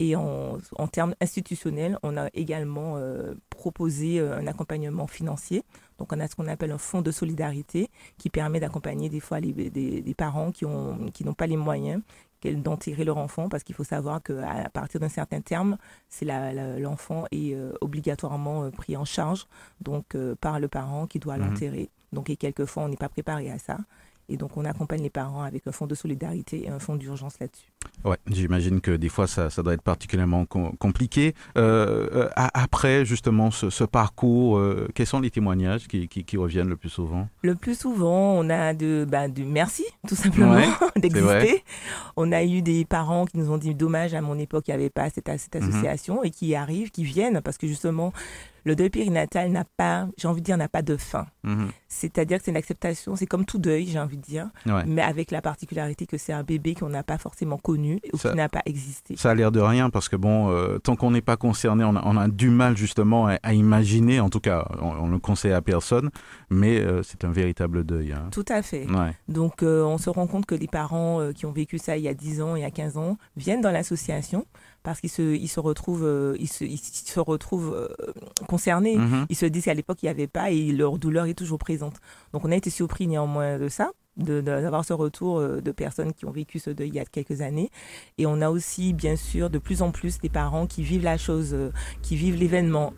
Et 0.00 0.14
en, 0.14 0.58
termes 0.92 1.14
institutionnels, 1.20 1.98
on 2.04 2.16
a 2.16 2.28
également 2.32 2.96
euh, 2.96 3.34
proposé 3.50 4.20
euh, 4.20 4.38
un 4.38 4.46
accompagnement 4.46 5.08
financier. 5.08 5.64
Donc, 5.98 6.12
on 6.12 6.20
a 6.20 6.28
ce 6.28 6.36
qu'on 6.36 6.46
appelle 6.46 6.70
un 6.70 6.78
fonds 6.78 7.02
de 7.02 7.10
solidarité 7.10 7.90
qui 8.16 8.30
permet 8.30 8.60
d'accompagner 8.60 9.08
des 9.08 9.18
fois 9.18 9.40
les, 9.40 9.52
des, 9.52 10.14
parents 10.14 10.52
qui 10.52 10.64
n'ont 10.64 11.10
qui 11.12 11.24
pas 11.24 11.48
les 11.48 11.56
moyens 11.56 12.00
d'enterrer 12.44 13.02
leur 13.02 13.18
enfant 13.18 13.48
parce 13.48 13.64
qu'il 13.64 13.74
faut 13.74 13.82
savoir 13.82 14.22
qu'à 14.22 14.70
partir 14.72 15.00
d'un 15.00 15.08
certain 15.08 15.40
terme, 15.40 15.76
c'est 16.08 16.24
l'enfant 16.78 17.24
est 17.32 17.54
euh, 17.54 17.72
obligatoirement 17.80 18.70
pris 18.70 18.96
en 18.96 19.04
charge 19.04 19.48
donc 19.80 20.16
par 20.40 20.60
le 20.60 20.68
parent 20.68 21.08
qui 21.08 21.18
doit 21.18 21.36
mmh 21.36 21.40
l'enterrer. 21.40 21.90
Donc, 22.12 22.30
et 22.30 22.36
quelquefois, 22.36 22.84
on 22.84 22.88
n'est 22.88 22.96
pas 22.96 23.08
préparé 23.08 23.50
à 23.50 23.58
ça. 23.58 23.78
Et 24.30 24.36
donc, 24.36 24.56
on 24.56 24.64
accompagne 24.66 25.02
les 25.02 25.10
parents 25.10 25.42
avec 25.42 25.66
un 25.66 25.72
fonds 25.72 25.86
de 25.86 25.94
solidarité 25.94 26.66
et 26.66 26.68
un 26.68 26.78
fonds 26.78 26.96
d'urgence 26.96 27.38
là-dessus. 27.40 27.68
Ouais, 28.04 28.18
j'imagine 28.30 28.80
que 28.82 28.90
des 28.90 29.08
fois, 29.08 29.26
ça, 29.26 29.48
ça 29.48 29.62
doit 29.62 29.72
être 29.72 29.82
particulièrement 29.82 30.44
compliqué. 30.44 31.34
Euh, 31.56 32.08
euh 32.12 32.28
après, 32.36 33.04
justement, 33.06 33.50
ce, 33.50 33.70
ce 33.70 33.84
parcours, 33.84 34.58
euh, 34.58 34.86
quels 34.94 35.06
sont 35.06 35.20
les 35.20 35.30
témoignages 35.30 35.88
qui, 35.88 36.08
qui, 36.08 36.24
qui, 36.24 36.36
reviennent 36.36 36.68
le 36.68 36.76
plus 36.76 36.90
souvent? 36.90 37.28
Le 37.42 37.54
plus 37.54 37.78
souvent, 37.78 38.34
on 38.34 38.50
a 38.50 38.74
de, 38.74 39.06
bah, 39.08 39.28
du 39.28 39.44
merci, 39.44 39.84
tout 40.06 40.14
simplement, 40.14 40.60
d'exister. 40.96 41.64
On 42.16 42.30
a 42.30 42.44
eu 42.44 42.60
des 42.60 42.84
parents 42.84 43.24
qui 43.24 43.38
nous 43.38 43.50
ont 43.50 43.58
dit, 43.58 43.74
dommage, 43.74 44.12
à 44.12 44.20
mon 44.20 44.38
époque, 44.38 44.64
il 44.68 44.72
n'y 44.72 44.74
avait 44.74 44.90
pas 44.90 45.08
cette, 45.08 45.30
cette 45.38 45.54
mhm. 45.54 45.68
association, 45.68 46.22
et 46.22 46.30
qui 46.30 46.54
arrivent, 46.54 46.90
qui 46.90 47.04
viennent, 47.04 47.40
parce 47.40 47.56
que 47.56 47.66
justement, 47.66 48.12
le 48.68 48.76
deuil 48.76 48.90
périnatal 48.90 49.50
n'a 49.50 49.64
pas, 49.64 50.08
j'ai 50.18 50.28
envie 50.28 50.42
de 50.42 50.44
dire, 50.44 50.56
n'a 50.58 50.68
pas 50.68 50.82
de 50.82 50.96
fin. 50.96 51.26
Mhm. 51.42 51.70
C'est-à-dire 51.88 52.38
que 52.38 52.44
c'est 52.44 52.50
une 52.50 52.56
acceptation, 52.56 53.16
c'est 53.16 53.26
comme 53.26 53.46
tout 53.46 53.58
deuil, 53.58 53.86
j'ai 53.86 53.98
envie 53.98 54.18
de 54.18 54.22
dire, 54.22 54.50
mais 54.86 55.00
avec 55.00 55.30
la 55.30 55.40
particularité 55.40 56.06
que 56.06 56.18
c'est 56.18 56.34
un 56.34 56.42
bébé 56.42 56.74
qu'on 56.74 56.90
n'a 56.90 57.02
pas 57.02 57.16
forcément 57.16 57.56
connu 57.56 57.98
ou 58.12 58.18
qui 58.18 58.34
n'a 58.34 58.50
pas 58.50 58.60
existé. 58.66 59.16
Ça 59.16 59.30
a 59.30 59.34
l'air 59.34 59.50
de 59.50 59.60
rien 59.60 59.88
parce 59.88 60.10
que 60.10 60.16
bon, 60.16 60.50
euh, 60.50 60.78
tant 60.78 60.96
qu'on 60.96 61.10
n'est 61.10 61.22
pas 61.22 61.38
concerné, 61.38 61.82
on 61.84 61.96
a, 61.96 62.28
du 62.28 62.50
mal 62.50 62.76
justement 62.76 63.26
à, 63.42 63.54
imaginer, 63.54 64.20
en 64.20 64.28
tout 64.28 64.40
cas, 64.40 64.68
on, 64.80 65.06
ne 65.06 65.12
le 65.12 65.18
conseille 65.18 65.52
à 65.52 65.62
personne, 65.62 66.10
mais 66.50 66.78
euh, 66.78 67.02
c'est 67.02 67.24
un 67.24 67.30
véritable 67.30 67.84
deuil. 67.84 68.12
Hein. 68.12 68.28
Tout 68.30 68.44
à 68.48 68.60
fait. 68.60 68.86
Donc 69.28 69.62
euh, 69.62 69.82
on 69.82 69.96
se 69.96 70.10
rend 70.10 70.26
compte 70.26 70.44
que 70.44 70.54
les 70.54 70.68
parents 70.68 71.32
qui 71.32 71.46
ont 71.46 71.52
vécu 71.52 71.78
ça 71.78 71.96
il 71.96 72.02
y 72.02 72.08
a 72.08 72.14
10 72.14 72.42
ans, 72.42 72.54
il 72.54 72.60
y 72.62 72.66
a 72.66 72.70
15 72.70 72.98
ans, 72.98 73.16
viennent 73.36 73.62
dans 73.62 73.70
l'association 73.70 74.44
parce 74.88 75.00
qu'ils 75.00 75.10
se, 75.10 75.20
ils 75.20 75.48
se 75.48 75.60
retrouvent, 75.60 76.06
euh, 76.06 76.34
ils 76.40 76.48
se, 76.48 76.64
ils 76.64 76.78
se 76.78 77.20
retrouvent 77.20 77.74
euh, 77.74 77.88
concernés. 78.46 78.96
Mhm. 78.96 79.26
Ils 79.28 79.36
se 79.36 79.44
disent 79.44 79.66
qu'à 79.66 79.74
l'époque, 79.74 80.02
il 80.02 80.06
n'y 80.06 80.10
avait 80.10 80.26
pas 80.26 80.50
et 80.50 80.72
leur 80.72 80.98
douleur 80.98 81.26
est 81.26 81.34
toujours 81.34 81.58
présente. 81.58 81.96
Donc, 82.32 82.46
on 82.46 82.50
a 82.50 82.56
été 82.56 82.70
surpris 82.70 83.06
néanmoins 83.06 83.58
de 83.58 83.68
ça 83.68 83.92
d'avoir 84.16 84.84
ce 84.84 84.94
retour 84.94 85.38
euh, 85.38 85.60
de 85.60 85.70
personnes 85.70 86.12
qui 86.12 86.24
ont 86.24 86.32
vécu 86.32 86.58
ce 86.58 86.70
deuil 86.70 86.88
il 86.88 86.94
y 86.94 87.00
a 87.00 87.04
quelques 87.04 87.42
années. 87.42 87.70
Et 88.16 88.26
on 88.26 88.40
a 88.40 88.48
aussi, 88.48 88.94
bien 88.94 89.14
sûr, 89.14 89.50
de 89.50 89.58
plus 89.58 89.82
en 89.82 89.92
plus 89.92 90.18
des 90.18 90.30
parents 90.30 90.66
qui 90.66 90.82
vivent 90.82 91.04
la 91.04 91.18
chose, 91.18 91.54
qui 92.02 92.16
vivent 92.16 92.36
l'événement 92.36 92.94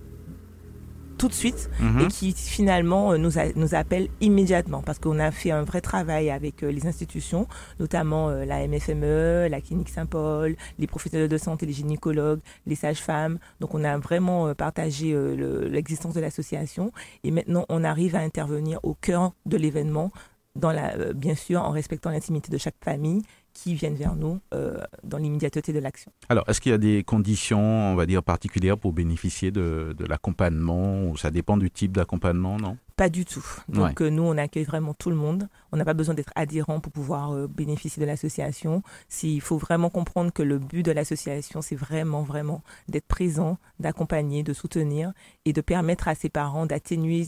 tout 1.21 1.29
de 1.29 1.35
suite 1.35 1.69
Mhm. 1.81 2.01
et 2.01 2.07
qui 2.09 2.33
finalement 2.33 3.13
euh, 3.13 3.19
nous, 3.19 3.39
a- 3.39 3.53
nous 3.55 3.75
appellent 3.75 4.09
immédiatement 4.23 4.81
parce 4.83 4.99
qu'on 4.99 5.19
a 5.19 5.31
fait 5.31 5.51
un 5.51 5.65
vrai 5.65 5.81
travail 5.83 6.31
avec 6.31 6.63
euh, 6.63 6.73
les 6.73 6.87
institutions, 6.87 7.47
notamment 7.79 8.31
euh, 8.31 8.47
la 8.47 8.67
MFME, 8.67 9.49
la 9.49 9.61
clinique 9.61 9.91
Saint-Paul, 9.91 10.57
les 10.79 10.87
professionnels 10.87 11.29
de 11.29 11.37
santé, 11.39 11.67
les 11.67 11.75
gynécologues, 11.75 12.41
les 12.67 12.75
sages-femmes. 12.75 13.39
Donc 13.61 13.75
on 13.75 13.85
a 13.85 13.99
vraiment 13.99 14.55
partagé 14.55 15.13
le- 15.13 15.69
l'existence 15.69 16.15
de 16.15 16.21
l'association 16.21 16.91
et 17.23 17.31
maintenant 17.31 17.67
on 17.69 17.85
arrive 17.85 18.17
à 18.17 18.21
intervenir 18.21 18.81
au 18.83 18.95
cœur 18.95 19.33
de 19.45 19.57
l'événement, 19.59 20.11
dans 20.57 20.73
la, 20.73 21.13
bien 21.15 21.35
sûr 21.37 21.63
en 21.63 21.71
respectant 21.71 22.11
l'intimité 22.11 22.51
de 22.51 22.59
chaque 22.59 22.75
famille 22.83 23.23
qui 23.53 23.75
viennent 23.75 23.95
vers 23.95 24.17
nous 24.17 24.41
euh, 24.55 24.79
dans 25.05 25.19
l'immédiateté 25.19 25.73
de 25.73 25.79
l'action. 25.79 26.13
Alors, 26.29 26.49
est-ce 26.49 26.61
qu'il 26.61 26.71
y 26.71 26.75
a 26.75 26.79
des 26.79 27.05
conditions, 27.05 27.61
on 27.61 27.95
va 27.95 28.07
dire, 28.07 28.23
particulières 28.23 28.79
pour 28.79 28.93
bénéficier 28.93 29.51
de, 29.51 29.95
de 29.97 30.05
l'accompagnement 30.05 31.05
ou 31.05 31.17
ça 31.17 31.31
dépend 31.31 31.57
du 31.57 31.71
type 31.71 31.93
d'accompagnement, 31.93 32.59
non? 32.59 32.77
Pas 32.97 33.09
du 33.09 33.25
tout. 33.25 33.45
Donc 33.69 34.03
euh, 34.03 34.11
nous, 34.11 34.25
on 34.25 34.37
accueille 34.37 34.65
vraiment 34.65 34.93
tout 34.93 35.09
le 35.09 35.17
monde. 35.17 35.49
On 35.73 35.79
n'a 35.79 35.87
pas 35.87 35.95
besoin 35.95 36.15
d'être 36.15 36.33
adhérent 36.35 36.81
pour 36.81 36.93
pouvoir 36.93 37.33
euh, 37.33 37.47
bénéficier 37.47 37.99
de 37.99 38.07
l'association. 38.07 38.83
Il 39.23 39.41
faut 39.41 39.57
vraiment 39.57 39.89
comprendre 39.89 40.33
que 40.33 40.43
le 40.43 40.59
but 40.59 40.83
de 40.83 40.93
l'association, 40.93 41.63
c'est 41.63 41.77
vraiment, 41.77 42.23
vraiment 42.23 42.63
d'être 42.89 43.07
présent, 43.07 43.57
d'accompagner, 43.79 44.43
de 44.43 44.53
soutenir 44.53 45.13
et 45.47 45.55
de 45.55 45.61
permettre 45.63 46.09
à 46.09 46.15
ses 46.15 46.29
parents 46.29 46.67
d'atténuer 46.67 47.27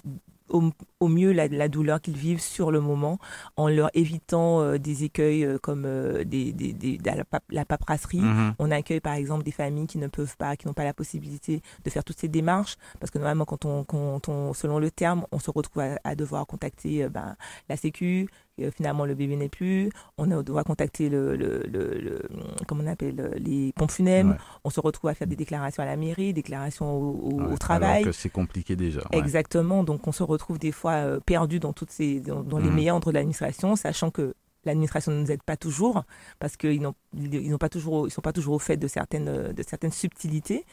au, 0.52 0.70
au, 1.00 1.08
mieux 1.08 1.32
la, 1.32 1.48
la 1.48 1.68
douleur 1.68 2.00
qu'ils 2.00 2.16
vivent 2.16 2.40
sur 2.40 2.70
le 2.70 2.80
moment 2.80 3.18
en 3.56 3.68
leur 3.68 3.90
évitant 3.94 4.60
euh, 4.60 4.78
des 4.78 5.04
écueils 5.04 5.44
euh, 5.44 5.58
comme 5.58 5.84
euh, 5.84 6.24
des, 6.24 6.52
des, 6.52 6.72
des, 6.72 6.98
la, 7.04 7.24
pap 7.24 7.42
la, 7.50 7.64
paperasserie. 7.64 8.20
Mhm. 8.20 8.54
On 8.58 8.70
accueille 8.70 9.00
par 9.00 9.14
exemple 9.14 9.42
des 9.42 9.50
familles 9.50 9.86
qui 9.86 9.98
ne 9.98 10.06
peuvent 10.06 10.36
pas, 10.36 10.56
qui 10.56 10.66
n'ont 10.66 10.74
pas 10.74 10.84
la 10.84 10.94
possibilité 10.94 11.62
de 11.84 11.90
faire 11.90 12.04
toutes 12.04 12.18
ces 12.18 12.28
démarches 12.28 12.76
parce 13.00 13.10
que 13.10 13.18
normalement 13.18 13.44
quand 13.44 13.64
on, 13.64 13.84
quand 13.84 14.28
on 14.28 14.52
selon 14.52 14.78
le 14.78 14.90
terme, 14.90 15.26
on 15.32 15.38
se 15.38 15.50
retrouve 15.50 15.82
à, 15.82 15.98
à 16.04 16.14
devoir 16.14 16.46
contacter 16.46 17.08
ben, 17.08 17.36
la 17.68 17.76
Sécu, 17.76 18.28
finalement 18.76 19.04
le 19.04 19.14
bébé 19.14 19.36
n'est 19.36 19.48
plus, 19.48 19.90
on 20.18 20.26
doit 20.42 20.64
contacter 20.64 21.08
le, 21.08 21.36
le, 21.36 21.62
le, 21.70 21.98
le 21.98 22.22
comment 22.66 22.84
on 22.84 22.86
appelle 22.86 23.32
les 23.36 23.72
pompes 23.74 23.90
funèbres, 23.90 24.32
ouais. 24.32 24.38
on 24.64 24.70
se 24.70 24.80
retrouve 24.80 25.10
à 25.10 25.14
faire 25.14 25.26
des 25.26 25.36
déclarations 25.36 25.82
à 25.82 25.86
la 25.86 25.96
mairie, 25.96 26.32
déclarations 26.32 26.92
au, 26.92 27.32
au, 27.32 27.40
ouais, 27.40 27.52
au 27.52 27.56
travail. 27.58 28.02
Alors 28.02 28.04
que 28.06 28.12
c'est 28.12 28.28
compliqué 28.30 28.76
déjà. 28.76 29.00
Ouais. 29.12 29.18
Exactement, 29.18 29.84
donc 29.84 30.06
on 30.06 30.12
se 30.12 30.22
retrouve 30.22 30.58
des 30.58 30.72
fois 30.72 30.92
euh, 30.92 31.20
perdu 31.20 31.58
dans 31.60 31.72
toutes 31.72 31.90
ces 31.90 32.20
dans, 32.20 32.42
dans 32.42 32.58
mmh. 32.58 32.64
les 32.64 32.70
meilleurs 32.70 33.00
de 33.00 33.10
l'administration, 33.10 33.76
sachant 33.76 34.10
que 34.10 34.34
l'administration 34.64 35.12
ne 35.12 35.20
nous 35.20 35.32
aide 35.32 35.42
pas 35.42 35.56
toujours 35.56 36.04
parce 36.38 36.56
qu'ils 36.56 36.80
n'ont 36.80 36.94
ils 37.14 37.50
n'ont 37.50 37.58
pas 37.58 37.68
toujours 37.68 38.06
ils 38.06 38.10
sont 38.12 38.20
pas 38.20 38.32
toujours 38.32 38.54
au 38.54 38.58
fait 38.60 38.76
de 38.76 38.86
certaines 38.86 39.52
de 39.52 39.62
certaines 39.64 39.90
subtilités 39.90 40.64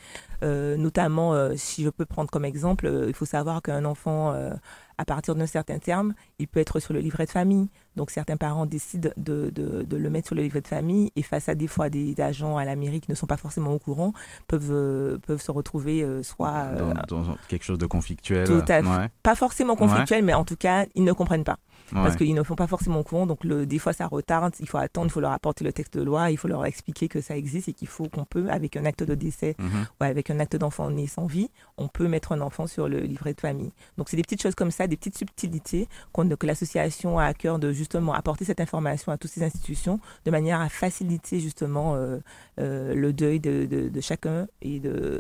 euh, 0.43 0.77
notamment 0.77 1.33
euh, 1.33 1.53
si 1.55 1.83
je 1.83 1.89
peux 1.89 2.05
prendre 2.05 2.29
comme 2.29 2.45
exemple 2.45 2.85
euh, 2.85 3.07
il 3.07 3.15
faut 3.15 3.25
savoir 3.25 3.63
qu'un 3.63 3.85
enfant 3.85 4.31
euh, 4.33 4.53
à 4.99 5.05
partir 5.05 5.33
d'un 5.33 5.45
certain 5.47 5.79
terme 5.79 6.13
il 6.39 6.47
peut 6.47 6.59
être 6.59 6.79
sur 6.79 6.93
le 6.93 6.99
livret 6.99 7.25
de 7.25 7.31
famille 7.31 7.69
donc 7.95 8.12
certains 8.12 8.38
parents 8.38 8.65
décident 8.65 9.09
de, 9.17 9.49
de, 9.49 9.83
de, 9.83 9.97
le 9.97 10.09
mettre 10.09 10.27
sur 10.27 10.35
le 10.35 10.43
livret 10.43 10.62
de 10.62 10.67
famille 10.67 11.12
et 11.15 11.23
face 11.23 11.47
à 11.49 11.55
des 11.55 11.67
fois 11.67 11.89
des 11.89 12.19
agents 12.19 12.57
à 12.57 12.65
la 12.65 12.75
mairie 12.75 12.99
qui 13.01 13.09
ne 13.09 13.15
sont 13.15 13.25
pas 13.33 13.38
forcément 13.38 13.73
au 13.73 13.79
courant 13.79 14.12
peuvent 14.47 14.71
euh, 14.71 15.17
peuvent 15.25 15.41
se 15.41 15.51
retrouver 15.51 16.05
soit 16.23 16.65
dans, 17.07 17.21
dans, 17.23 17.38
quelque 17.47 17.63
chose 17.63 17.77
de 17.79 17.85
conflictuel 17.85 18.45
tout 18.45 18.65
à 18.67 18.83
fait 18.83 18.88
ouais. 18.88 19.09
pas 19.23 19.35
forcément 19.35 19.75
conflictuel 19.77 20.19
ouais. 20.19 20.25
mais 20.25 20.33
en 20.33 20.45
tout 20.45 20.57
cas 20.57 20.85
ils 20.95 21.03
ne 21.05 21.13
comprennent 21.13 21.45
pas 21.45 21.57
Ouais. 21.93 22.03
parce 22.03 22.15
qu'ils 22.17 22.35
ne 22.35 22.43
font 22.43 22.55
pas 22.55 22.67
forcément 22.67 22.99
au 22.99 23.03
courant. 23.03 23.25
Donc, 23.25 23.43
le, 23.43 23.65
des 23.65 23.79
fois, 23.79 23.93
ça 23.93 24.05
retarde. 24.05 24.53
Il 24.59 24.67
faut 24.69 24.77
attendre, 24.77 25.07
il 25.07 25.12
faut 25.12 25.21
leur 25.21 25.31
apporter 25.31 25.63
le 25.63 25.73
texte 25.73 25.97
de 25.97 26.03
loi, 26.03 26.29
il 26.29 26.38
faut 26.38 26.47
leur 26.47 26.65
expliquer 26.65 27.07
que 27.07 27.19
ça 27.21 27.35
existe 27.35 27.67
et 27.69 27.73
qu'il 27.73 27.88
faut 27.88 28.07
qu'on 28.09 28.25
peut, 28.25 28.47
avec 28.49 28.77
un 28.77 28.85
acte 28.85 29.03
de 29.03 29.15
décès 29.15 29.55
Mhm. 29.57 29.65
mm 29.65 29.69
-hmm. 29.71 29.85
ou 29.99 30.03
avec 30.03 30.29
un 30.29 30.39
acte 30.39 30.55
d'enfant 30.55 30.89
né 30.91 31.07
sans 31.07 31.25
vie, 31.25 31.49
on 31.77 31.88
peut 31.88 32.07
mettre 32.07 32.31
un 32.31 32.41
enfant 32.41 32.67
sur 32.67 32.88
le 32.88 32.99
livret 32.99 33.33
de 33.33 33.41
famille. 33.41 33.71
Donc, 33.97 34.09
c'est 34.09 34.17
des 34.17 34.23
petites 34.27 34.41
choses 34.43 34.55
comme 34.55 34.71
ça, 34.71 34.85
des 34.89 34.97
petites 34.97 35.17
subtilités 35.17 35.88
qu 36.13 36.36
que 36.38 36.45
l'association 36.45 37.19
a 37.19 37.25
à 37.25 37.34
cœur 37.34 37.60
de 37.60 37.71
justement 37.71 38.13
apporter 38.13 38.45
cette 38.45 38.60
information 38.60 39.12
à 39.12 39.17
toutes 39.17 39.32
ces 39.32 39.43
institutions 39.43 39.99
de 40.25 40.32
manière 40.32 40.62
à 40.62 40.69
faciliter 40.69 41.39
justement 41.39 41.95
euh, 41.95 42.19
euh, 42.60 42.93
le 42.93 43.13
deuil 43.13 43.39
de, 43.39 43.89
chacun 44.02 44.47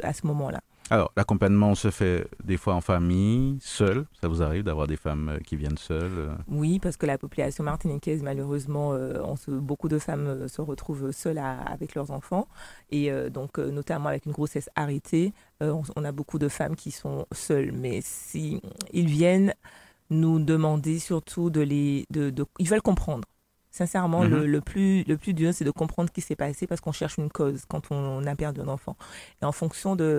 à 0.03 0.13
ce 0.13 0.27
moment-là. 0.27 0.61
Alors, 0.91 1.11
l'accompagnement 1.15 1.75
se 1.75 1.91
fait 1.91 2.27
des 2.43 2.57
fois 2.57 2.73
en 2.73 2.81
famille, 2.81 3.57
seul. 3.61 4.05
Ça 4.21 4.27
vous 4.27 4.41
arrive 4.41 4.63
d'avoir 4.63 4.87
des 4.87 4.95
femmes 4.95 5.29
euh, 5.29 5.39
qui 5.39 5.55
viennent 5.55 5.77
seules 5.77 6.31
Oui, 6.47 6.79
parce 6.79 6.97
que 6.97 7.05
la 7.05 7.19
population 7.19 7.63
martiniquaise, 7.63 8.23
malheureusement, 8.23 8.93
euh, 8.93 9.21
beaucoup 9.47 9.87
de 9.87 9.99
femmes 9.99 10.27
euh, 10.27 10.47
se 10.47 10.61
retrouvent 10.61 11.11
seules 11.11 11.37
avec 11.37 11.93
leurs 11.93 12.09
enfants. 12.09 12.47
Et 12.89 13.11
euh, 13.11 13.29
donc, 13.29 13.59
notamment 13.59 14.09
avec 14.09 14.25
une 14.25 14.31
grossesse 14.31 14.69
arrêtée, 14.75 15.33
on, 15.61 16.05
a 16.05 16.11
beaucoup 16.11 16.39
de 16.39 16.47
femmes 16.47 16.75
qui 16.75 16.89
sont 16.89 17.25
seules. 17.33 17.71
Mais 17.73 17.99
si 18.01 18.61
viennent 18.93 19.53
nous 20.09 20.39
demander 20.39 20.99
surtout 20.99 21.49
de 21.49 21.61
les... 21.61 22.05
Ils 22.59 22.69
veulent 22.69 22.81
comprendre. 22.81 23.27
Sincèrement, 23.79 24.21
Mhm. 24.23 24.29
mm 24.29 24.33
-hmm. 24.33 24.39
le, 24.41 24.47
le, 24.57 24.61
plus, 24.71 24.93
le 25.11 25.15
plus 25.23 25.33
dur, 25.41 25.49
c'est 25.55 25.67
de 25.71 25.75
comprendre 25.81 26.09
ce 26.09 26.13
qui 26.17 26.21
s'est 26.27 26.35
passé 26.45 26.67
parce 26.69 26.81
qu'on 26.83 26.91
cherche 27.01 27.15
une 27.23 27.31
cause 27.39 27.59
quand 27.71 27.83
on, 27.91 28.25
a 28.31 28.35
perdu 28.43 28.59
un 28.65 28.67
enfant. 28.77 28.95
Et 29.41 29.45
en 29.51 29.55
fonction 29.61 29.91
de, 30.01 30.09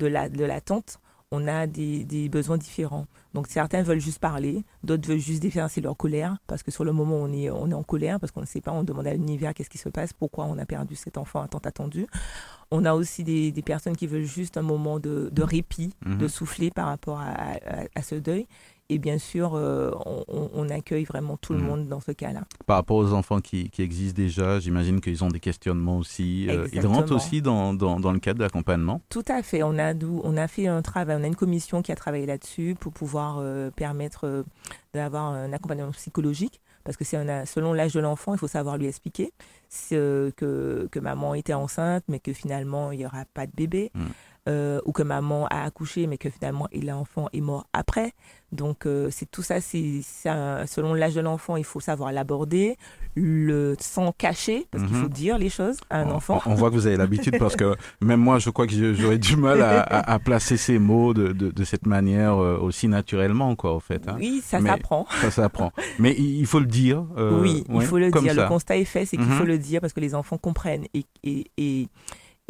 de 0.00 0.06
l'attente, 0.50 0.90
la, 0.94 1.00
on 1.34 1.42
a 1.58 1.66
des, 1.78 2.04
des, 2.12 2.28
besoins 2.38 2.58
différents. 2.68 3.06
Donc 3.34 3.44
certains 3.58 3.82
veulent 3.88 4.04
juste 4.10 4.22
parler, 4.30 4.54
d'autres 4.86 5.06
veulent 5.08 5.26
juste 5.30 5.42
déverser 5.48 5.80
leur 5.86 5.96
colère, 6.04 6.32
parce 6.50 6.62
que 6.64 6.70
sur 6.76 6.84
le 6.88 6.92
moment 6.92 7.16
on 7.26 7.30
est, 7.40 7.48
on 7.64 7.66
est 7.72 7.78
en 7.82 7.86
colère, 7.94 8.16
parce 8.20 8.30
qu'on 8.32 8.42
ne 8.48 8.52
sait 8.54 8.60
pas, 8.66 8.72
on 8.80 8.84
demande 8.90 9.06
à 9.12 9.14
l'univers 9.18 9.50
qu'est-ce 9.54 9.72
qui 9.74 9.82
se 9.86 9.90
passe, 9.98 10.12
pourquoi 10.22 10.44
on 10.52 10.56
a 10.64 10.66
perdu 10.74 10.94
cet 11.04 11.16
enfant 11.22 11.40
tant 11.54 11.64
attendu. 11.70 12.02
On 12.70 12.84
a 12.90 12.92
aussi 13.00 13.20
des, 13.30 13.50
des, 13.58 13.62
personnes 13.72 13.96
qui 14.00 14.06
veulent 14.12 14.30
juste 14.40 14.54
un 14.62 14.66
moment 14.74 14.96
de, 15.06 15.14
de 15.38 15.42
répit, 15.54 15.90
Mhm. 16.04 16.18
de 16.22 16.28
souffler 16.28 16.70
par 16.78 16.86
rapport 16.92 17.20
à, 17.20 17.32
à, 17.74 17.76
à 18.00 18.02
ce 18.02 18.14
deuil. 18.28 18.44
Et 18.92 18.98
bien 18.98 19.16
sûr, 19.16 19.52
euh, 19.54 19.90
on, 20.04 20.50
on, 20.52 20.68
accueille 20.68 21.04
vraiment 21.04 21.38
tout 21.38 21.54
le 21.54 21.60
Mhm. 21.60 21.66
monde 21.66 21.88
dans 21.88 22.00
ce 22.00 22.12
cas-là. 22.12 22.42
Par 22.66 22.76
rapport 22.76 22.98
aux 22.98 23.14
enfants 23.14 23.40
qui, 23.40 23.70
qui 23.70 23.80
existent 23.80 24.20
déjà, 24.20 24.60
j'imagine 24.60 25.00
qu'ils 25.00 25.24
ont 25.24 25.28
des 25.28 25.40
questionnements 25.40 25.96
aussi. 25.96 26.46
Euh, 26.50 26.68
ils 26.74 26.86
rentrent 26.86 27.14
aussi 27.14 27.40
dans, 27.40 27.72
dans, 27.72 27.98
dans 27.98 28.12
le 28.12 28.18
cadre 28.18 28.38
de 28.40 28.44
l'accompagnement 28.44 29.00
Tout 29.08 29.24
à 29.28 29.42
fait. 29.42 29.62
On 29.62 29.78
a, 29.78 29.94
on 30.24 30.36
a 30.36 30.46
fait 30.46 30.66
un 30.66 30.82
travail, 30.82 31.16
on 31.18 31.24
a 31.24 31.26
une 31.26 31.36
commission 31.36 31.80
qui 31.80 31.90
a 31.90 31.96
travaillé 31.96 32.26
là-dessus 32.26 32.76
pour 32.78 32.92
pouvoir 32.92 33.38
euh, 33.40 33.70
permettre 33.70 34.44
d'avoir 34.92 35.24
un 35.24 35.50
accompagnement 35.54 35.92
psychologique. 35.92 36.60
Parce 36.84 36.96
que 36.98 37.04
selon 37.04 37.72
l'âge 37.72 37.94
de 37.94 38.00
l'enfant, 38.00 38.34
il 38.34 38.38
faut 38.38 38.48
savoir 38.48 38.76
lui 38.76 38.86
expliquer 38.86 39.32
que, 39.90 40.88
que 40.90 40.98
maman 40.98 41.34
était 41.34 41.54
enceinte, 41.54 42.04
mais 42.08 42.18
que 42.18 42.32
finalement, 42.32 42.92
il 42.92 42.98
n'y 42.98 43.06
aura 43.06 43.24
pas 43.32 43.46
de 43.46 43.52
bébé. 43.54 43.90
Mhm. 43.94 44.08
Euh, 44.48 44.80
ou 44.86 44.90
que 44.90 45.04
maman 45.04 45.46
a 45.50 45.62
accouché 45.62 46.08
mais 46.08 46.18
que 46.18 46.28
finalement 46.28 46.66
l'enfant 46.72 47.28
est 47.32 47.40
mort 47.40 47.64
après. 47.72 48.10
Donc 48.50 48.86
euh, 48.86 49.06
c'est 49.12 49.30
tout 49.30 49.40
ça, 49.42 49.60
c'est 49.60 50.00
selon 50.66 50.94
l'âge 50.94 51.14
de 51.14 51.20
l'enfant, 51.20 51.54
il 51.56 51.62
faut 51.64 51.78
savoir 51.78 52.10
l'aborder, 52.10 52.76
le 53.14 53.76
sans 53.78 54.10
cacher 54.10 54.66
parce 54.72 54.82
Mhm. 54.82 54.88
qu'il 54.90 54.98
faut 54.98 55.08
dire 55.08 55.38
les 55.38 55.48
choses 55.48 55.76
à 55.90 56.00
un 56.00 56.08
on, 56.08 56.16
enfant. 56.16 56.40
On 56.46 56.54
voit 56.54 56.70
que 56.70 56.74
vous 56.74 56.88
avez 56.88 56.96
l'habitude 56.96 57.38
parce 57.38 57.54
que 57.54 57.76
même 58.00 58.18
moi, 58.20 58.40
je 58.40 58.50
crois 58.50 58.66
que 58.66 58.94
j'aurais 58.94 59.18
du 59.18 59.36
mal 59.36 59.62
à, 59.62 59.80
à, 59.80 60.12
à, 60.14 60.18
placer 60.18 60.56
ces 60.56 60.80
mots 60.80 61.14
de, 61.14 61.28
de, 61.28 61.52
de 61.52 61.64
cette 61.64 61.86
manière 61.86 62.34
euh, 62.42 62.58
aussi 62.58 62.88
naturellement, 62.88 63.54
quoi, 63.54 63.74
au 63.74 63.80
fait. 63.80 64.08
Hein. 64.08 64.16
Oui, 64.18 64.42
ça 64.44 64.60
s'apprend. 64.60 65.06
Ça 65.20 65.30
s'apprend. 65.30 65.70
Mais 66.00 66.16
il 66.18 66.46
faut 66.46 66.58
le 66.58 66.66
dire. 66.66 67.04
Euh, 67.16 67.40
oui, 67.40 67.64
il 67.72 67.82
faut 67.82 67.98
le 67.98 68.10
dire. 68.10 68.34
Ça. 68.34 68.42
Le 68.42 68.48
constat 68.48 68.76
est 68.76 68.84
fait, 68.84 69.06
c'est 69.06 69.16
qu'il 69.16 69.26
Mhm. 69.26 69.38
faut 69.38 69.44
le 69.44 69.58
dire 69.58 69.80
parce 69.80 69.92
que 69.92 70.00
les 70.00 70.14
enfants 70.16 70.36
comprennent 70.38 70.86
et, 70.94 71.04
et, 71.22 71.46
et 71.58 71.88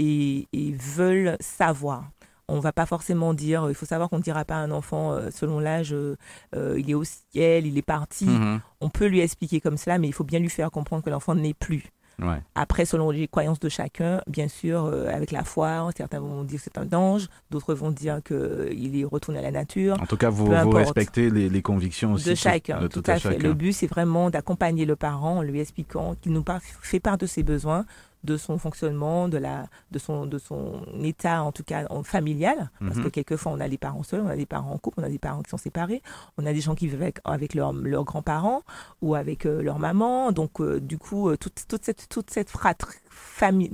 et, 0.03 0.49
et, 0.53 0.73
veulent 0.73 1.37
savoir. 1.41 2.11
On 2.49 2.61
va 2.61 2.73
pas 2.73 2.87
forcément 2.87 3.35
dire, 3.35 3.67
il 3.69 3.75
faut 3.75 3.87
savoir 3.87 4.11
qu'on 4.11 4.19
ne 4.19 4.23
dira 4.23 4.45
pas 4.45 4.57
à 4.57 4.59
un 4.59 4.71
enfant 4.71 5.13
euh, 5.13 5.31
selon 5.31 5.61
l'âge, 5.61 5.93
euh, 5.95 6.17
il 6.53 6.91
est 6.91 6.95
au 6.95 7.05
ciel, 7.05 7.67
il 7.67 7.79
est 7.79 7.83
parti. 7.83 8.27
Mhm. 8.27 8.61
On 8.81 8.89
peut 8.91 9.07
lui 9.07 9.21
expliquer 9.21 9.61
comme 9.61 9.77
cela, 9.77 9.99
mais 9.99 10.09
il 10.09 10.13
faut 10.13 10.25
bien 10.25 10.39
lui 10.39 10.51
faire 10.51 10.71
comprendre 10.71 11.03
que 11.03 11.11
l'enfant 11.11 11.35
n'est 11.35 11.55
plus. 11.55 11.85
Ouais. 12.21 12.43
Après, 12.55 12.85
selon 12.85 13.11
les 13.11 13.27
croyances 13.27 13.59
de 13.59 13.69
chacun, 13.69 14.21
bien 14.27 14.49
sûr, 14.49 14.85
euh, 14.85 15.09
avec 15.09 15.31
la 15.31 15.45
foi, 15.45 15.89
certains 15.97 16.21
vont 16.21 16.45
dire 16.45 16.59
que 16.59 16.65
c'est 16.65 16.79
un 16.79 16.93
ange, 16.97 17.29
d'autres 17.51 17.75
vont 17.75 17.91
dire 17.91 18.21
qu'il 18.23 19.01
est 19.01 19.05
retourné 19.05 19.39
à 19.39 19.43
la 19.43 19.51
nature. 19.51 20.01
En 20.01 20.07
tout 20.07 20.17
cas, 20.17 20.31
vous, 20.31 20.49
respectez 20.49 21.31
les, 21.31 21.49
les 21.49 21.63
convictions 21.63 22.13
aussi 22.13 22.29
de 22.29 22.35
chacun. 22.35 22.81
de 22.81 22.89
tout, 22.89 23.01
tout 23.01 23.11
à, 23.11 23.15
à 23.15 23.19
fait. 23.19 23.31
chacun. 23.31 23.49
Le 23.49 23.55
but, 23.55 23.73
c'est 23.73 23.87
vraiment 23.87 24.31
d'accompagner 24.31 24.85
le 24.85 24.97
parent 24.97 25.39
en 25.39 25.43
lui 25.43 25.61
expliquant 25.61 26.15
qu'il 26.21 26.33
nous 26.33 26.45
fait 26.83 27.01
part 27.01 27.19
de 27.19 27.27
ses 27.27 27.43
besoins, 27.43 27.85
de 28.25 28.37
son 28.37 28.57
fonctionnement, 28.59 29.29
de, 29.29 29.37
la, 29.39 29.67
de, 29.91 29.99
son, 29.99 30.27
de 30.27 30.39
son 30.39 30.81
état, 31.03 31.43
en 31.43 31.51
tout 31.51 31.65
cas 31.65 31.87
en 31.91 32.03
familial. 32.05 32.71
Parce 32.79 32.97
Mhm. 32.97 33.05
que 33.05 33.09
quelquefois, 33.09 33.53
on 33.53 33.61
a 33.61 33.69
des 33.69 33.79
parents 33.79 34.03
seuls, 34.05 34.21
on 34.21 34.29
a 34.29 34.37
des 34.37 34.47
parents 34.47 34.71
en 34.73 34.79
couple, 34.79 35.01
on 35.01 35.05
a 35.05 35.09
des 35.09 35.19
parents 35.19 35.43
qui 35.43 35.51
sont 35.51 35.57
séparés, 35.57 36.03
on 36.39 36.47
a 36.47 36.53
des 36.53 36.61
gens 36.61 36.75
qui 36.77 36.87
vivent 36.87 37.03
avec, 37.03 37.19
avec 37.25 37.55
leurs 37.55 37.73
grands-parents 38.05 38.63
ou 39.01 39.15
avec 39.17 39.45
euh, 39.45 39.61
leur 39.63 39.79
maman. 39.81 40.31
Donc, 40.33 40.61
euh, 40.61 40.81
du 40.81 40.99
coup, 40.99 41.29
euh, 41.31 41.37
toute, 41.37 41.65
toute 41.67 41.85
cette, 41.85 42.09
toute 42.09 42.31
cette 42.31 42.49
fratrie, 42.51 42.99
famille, 43.11 43.71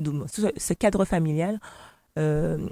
ce, 0.56 0.72
cadre 0.74 1.04
familial 1.04 1.60
euh, 2.18 2.66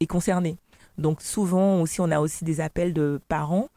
est 0.00 0.06
concerné. 0.06 0.58
Donc, 0.98 1.22
souvent 1.22 1.80
aussi, 1.80 2.00
on 2.00 2.10
a 2.10 2.20
aussi 2.20 2.44
des 2.44 2.60
appels 2.60 2.92
de 2.92 3.20
parents 3.28 3.68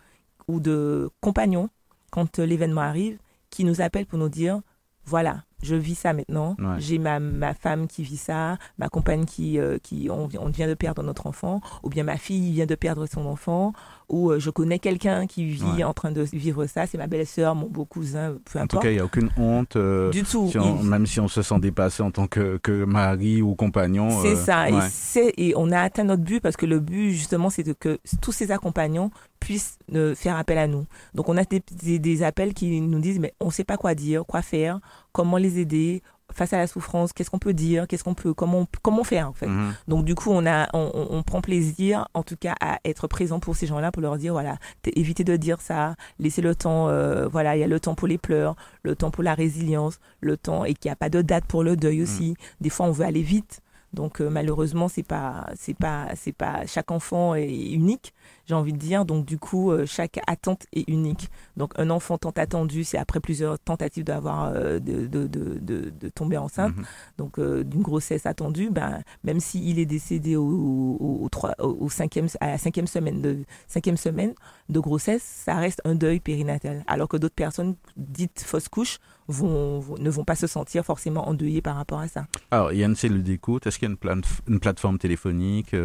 ou 0.48 0.60
de 0.60 1.10
compagnons 1.22 1.70
quand 2.12 2.40
l'événement 2.40 2.82
arrive 2.82 3.18
qui 3.50 3.64
nous 3.64 3.82
appellent 3.82 4.06
pour 4.06 4.20
nous 4.20 4.30
dire 4.30 4.62
voilà, 5.10 5.42
je 5.64 5.74
vis 5.74 5.96
ça 5.96 6.14
maintenant. 6.14 6.56
J'ai 6.78 7.00
ma, 7.00 7.20
ma 7.20 7.56
femme 7.56 7.88
qui 7.88 8.04
vit 8.04 8.18
ça, 8.18 8.58
ma 8.78 8.90
compagne 8.90 9.26
qui, 9.26 9.60
euh, 9.60 9.80
qui 9.82 10.08
on, 10.12 10.30
on, 10.40 10.50
vient 10.50 10.68
de 10.68 10.76
perdre 10.76 11.02
notre 11.02 11.26
enfant, 11.26 11.62
ou 11.82 11.90
bien 11.90 12.04
ma 12.04 12.18
fille 12.18 12.52
vient 12.52 12.68
de 12.68 12.76
perdre 12.76 13.08
son 13.08 13.26
enfant, 13.26 13.74
ou 14.10 14.32
euh, 14.32 14.40
je 14.40 14.50
connais 14.50 14.80
quelqu'un 14.80 15.28
qui 15.28 15.46
vit 15.46 15.84
en 15.84 15.94
train 15.94 16.12
de 16.12 16.22
vivre 16.22 16.66
ça, 16.66 16.86
c'est 16.88 16.98
ma 16.98 17.08
belle-sœur, 17.08 17.56
mon 17.56 17.68
beau 17.68 17.86
cousin, 17.86 18.36
peu 18.52 18.60
importe. 18.60 18.74
En 18.74 18.78
tout 18.78 18.84
cas, 18.84 18.90
il 18.90 18.96
n'y 18.96 19.00
a 19.00 19.06
aucune 19.06 19.30
honte. 19.38 19.76
Euh, 19.76 20.10
du 20.10 20.24
tout. 20.24 20.52
Même 20.84 21.06
si 21.06 21.20
on 21.20 21.28
se 21.28 21.42
sent 21.42 21.60
dépassé 21.60 22.04
en 22.04 22.12
tant 22.12 22.28
que, 22.28 22.58
que 22.58 22.84
mari 22.84 23.42
ou 23.42 23.56
compagnon. 23.56 24.10
C'est 24.22 24.36
ça. 24.36 24.70
Et, 24.70 25.50
et, 25.50 25.54
on 25.56 25.72
a 25.72 25.80
atteint 25.80 26.04
notre 26.04 26.24
but 26.24 26.40
parce 26.40 26.58
que 26.58 26.66
le 26.66 26.80
but, 26.80 27.12
justement, 27.12 27.50
c'est 27.50 27.78
que 27.78 28.00
tous 28.22 28.32
ces 28.32 28.52
accompagnants 28.52 29.12
puissent 29.40 29.78
faire 30.16 30.38
appel 30.38 30.58
à 30.58 30.68
nous. 30.68 30.86
Donc, 31.14 31.30
on 31.30 31.38
a 31.38 31.44
des, 31.44 31.62
des, 31.84 32.00
des 32.00 32.24
appels 32.24 32.54
qui 32.54 32.82
nous 32.82 33.00
disent, 33.00 33.20
mais 33.20 33.34
on 33.40 33.48
ne 33.48 33.52
sait 33.52 33.64
pas 33.64 33.78
quoi 33.78 33.96
dire, 33.96 34.26
quoi 34.26 34.42
faire, 34.42 34.80
comment 35.12 35.38
les 35.38 35.60
aider 35.60 36.02
face 36.40 36.54
à 36.54 36.58
la 36.58 36.68
souffrance, 36.68 37.12
qu'est-ce 37.12 37.30
qu'on 37.30 37.38
peut 37.38 37.54
dire, 37.54 37.86
qu'est-ce 37.86 38.04
qu'on 38.04 38.14
peut, 38.14 38.34
comment, 38.34 38.66
comment 38.82 39.04
faire 39.04 39.28
en 39.28 39.34
fait. 39.34 39.48
Mhm. 39.48 39.74
Donc 39.90 40.06
du 40.06 40.16
coup, 40.16 40.32
on 40.32 40.46
a, 40.46 40.70
on, 40.74 41.22
prend 41.24 41.42
plaisir, 41.42 42.08
en 42.14 42.24
tout 42.24 42.38
cas, 42.38 42.56
à 42.62 42.80
être 42.86 43.08
présent 43.08 43.42
pour 43.42 43.58
ces 43.58 43.68
gens-là, 43.68 43.92
pour 43.92 44.02
leur 44.02 44.18
dire 44.18 44.32
voilà, 44.32 44.58
évitez 44.96 45.26
de 45.26 45.36
dire 45.36 45.60
ça, 45.60 45.96
laissez 46.18 46.42
le 46.42 46.56
temps, 46.56 46.88
euh, 46.88 47.28
voilà, 47.28 47.58
il 47.58 47.60
y 47.60 47.64
a 47.64 47.68
le 47.68 47.80
temps 47.80 47.94
pour 47.94 48.08
les 48.08 48.18
pleurs, 48.18 48.56
le 48.84 48.96
temps 48.96 49.12
pour 49.12 49.24
la 49.24 49.34
résilience, 49.34 50.00
le 50.22 50.38
temps 50.38 50.64
et 50.64 50.74
qu'il 50.74 50.90
n'y 50.90 50.94
a 50.94 50.96
pas 50.96 51.10
de 51.10 51.22
date 51.22 51.44
pour 51.46 51.62
le 51.62 51.76
deuil 51.76 52.02
aussi. 52.02 52.30
Mhm. 52.30 52.36
Des 52.62 52.70
fois, 52.70 52.86
on 52.86 52.92
veut 52.92 53.06
aller 53.06 53.22
vite. 53.22 53.62
Donc 53.92 54.22
euh, 54.22 54.30
malheureusement, 54.30 54.88
c'est 54.88 55.04
pas, 55.04 55.50
c'est 55.56 55.74
pas, 55.74 56.08
c'est 56.16 56.32
pas 56.32 56.66
chaque 56.68 56.92
enfant 56.92 57.36
est 57.36 57.50
unique 57.50 58.14
j'ai 58.50 58.56
envie 58.56 58.74
de 58.74 58.78
dire. 58.78 59.06
Donc 59.06 59.26
du 59.26 59.38
coup, 59.38 59.72
euh, 59.72 59.86
chaque 59.86 60.20
attente 60.28 60.66
est 60.74 60.90
unique. 60.90 61.30
Donc 61.56 61.74
un 61.78 61.90
enfant 61.92 62.18
tant 62.18 62.32
attendu, 62.32 62.84
c'est 62.84 62.98
après 62.98 63.20
plusieurs 63.20 63.60
tentatives 63.60 64.04
d'avoir 64.04 64.46
euh, 64.46 64.80
de, 64.80 65.06
de, 65.06 65.28
de, 65.28 65.60
de, 65.92 66.10
tomber 66.10 66.38
enceinte, 66.38 66.76
mhm. 66.76 66.84
donc 67.18 67.38
euh, 67.38 67.64
d'une 67.64 67.84
grossesse 67.84 68.26
attendue, 68.26 68.70
ben, 68.72 69.04
même 69.24 69.40
s'il 69.40 69.78
est 69.78 69.86
décédé 69.86 70.36
au, 70.36 70.44
au, 70.50 71.30
au, 71.60 71.90
cinquième, 71.90 72.28
à 72.40 72.48
la 72.48 72.58
cinquième 72.58 72.88
semaine, 72.88 73.22
de, 73.22 73.38
cinquième 73.68 73.98
semaine 73.98 74.34
de 74.70 74.80
grossesse, 74.80 75.22
ça 75.22 75.56
reste 75.56 75.82
un 75.86 75.94
deuil 75.94 76.20
périnatal. 76.20 76.84
Alors 76.88 77.08
que 77.08 77.18
d'autres 77.18 77.36
personnes 77.36 77.76
dites 77.98 78.42
fausses 78.44 78.70
couches 78.70 78.98
vont, 79.28 79.84
ne 80.00 80.10
vont 80.10 80.24
pas 80.24 80.36
se 80.36 80.48
sentir 80.48 80.84
forcément 80.84 81.30
endeuillées 81.30 81.62
par 81.62 81.76
rapport 81.76 82.00
à 82.00 82.08
ça. 82.08 82.26
Alors, 82.50 82.72
il 82.74 82.80
y 82.80 82.84
a 82.84 82.88
une 82.88 82.96
cellule 82.96 83.22
d'écoute. 83.22 83.68
Est-ce 83.68 83.78
qu'il 83.78 83.88
y 83.88 83.92
a 83.92 83.96
une, 84.12 84.22
une 84.48 84.60
plateforme 84.60 84.98
téléphonique 84.98 85.76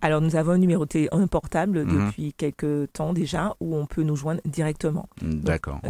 Alors, 0.00 0.20
nous 0.20 0.34
avons 0.34 0.52
un 0.52 0.58
numéro 0.58 0.84
un 1.12 1.26
portable 1.28 1.75
Mhm. 1.84 2.06
depuis 2.06 2.32
quelques 2.32 2.92
temps 2.92 3.12
déjà 3.12 3.54
où 3.60 3.76
on 3.76 3.86
peut 3.86 4.02
nous 4.02 4.16
joindre 4.16 4.40
directement. 4.44 5.08
D'accord. 5.22 5.80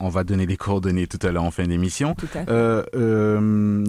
On, 0.00 0.08
va 0.08 0.24
donner 0.24 0.46
les 0.46 0.56
coordonnées 0.56 1.06
tout 1.06 1.18
à 1.22 1.32
l'heure 1.32 1.44
en 1.44 1.50
fin 1.50 1.64
d'émission. 1.66 2.14
Euh, 2.48 2.84
euh, 2.94 3.84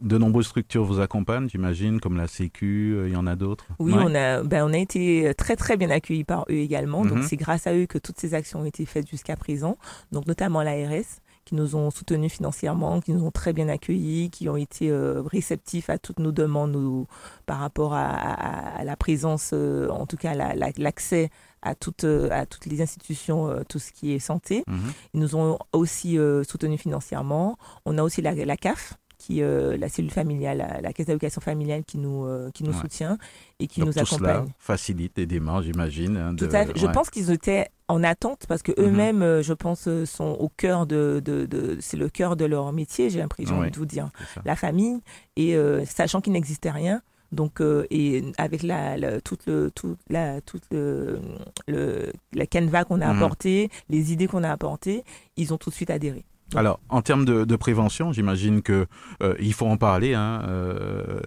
de 0.00 0.18
nombreuses 0.18 0.46
structures 0.46 0.84
vous 0.84 1.00
accompagnent, 1.00 1.48
j'imagine, 1.48 2.00
comme 2.00 2.16
la 2.16 2.26
Sécu, 2.26 2.94
euh, 2.94 3.08
il 3.08 3.12
y 3.12 3.16
en 3.16 3.26
a 3.26 3.36
d'autres 3.36 3.66
Oui, 3.78 3.92
on, 3.96 4.14
a, 4.14 4.42
ben, 4.42 4.64
on 4.68 4.72
a 4.72 4.78
été 4.78 5.32
très 5.36 5.56
très 5.56 5.76
bien 5.76 5.90
accueillis 5.90 6.24
par 6.24 6.44
eux 6.50 6.54
également. 6.54 7.04
Donc 7.04 7.18
mhm. 7.18 7.22
c'est 7.22 7.36
grâce 7.36 7.66
à 7.66 7.74
eux 7.74 7.86
que 7.86 7.98
toutes 7.98 8.18
ces 8.18 8.34
actions 8.34 8.60
ont 8.60 8.64
été 8.64 8.84
faites 8.84 9.08
jusqu'à 9.08 9.36
présent. 9.36 9.78
Donc 10.10 10.26
notamment 10.26 10.62
l'ARS 10.62 11.21
qui 11.44 11.54
nous 11.54 11.76
ont 11.76 11.90
soutenus 11.90 12.32
financièrement, 12.32 13.00
qui 13.00 13.12
nous 13.12 13.24
ont 13.24 13.30
très 13.30 13.52
bien 13.52 13.68
accueillis, 13.68 14.30
qui 14.30 14.48
ont 14.48 14.56
été 14.56 14.90
euh, 14.90 15.22
réceptifs 15.22 15.90
à 15.90 15.98
toutes 15.98 16.18
nos 16.18 16.32
demandes 16.32 17.06
par 17.46 17.58
rapport 17.58 17.94
à, 17.94 18.82
la 18.84 18.96
présence, 18.96 19.50
euh, 19.52 19.88
en 19.88 20.06
tout 20.06 20.16
cas 20.16 20.34
l'accès 20.34 21.30
à 21.62 21.74
toutes, 21.74 22.04
euh, 22.04 22.28
à 22.30 22.46
toutes 22.46 22.66
les 22.66 22.82
institutions, 22.82 23.62
tout 23.68 23.78
ce 23.78 23.92
qui 23.92 24.12
est 24.12 24.18
santé. 24.18 24.64
Mhm. 24.66 24.92
Ils 25.14 25.20
nous 25.20 25.36
ont 25.36 25.58
aussi 25.72 26.18
soutenus 26.48 26.80
financièrement. 26.80 27.56
On 27.84 27.98
a 27.98 28.02
aussi 28.02 28.22
la 28.22 28.56
CAF, 28.56 28.94
qui, 29.22 29.40
euh, 29.40 29.76
la 29.76 29.88
cellule 29.88 30.10
familiale, 30.10 30.80
la, 30.82 30.92
caisse 30.92 31.06
d'allocation 31.06 31.40
familiale 31.40 31.84
qui 31.84 31.96
nous, 31.98 32.26
euh, 32.26 32.50
qui 32.50 32.64
nous 32.64 32.72
soutient 32.72 33.18
et 33.60 33.68
qui 33.68 33.80
nous 33.80 33.96
accompagne. 33.96 34.18
Cela 34.18 34.44
facilite 34.58 35.12
les 35.16 35.26
démarches, 35.26 35.66
j'imagine. 35.66 36.16
Hein, 36.16 36.34
tout 36.34 36.48
à 36.50 36.66
fait. 36.66 36.72
Je 36.76 36.86
pense 36.86 37.08
qu'ils 37.08 37.30
étaient 37.30 37.68
en 37.86 38.02
attente 38.02 38.46
parce 38.48 38.62
que 38.62 38.72
mhm. 38.72 38.88
eux-mêmes, 38.88 39.22
euh, 39.22 39.42
je 39.42 39.52
pense, 39.52 39.88
sont 40.06 40.36
au 40.40 40.48
cœur 40.48 40.86
de, 40.86 41.22
de, 41.24 41.46
de 41.46 41.78
c'est 41.80 41.96
le 41.96 42.08
cœur 42.08 42.34
de 42.34 42.44
leur 42.44 42.72
métier. 42.72 43.10
J'ai 43.10 43.20
l'impression 43.20 43.62
de 43.62 43.76
vous 43.76 43.86
dire, 43.86 44.10
la 44.44 44.56
famille 44.56 45.00
et 45.36 45.56
sachant 45.86 46.20
qu'il 46.20 46.32
n'existait 46.32 46.70
rien. 46.70 47.00
Donc, 47.30 47.62
et 47.90 48.24
avec 48.36 48.62
la, 48.62 49.20
toute 49.22 49.46
le, 49.46 49.70
toute 49.70 49.98
la, 50.10 50.40
toute 50.42 50.64
le, 50.70 51.18
le, 51.66 52.12
la 52.34 52.46
canevas 52.46 52.84
qu'on 52.84 53.00
a 53.00 53.10
mhm. 53.10 53.16
apporté, 53.22 53.70
les 53.88 54.12
idées 54.12 54.26
qu'on 54.26 54.42
a 54.42 54.50
apportées, 54.50 55.04
ils 55.36 55.54
ont 55.54 55.58
tout 55.58 55.70
de 55.70 55.74
suite 55.74 55.90
adhéré. 55.90 56.24
Alors, 56.54 56.80
en 56.88 57.02
termes 57.02 57.24
de, 57.24 57.56
prévention, 57.56 58.12
j'imagine 58.12 58.62
que 58.62 58.86
euh, 59.22 59.34
il 59.40 59.52
faut 59.52 59.66
en 59.66 59.76
parler. 59.76 60.14
Hein, 60.14 60.42
euh, 60.48 61.20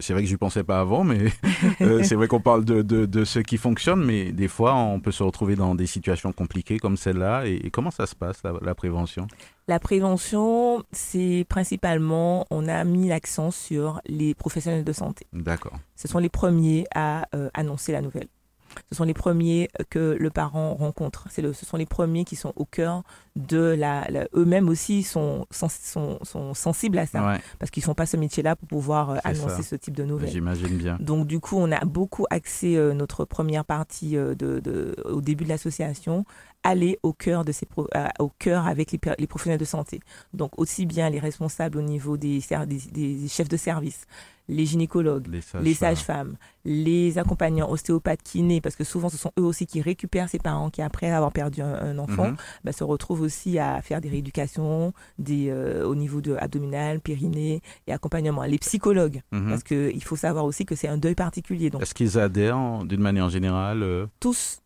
c'est 0.00 0.12
vrai 0.12 0.22
que 0.22 0.28
je 0.28 0.34
n'y 0.34 0.38
pensais 0.38 0.64
pas 0.64 0.80
avant, 0.80 1.04
mais 1.04 1.26
euh, 1.80 2.02
c'est 2.02 2.14
vrai 2.14 2.28
qu'on 2.28 2.40
parle 2.40 2.64
de, 2.64 3.24
ce 3.24 3.38
qui 3.38 3.56
fonctionne, 3.56 4.04
mais 4.04 4.32
des 4.32 4.48
fois, 4.48 4.74
on 4.74 5.00
peut 5.00 5.12
se 5.12 5.22
retrouver 5.22 5.56
dans 5.56 5.74
des 5.74 5.86
situations 5.86 6.32
compliquées 6.32 6.78
comme 6.78 6.96
celle-là. 6.96 7.46
Et, 7.46 7.70
comment 7.70 7.90
ça 7.90 8.06
se 8.06 8.14
passe, 8.14 8.42
la, 8.42 8.74
prévention? 8.74 9.26
La 9.68 9.78
prévention, 9.78 10.84
c'est 10.92 11.44
principalement, 11.48 12.46
on 12.50 12.68
a 12.68 12.84
mis 12.84 13.08
l'accent 13.08 13.50
sur 13.50 14.00
les 14.06 14.34
professionnels 14.34 14.84
de 14.84 14.92
santé. 14.92 15.26
D'accord. 15.32 15.78
Ce 15.96 16.08
sont 16.08 16.18
les 16.18 16.28
premiers 16.28 16.86
à 16.94 17.26
annoncer 17.54 17.92
la 17.92 18.00
nouvelle 18.00 18.28
ce 18.90 18.96
sont 18.96 19.04
les 19.04 19.14
premiers 19.14 19.68
que 19.90 20.16
le 20.18 20.30
parent 20.30 20.74
rencontre. 20.74 21.26
C'est 21.30 21.42
le, 21.42 21.52
ce 21.52 21.66
sont 21.66 21.76
les 21.76 21.86
premiers 21.86 22.24
qui 22.24 22.36
sont 22.36 22.52
au 22.56 22.64
cœur 22.64 23.02
de 23.36 23.74
la. 23.76 24.06
Eux-mêmes 24.34 24.68
aussi 24.68 25.02
sont, 25.02 25.46
sont, 25.50 26.18
sont, 26.22 26.54
sensibles 26.54 26.98
à 26.98 27.06
ça. 27.06 27.38
Parce 27.58 27.70
qu'ils 27.70 27.82
ne 27.82 27.86
font 27.86 27.94
pas 27.94 28.06
ce 28.06 28.16
métier-là 28.16 28.56
pour 28.56 28.68
pouvoir 28.68 29.10
euh, 29.10 29.16
annoncer 29.24 29.62
ce 29.62 29.74
type 29.76 29.96
de 29.96 30.04
nouvelles. 30.04 30.30
J'imagine 30.30 30.76
bien. 30.76 30.96
Donc, 31.00 31.26
du 31.26 31.40
coup, 31.40 31.56
on 31.58 31.70
a 31.72 31.84
beaucoup 31.84 32.26
axé 32.30 32.76
euh, 32.76 32.92
notre 32.92 33.24
première 33.24 33.64
partie 33.64 34.16
euh, 34.16 34.34
de, 34.34 34.60
de, 34.60 34.96
au 35.04 35.20
début 35.20 35.44
de 35.44 35.48
l'association 35.48 36.24
aller 36.64 36.98
au 37.02 37.12
cœur 37.12 37.44
de 37.44 37.52
ces 37.52 37.66
au 38.18 38.28
cœur 38.38 38.66
avec 38.66 38.90
les, 38.92 39.00
les, 39.18 39.26
professionnels 39.26 39.60
de 39.60 39.64
santé. 39.64 40.00
Donc 40.32 40.58
aussi 40.58 40.86
bien 40.86 41.10
les 41.10 41.20
responsables 41.20 41.78
au 41.78 41.82
niveau 41.82 42.16
des, 42.16 42.40
des, 42.66 42.78
des 42.90 43.28
chefs 43.28 43.48
de 43.48 43.56
service, 43.56 44.06
les 44.48 44.66
gynécologues, 44.66 45.26
les 45.62 45.74
sages-femmes, 45.74 46.36
les, 46.64 47.18
accompagnants 47.18 47.70
ostéopathes, 47.70 48.22
kinés, 48.22 48.60
parce 48.60 48.76
que 48.76 48.84
souvent 48.84 49.08
ce 49.08 49.16
sont 49.16 49.32
eux 49.38 49.42
aussi 49.42 49.66
qui 49.66 49.80
récupèrent 49.80 50.28
ces 50.28 50.38
parents 50.38 50.70
qui, 50.70 50.82
après 50.82 51.10
avoir 51.10 51.32
perdu 51.32 51.62
un, 51.62 51.98
enfant, 51.98 52.30
mhm. 52.30 52.36
bah, 52.64 52.72
se 52.72 52.84
retrouvent 52.84 53.22
aussi 53.22 53.58
à 53.58 53.80
faire 53.82 54.00
des 54.00 54.08
rééducations 54.08 54.92
des, 55.18 55.48
euh, 55.50 55.86
au 55.86 55.94
niveau 55.94 56.20
de 56.20 56.34
abdominal, 56.34 57.00
périnée 57.00 57.62
et 57.86 57.92
accompagnement. 57.92 58.42
Les 58.44 58.58
psychologues, 58.58 59.22
mhm. 59.32 59.48
parce 59.48 59.62
qu'il 59.62 60.02
faut 60.04 60.16
savoir 60.16 60.44
aussi 60.44 60.66
que 60.66 60.74
c'est 60.74 60.88
un 60.88 60.98
deuil 60.98 61.14
particulier. 61.14 61.70
Est-ce 61.80 61.94
qu'ils 61.94 62.18
adhèrent 62.18 62.84
d'une 62.84 63.00
manière 63.00 63.30
générale 63.30 63.82
euh? 63.82 64.06
Tous 64.20 64.60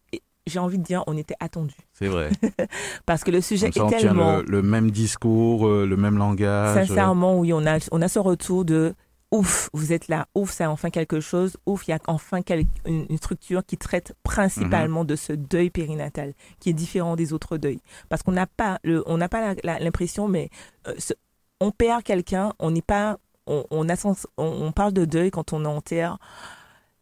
j'ai 0.48 0.58
envie 0.58 0.78
de 0.78 0.82
dire, 0.82 1.04
on 1.06 1.16
était 1.16 1.36
attendus. 1.40 1.76
C'est 1.92 2.08
vrai. 2.08 2.30
Parce 3.06 3.24
que 3.24 3.30
le 3.30 3.40
sujet 3.40 3.68
est 3.68 3.88
tellement... 3.88 4.38
Le, 4.38 4.42
le, 4.44 4.62
même 4.62 4.90
discours, 4.90 5.66
euh, 5.66 5.86
le 5.86 5.96
même 5.96 6.18
langage. 6.18 6.86
Sincèrement, 6.86 7.38
oui, 7.38 7.52
on 7.52 7.66
a, 7.66 7.78
on 7.92 8.02
a 8.02 8.08
ce 8.08 8.18
retour 8.18 8.64
de 8.64 8.94
ouf, 9.30 9.68
vous 9.72 9.92
êtes 9.92 10.08
là, 10.08 10.26
ouf, 10.34 10.52
c'est 10.52 10.66
enfin 10.66 10.90
quelque 10.90 11.20
chose, 11.20 11.56
ouf, 11.66 11.86
il 11.86 11.90
y 11.90 11.94
a 11.94 11.98
enfin 12.06 12.40
une, 12.86 13.16
structure 13.16 13.64
qui 13.64 13.76
traite 13.76 14.14
principalement 14.22 15.04
de 15.04 15.16
ce 15.16 15.32
deuil 15.32 15.70
périnatal, 15.70 16.34
qui 16.60 16.70
est 16.70 16.74
différent 16.74 17.16
des 17.16 17.32
autres 17.32 17.58
deuils. 17.58 17.80
Parce 18.08 18.22
qu'on 18.22 18.32
n'a 18.32 18.46
pas, 18.46 18.78
on 19.06 19.18
n'a 19.18 19.28
pas 19.28 19.54
l'impression, 19.64 20.28
mais 20.28 20.50
euh, 20.86 20.94
on 21.60 21.70
perd 21.70 22.02
quelqu'un, 22.02 22.52
on 22.58 22.70
n'est 22.70 22.82
pas, 22.82 23.18
on, 23.46 23.64
on, 23.70 23.88
a 23.88 24.16
on, 24.36 24.72
parle 24.72 24.92
de 24.92 25.04
deuil 25.04 25.30
quand 25.30 25.52
on 25.52 25.64
enterre 25.64 26.18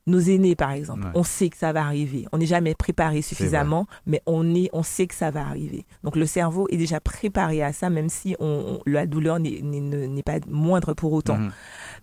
nos 0.07 0.21
aînés, 0.21 0.55
par 0.55 0.71
exemple, 0.71 1.09
on 1.15 1.25
sait 1.25 1.49
que 1.49 1.57
ça 1.57 1.73
va 1.73 1.85
arriver. 1.85 2.27
On 2.33 2.39
n'est 2.39 2.47
jamais 2.47 2.75
préparé 2.75 3.23
suffisamment, 3.23 3.87
mais 4.07 4.23
on 4.27 4.55
est, 4.55 4.71
on 4.73 4.83
sait 4.83 5.07
que 5.07 5.15
ça 5.15 5.31
va 5.31 5.45
arriver. 5.47 5.85
Donc 6.05 6.17
le 6.17 6.27
cerveau 6.27 6.69
est 6.71 6.77
déjà 6.77 7.01
préparé 7.01 7.63
à 7.63 7.73
ça, 7.73 7.91
même 7.91 8.09
si 8.09 8.37
on, 8.39 8.81
la 8.87 9.07
douleur 9.07 9.41
n'est 9.41 10.23
pas 10.25 10.39
moindre 10.49 10.95
pour 10.95 11.13
autant. 11.13 11.37
Mhm. 11.37 11.51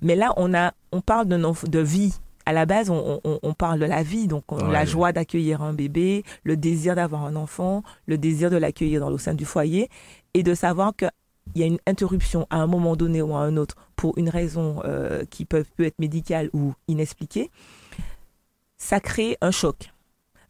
Mais 0.02 0.16
là, 0.16 0.34
on 0.36 0.54
a, 0.54 0.74
on 0.92 1.02
parle 1.02 1.28
de, 1.28 1.38
de 1.68 1.80
vie. 1.80 2.14
À 2.46 2.52
la 2.52 2.66
base, 2.66 2.90
on, 2.90 3.22
on, 3.24 3.54
parle 3.54 3.80
de 3.80 3.86
la 3.86 4.04
vie, 4.04 4.28
donc 4.28 4.44
la 4.70 4.84
joie 4.84 5.14
d'accueillir 5.14 5.62
un 5.62 5.72
bébé, 5.72 6.26
le 6.44 6.58
désir 6.58 6.94
d'avoir 6.94 7.24
un 7.24 7.38
enfant, 7.38 7.84
le 8.06 8.18
désir 8.18 8.50
de 8.50 8.58
l'accueillir 8.58 9.00
dans 9.00 9.10
le 9.10 9.18
sein 9.18 9.34
du 9.34 9.46
foyer, 9.46 9.90
et 10.34 10.44
de 10.44 10.54
savoir 10.54 10.94
que 10.94 11.06
il 11.56 11.62
y 11.62 11.64
a 11.64 11.68
une 11.68 11.80
interruption 11.88 12.48
à 12.50 12.58
un 12.58 12.68
moment 12.68 12.96
donné 12.96 13.22
ou 13.22 13.36
à 13.36 13.40
un 13.40 13.58
autre 13.58 13.76
pour 13.96 14.18
une 14.18 14.30
raison 14.30 14.82
euh, 14.86 15.24
qui 15.30 15.46
peut, 15.46 15.64
peut 15.78 15.86
être 15.86 16.00
médicale 16.00 16.50
ou 16.54 16.74
inexpliquée, 16.88 17.50
ça 18.84 19.00
crée 19.00 19.38
un 19.40 19.52
choc. 19.52 19.94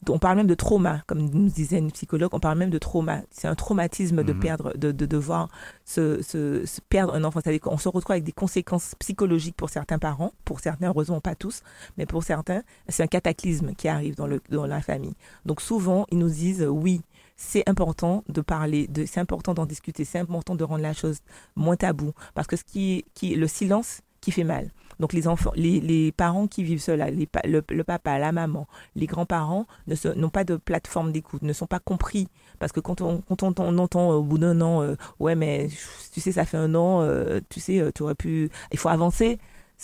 On 0.10 0.20
parle 0.20 0.38
même 0.38 0.48
de 0.48 0.56
trauma, 0.56 1.02
comme 1.08 1.30
nous 1.30 1.50
disait 1.50 1.78
une 1.78 1.92
psychologue, 1.92 2.32
on 2.34 2.40
parle 2.40 2.58
même 2.58 2.72
de 2.72 2.78
trauma. 2.80 3.22
C'est 3.30 3.48
un 3.48 3.56
traumatisme 3.56 4.22
de 4.24 4.34
mhm. 4.34 4.40
perdre, 4.40 4.78
de, 4.78 4.92
de 4.92 5.06
devoir 5.06 5.50
se, 5.86 6.22
se, 6.22 6.66
perdre 6.90 7.14
un 7.14 7.24
enfant. 7.24 7.40
C'est-à-dire 7.42 7.62
qu'on 7.62 7.78
se 7.78 7.88
retrouve 7.88 8.12
avec 8.12 8.26
des 8.26 8.34
conséquences 8.34 8.96
psychologiques 9.00 9.56
pour 9.56 9.70
certains 9.70 10.00
parents, 10.00 10.34
pour 10.44 10.60
certains, 10.60 10.88
heureusement 10.88 11.22
pas 11.22 11.36
tous, 11.36 11.62
mais 11.98 12.06
pour 12.06 12.24
certains, 12.24 12.64
c'est 12.90 13.04
un 13.04 13.08
cataclysme 13.08 13.76
qui 13.76 13.88
arrive 13.88 14.16
dans, 14.16 14.28
le, 14.28 14.42
dans 14.50 14.66
la 14.66 14.82
famille. 14.82 15.16
Donc 15.46 15.62
souvent, 15.62 16.06
ils 16.12 16.18
nous 16.18 16.30
disent 16.30 16.68
oui, 16.70 17.02
c'est 17.38 17.64
important 17.70 18.26
de 18.28 18.42
parler, 18.42 18.88
de, 18.88 19.06
c'est 19.06 19.22
important 19.22 19.54
d'en 19.54 19.66
discuter, 19.66 20.04
c'est 20.04 20.20
important 20.20 20.56
de 20.56 20.64
rendre 20.66 20.82
la 20.82 20.94
chose 20.94 21.20
moins 21.56 21.78
tabou. 21.78 22.12
Parce 22.34 22.48
que 22.48 22.58
ce 22.58 22.64
qui, 22.66 23.06
qui, 23.14 23.36
le 23.36 23.48
silence 23.48 24.02
qui 24.20 24.32
fait 24.32 24.44
mal. 24.44 24.72
Donc 25.04 25.12
les 25.12 25.28
enfants, 25.28 25.52
les, 25.58 26.14
parents 26.14 26.48
qui 26.48 26.64
vivent 26.64 26.82
les, 26.88 27.28
le, 27.44 27.84
papa, 27.84 28.20
la 28.20 28.32
maman, 28.32 28.70
les 28.96 29.06
grands-parents 29.06 29.68
n'ont 30.16 30.30
pas 30.30 30.46
de 30.46 30.56
plateforme 30.56 31.12
d'écoute, 31.12 31.42
ne 31.42 31.52
sont 31.52 31.66
pas 31.66 31.82
compris. 31.82 32.30
Parce 32.58 32.72
que 32.72 32.80
quand 32.80 33.02
on, 33.02 33.18
quand 33.18 33.60
on, 33.60 33.78
entend 33.80 34.12
au 34.12 34.24
bout 34.24 34.38
d'un 34.38 34.62
an, 34.62 34.82
euh, 34.82 34.96
ouais 35.20 35.36
mais 35.36 35.68
tu 36.14 36.22
sais 36.22 36.32
ça 36.32 36.46
fait 36.46 36.56
un 36.56 36.74
an, 36.74 37.02
euh, 37.02 37.42
tu 37.50 37.60
sais 37.60 37.82
euh, 37.82 37.92
tu 37.94 38.04
aurais 38.04 38.16
pu, 38.16 38.50
il 38.72 38.80
faut 38.80 38.88
avancer 38.88 39.40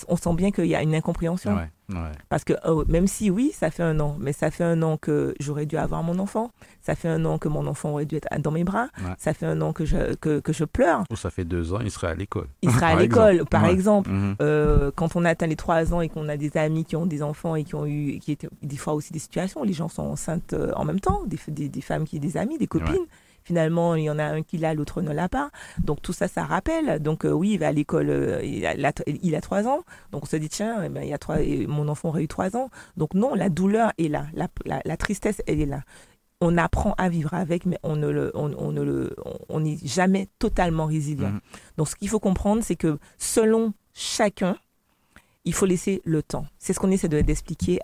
on 0.07 0.15
sent 0.15 0.33
bien 0.35 0.51
qu'il 0.51 0.67
y 0.67 0.75
a 0.75 0.81
une 0.81 0.95
incompréhension. 0.95 1.57
Parce 2.29 2.43
que 2.43 2.53
oh, 2.65 2.83
même 2.87 3.07
si 3.07 3.29
oui, 3.29 3.51
ça 3.53 3.71
fait 3.71 3.83
un 3.83 3.99
an, 3.99 4.17
mais 4.19 4.33
ça 4.33 4.51
fait 4.51 4.63
un 4.63 4.81
an 4.81 4.97
que 4.97 5.33
j'aurais 5.39 5.65
dû 5.65 5.77
avoir 5.77 6.03
mon 6.03 6.19
enfant, 6.19 6.51
ça 6.81 6.95
fait 6.95 7.09
un 7.09 7.23
an 7.25 7.37
que 7.37 7.47
mon 7.47 7.67
enfant 7.67 7.91
aurait 7.91 8.05
dû 8.05 8.15
être 8.15 8.27
dans 8.39 8.51
mes 8.51 8.63
bras, 8.63 8.87
ça 9.17 9.33
fait 9.33 9.45
un 9.45 9.61
an 9.61 9.73
que 9.73 9.85
je, 9.85 10.15
que, 10.15 10.41
je 10.53 10.65
pleure. 10.65 11.03
Ou 11.11 11.15
ça 11.15 11.29
fait 11.29 11.45
deux 11.45 11.73
ans, 11.73 11.79
il 11.81 11.91
serait 11.91 12.07
à 12.07 12.15
l'école. 12.15 12.47
Il 12.61 12.71
serait 12.71 12.85
à 12.87 12.95
l'école, 12.95 13.45
par 13.45 13.65
exemple. 13.65 14.09
Mhm. 14.09 14.35
Euh, 14.41 14.91
quand 14.95 15.15
on 15.15 15.25
atteint 15.25 15.47
les 15.47 15.55
trois 15.55 15.93
ans 15.93 16.01
et 16.01 16.09
qu'on 16.09 16.29
a 16.29 16.37
des 16.37 16.55
amis 16.57 16.85
qui 16.85 16.95
ont 16.95 17.05
des 17.05 17.23
enfants 17.23 17.55
et 17.55 17.63
qui 17.63 17.75
ont 17.75 17.85
eu, 17.85 18.19
qui 18.19 18.31
étaient 18.31 18.49
des 18.61 18.77
fois 18.77 18.93
aussi 18.93 19.13
des 19.13 19.19
situations 19.19 19.61
où 19.61 19.63
les 19.63 19.73
gens 19.73 19.89
sont 19.89 20.03
enceintes 20.03 20.53
euh, 20.53 20.71
en 20.75 20.85
même 20.85 20.99
temps, 20.99 21.23
des, 21.25 21.69
des, 21.69 21.81
femmes 21.81 22.05
qui 22.05 22.17
ont 22.17 22.21
des 22.21 22.37
amis, 22.37 22.57
des 22.57 22.67
copines. 22.67 23.05
Finalement, 23.49 23.95
il 23.95 24.03
y 24.03 24.11
en 24.11 24.19
a 24.19 24.25
un 24.25 24.43
qui 24.43 24.59
l'a, 24.59 24.75
l'autre 24.75 25.01
ne 25.01 25.11
l'a 25.11 25.27
pas. 25.27 25.49
Donc 25.83 26.03
tout 26.03 26.13
ça, 26.13 26.27
ça 26.27 26.43
rappelle. 26.43 26.99
Donc 26.99 27.25
euh, 27.25 27.31
oui, 27.31 27.53
il 27.53 27.57
va 27.57 27.69
à 27.69 27.71
l'école, 27.71 28.11
euh, 28.11 28.43
il, 28.43 28.63
a, 29.35 29.41
trois 29.41 29.67
ans. 29.67 29.79
Donc 30.11 30.25
on 30.25 30.25
se 30.27 30.35
dit, 30.35 30.49
tiens, 30.49 30.83
eh 30.83 30.89
ben, 30.89 31.01
il 31.01 31.09
y 31.09 31.13
a 31.15 31.17
trois, 31.17 31.37
mon 31.67 31.87
enfant 31.87 32.09
aurait 32.09 32.21
eu 32.21 32.27
trois 32.27 32.55
ans. 32.55 32.69
Donc 32.95 33.15
non, 33.15 33.33
la 33.33 33.49
douleur 33.49 33.91
est 33.97 34.07
là, 34.07 34.27
la, 34.35 34.97
tristesse, 34.97 35.41
elle 35.47 35.61
est 35.61 35.65
là 35.65 35.81
on 36.41 36.57
apprend 36.57 36.93
à 36.99 37.09
vivre 37.09 37.33
avec, 37.33 37.65
mais 37.65 37.79
on 37.81 37.95
ne 37.95 38.07
le, 38.07 38.31
on, 38.35 38.71
ne 38.71 38.81
le, 38.81 39.15
on 39.49 39.59
n'est 39.59 39.77
jamais 39.83 40.29
totalement 40.37 40.85
résilient. 40.85 41.31
Mmh. 41.31 41.39
Donc, 41.75 41.89
ce 41.89 41.95
qu'il 41.97 42.07
faut 42.07 42.21
comprendre, 42.21 42.61
c'est 42.63 42.77
que 42.77 42.97
selon 43.17 43.73
chacun, 43.93 44.55
il 45.45 45.53
faut 45.53 45.65
laisser 45.65 46.01
le 46.05 46.21
temps. 46.21 46.45
C'est 46.57 46.73
ce 46.73 46.79
qu'on 46.79 46.91
essaie 46.91 47.07
d'expliquer 47.07 47.79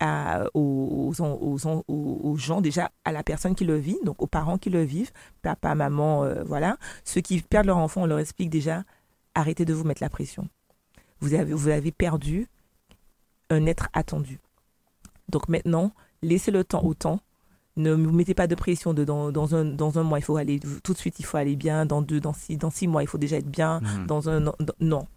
aux, 0.54 1.14
aux, 1.18 2.38
gens, 2.38 2.62
déjà 2.62 2.92
à 3.06 3.12
la 3.12 3.24
personne 3.24 3.56
qui 3.56 3.66
le 3.66 3.78
vit, 3.78 3.98
donc 4.04 4.22
aux 4.22 4.28
parents 4.28 4.58
qui 4.58 4.70
le 4.70 4.84
vivent, 4.84 5.12
papa, 5.42 5.74
maman, 5.76 6.24
euh, 6.24 6.44
voilà. 6.44 6.78
Ceux 7.04 7.22
qui 7.22 7.42
perdent 7.42 7.68
leur 7.68 7.78
enfant, 7.78 8.04
on 8.04 8.06
leur 8.06 8.20
explique 8.20 8.50
déjà, 8.50 8.84
arrêtez 9.34 9.66
de 9.66 9.74
vous 9.74 9.86
mettre 9.86 10.04
la 10.04 10.10
pression. 10.10 10.48
Vous 11.22 11.34
avez, 11.34 11.54
vous 11.54 11.70
avez 11.70 11.92
perdu 11.92 12.48
un 13.50 13.66
être 13.66 13.90
attendu. 13.94 14.40
Donc 15.30 15.48
maintenant, 15.48 15.92
laissez 16.22 16.52
le 16.52 16.64
temps 16.64 16.84
au 16.84 16.94
temps. 16.94 17.20
Ne 17.78 17.94
vous 17.94 18.12
mettez 18.12 18.34
pas 18.34 18.48
de 18.48 18.56
pression 18.56 18.94
de, 18.94 19.04
dans, 19.04 19.32
dans, 19.32 19.54
un, 19.54 19.66
dans 19.66 20.00
un 20.00 20.04
mois, 20.04 20.20
il 20.20 20.22
faut 20.22 20.38
aller 20.38 20.62
tout 20.84 20.94
de 20.94 20.98
suite, 20.98 21.20
il 21.20 21.26
faut 21.26 21.38
aller 21.38 21.58
bien. 21.58 21.86
Dans 21.86 22.02
deux, 22.02 22.22
dans 22.22 22.34
six, 22.34 22.58
dans 22.58 22.70
six 22.70 22.88
mois, 22.88 23.04
il 23.04 23.08
faut 23.08 23.18
déjà 23.18 23.38
être 23.38 23.50
bien. 23.50 23.82
Mmh. 23.82 24.06
Dans 24.08 24.30
un, 24.30 24.40
non, 24.80 25.08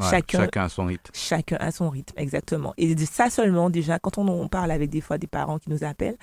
chacun, 0.00 0.38
chacun 0.38 0.64
a 0.64 0.68
son 0.68 0.86
rythme. 0.86 1.10
Chacun 1.12 1.56
a 1.60 1.70
son 1.70 1.90
rythme, 1.90 2.14
exactement. 2.16 2.74
Et 2.76 2.94
de 2.94 3.04
ça 3.04 3.30
seulement, 3.30 3.70
déjà, 3.70 3.98
quand 3.98 4.18
on, 4.18 4.48
parle 4.48 4.70
avec 4.70 4.90
des 4.90 5.00
fois 5.00 5.18
des 5.18 5.26
parents 5.26 5.58
qui 5.58 5.70
nous 5.70 5.84
appellent, 5.84 6.16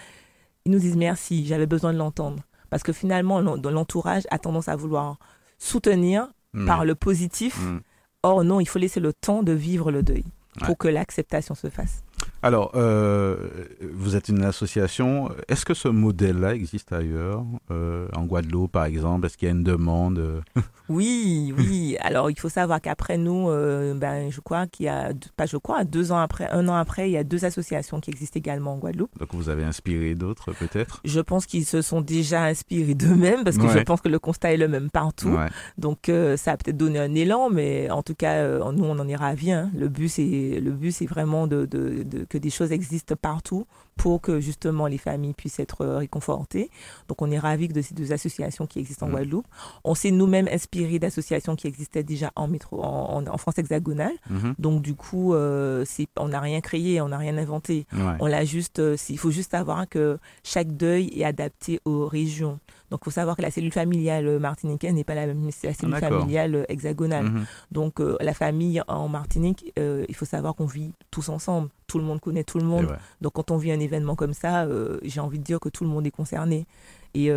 ils 0.66 0.72
nous 0.72 0.80
disent 0.80 0.98
merci, 0.98 1.46
j'avais 1.46 1.68
besoin 1.68 1.94
de 1.94 1.98
l'entendre. 1.98 2.44
Parce 2.70 2.84
que 2.84 2.94
finalement, 2.94 3.40
l'entourage 3.42 4.24
a 4.32 4.40
tendance 4.40 4.68
à 4.68 4.76
vouloir 4.76 5.18
soutenir 5.58 6.28
par 6.66 6.86
le 6.86 6.96
positif. 6.96 7.60
Mm. 7.62 7.80
Or, 8.24 8.44
non, 8.44 8.60
il 8.60 8.66
faut 8.66 8.80
laisser 8.80 9.00
le 9.00 9.14
temps 9.14 9.44
de 9.44 9.52
vivre 9.52 9.92
le 9.92 10.02
deuil 10.02 10.24
pour 10.64 10.78
que 10.78 10.88
l'acceptation 10.88 11.54
se 11.54 11.70
fasse. 11.70 12.05
Alors, 12.46 12.74
euh, 12.76 13.38
vous 13.82 14.16
êtes 14.16 14.30
une 14.30 14.44
association. 14.44 15.32
Est-ce 15.48 15.66
que 15.66 15.74
ce 15.74 15.88
modèle-là 15.88 16.54
existe 16.54 16.94
ailleurs, 16.94 17.44
euh, 17.72 18.08
en 18.16 18.26
Guadeloupe 18.26 18.72
par 18.72 18.86
exemple? 18.86 19.26
Est-ce 19.26 19.36
qu'il 19.36 19.48
y 19.48 19.52
a 19.52 19.56
une 19.56 19.64
demande 19.64 20.44
Oui, 20.88 21.56
oui. 21.58 21.98
Alors, 22.02 22.30
il 22.30 22.40
faut 22.40 22.50
savoir 22.50 22.82
qu'après 22.82 23.18
nous, 23.18 23.50
euh, 23.50 23.96
ben, 23.96 24.30
je 24.30 24.42
crois 24.42 24.68
qu'il 24.68 24.86
y 24.86 24.90
a, 24.90 25.10
pas 25.36 25.48
je 25.48 25.58
crois, 25.58 25.86
deux 25.86 26.12
ans 26.12 26.20
après, 26.20 26.48
un 26.52 26.68
an 26.68 26.76
après, 26.76 27.10
il 27.10 27.14
y 27.14 27.18
a 27.18 27.24
deux 27.24 27.46
associations 27.46 28.00
qui 28.00 28.12
existent 28.12 28.38
également 28.38 28.74
en 28.74 28.78
Guadeloupe. 28.78 29.18
Donc, 29.18 29.30
vous 29.34 29.50
avez 29.50 29.64
inspiré 29.64 30.14
d'autres 30.14 30.54
peut-être? 30.54 31.02
Je 31.04 31.22
pense 31.22 31.48
qu'ils 31.48 31.66
se 31.66 31.82
sont 31.82 32.02
déjà 32.02 32.44
inspirés 32.44 32.94
d'eux-mêmes 32.94 33.44
parce 33.44 33.58
que 33.58 33.70
je 33.70 33.80
pense 33.80 34.02
que 34.02 34.10
le 34.10 34.20
constat 34.20 34.54
est 34.54 34.58
le 34.58 34.68
même 34.68 34.92
partout. 34.92 35.36
Donc, 35.80 36.12
ça 36.38 36.52
a 36.52 36.58
peut-être 36.58 36.78
donné 36.78 37.00
un 37.00 37.16
élan, 37.16 37.50
mais 37.50 37.90
en 37.90 38.04
tout 38.04 38.14
cas, 38.14 38.48
nous, 38.72 38.84
on 38.84 39.00
en 39.00 39.08
est 39.08 39.16
ravis. 39.16 39.52
Hein. 39.52 39.72
Le 39.76 39.90
but, 39.90 40.10
c'est 40.10 40.60
le 40.62 40.70
but, 40.70 40.92
c'est 40.92 41.08
vraiment 41.08 41.48
de, 41.48 41.66
de, 41.66 42.04
de 42.04 42.35
que 42.36 42.40
des 42.42 42.50
choses 42.50 42.74
existent 42.74 43.16
partout 43.16 43.66
pour 43.96 44.20
que 44.20 44.42
justement 44.42 44.88
les 44.88 44.98
familles 44.98 45.34
puissent 45.34 45.60
être 45.60 45.82
euh, 45.82 45.98
réconfortées. 46.00 46.70
Donc 47.08 47.22
on 47.22 47.32
est 47.32 47.40
ravis 47.40 47.70
de 47.70 47.82
ces 47.82 47.96
deux 47.96 48.12
associations 48.12 48.68
qui 48.68 48.80
existent 48.80 49.06
en 49.06 49.10
mmh. 49.10 49.14
Guadeloupe. 49.14 49.48
On 49.86 49.96
s'est 49.96 50.12
nous-mêmes 50.12 50.50
inspirés 50.52 51.00
d'associations 51.00 51.56
qui 51.56 51.68
existaient 51.68 52.04
déjà 52.04 52.34
en, 52.36 52.50
métro, 52.50 52.84
en, 52.84 53.38
France 53.38 53.58
hexagonale. 53.58 54.12
Mmh. 54.30 54.52
Donc 54.60 54.82
du 54.82 54.96
coup, 54.96 55.34
euh, 55.34 55.86
on 56.18 56.28
n'a 56.28 56.42
rien 56.42 56.60
créé, 56.60 57.00
on 57.00 57.10
n'a 57.10 57.18
rien 57.18 57.38
inventé. 57.38 57.88
On 58.20 58.26
l'a 58.28 58.44
juste, 58.44 58.80
euh, 58.80 58.98
il 59.10 59.18
faut 59.18 59.32
juste 59.32 59.52
savoir 59.52 59.88
que 59.88 60.20
chaque 60.44 60.76
deuil 60.76 61.08
est 61.16 61.24
adapté 61.24 61.80
aux 61.86 62.06
régions. 62.06 62.60
Donc, 62.96 63.02
il 63.02 63.12
faut 63.12 63.12
savoir 63.12 63.36
que 63.36 63.42
la 63.42 63.52
cellule 63.52 63.74
familiale 63.74 64.40
martiniquaise 64.40 64.94
n'est 64.94 65.04
pas 65.04 65.16
la 65.16 65.28
même 65.28 65.50
que 65.50 65.68
la 65.68 65.74
cellule 65.74 65.98
familiale 65.98 66.66
hexagonale. 66.70 67.26
Mhm. 67.26 67.46
Donc, 67.70 68.00
euh, 68.00 68.16
la 68.22 68.34
famille 68.34 68.82
en 68.88 69.10
Martinique, 69.10 69.74
euh, 69.78 70.06
il 70.08 70.16
faut 70.16 70.24
savoir 70.24 70.56
qu'on 70.56 70.66
vit 70.66 70.94
tous 71.12 71.28
ensemble. 71.28 71.68
Tout 71.88 71.98
le 72.00 72.06
monde 72.06 72.22
connaît 72.22 72.46
tout 72.46 72.58
le 72.58 72.64
monde. 72.64 72.88
Donc, 73.20 73.34
quand 73.34 73.52
on 73.52 73.58
vit 73.58 73.74
un 73.74 73.82
événement 73.82 74.16
comme 74.16 74.34
ça, 74.34 74.64
euh, 74.64 74.98
j'ai 75.04 75.20
envie 75.20 75.40
de 75.40 75.44
dire 75.44 75.60
que 75.60 75.68
tout 75.68 75.84
le 75.84 75.90
monde 75.90 76.08
est 76.08 76.12
concerné. 76.12 76.68
Et 77.14 77.30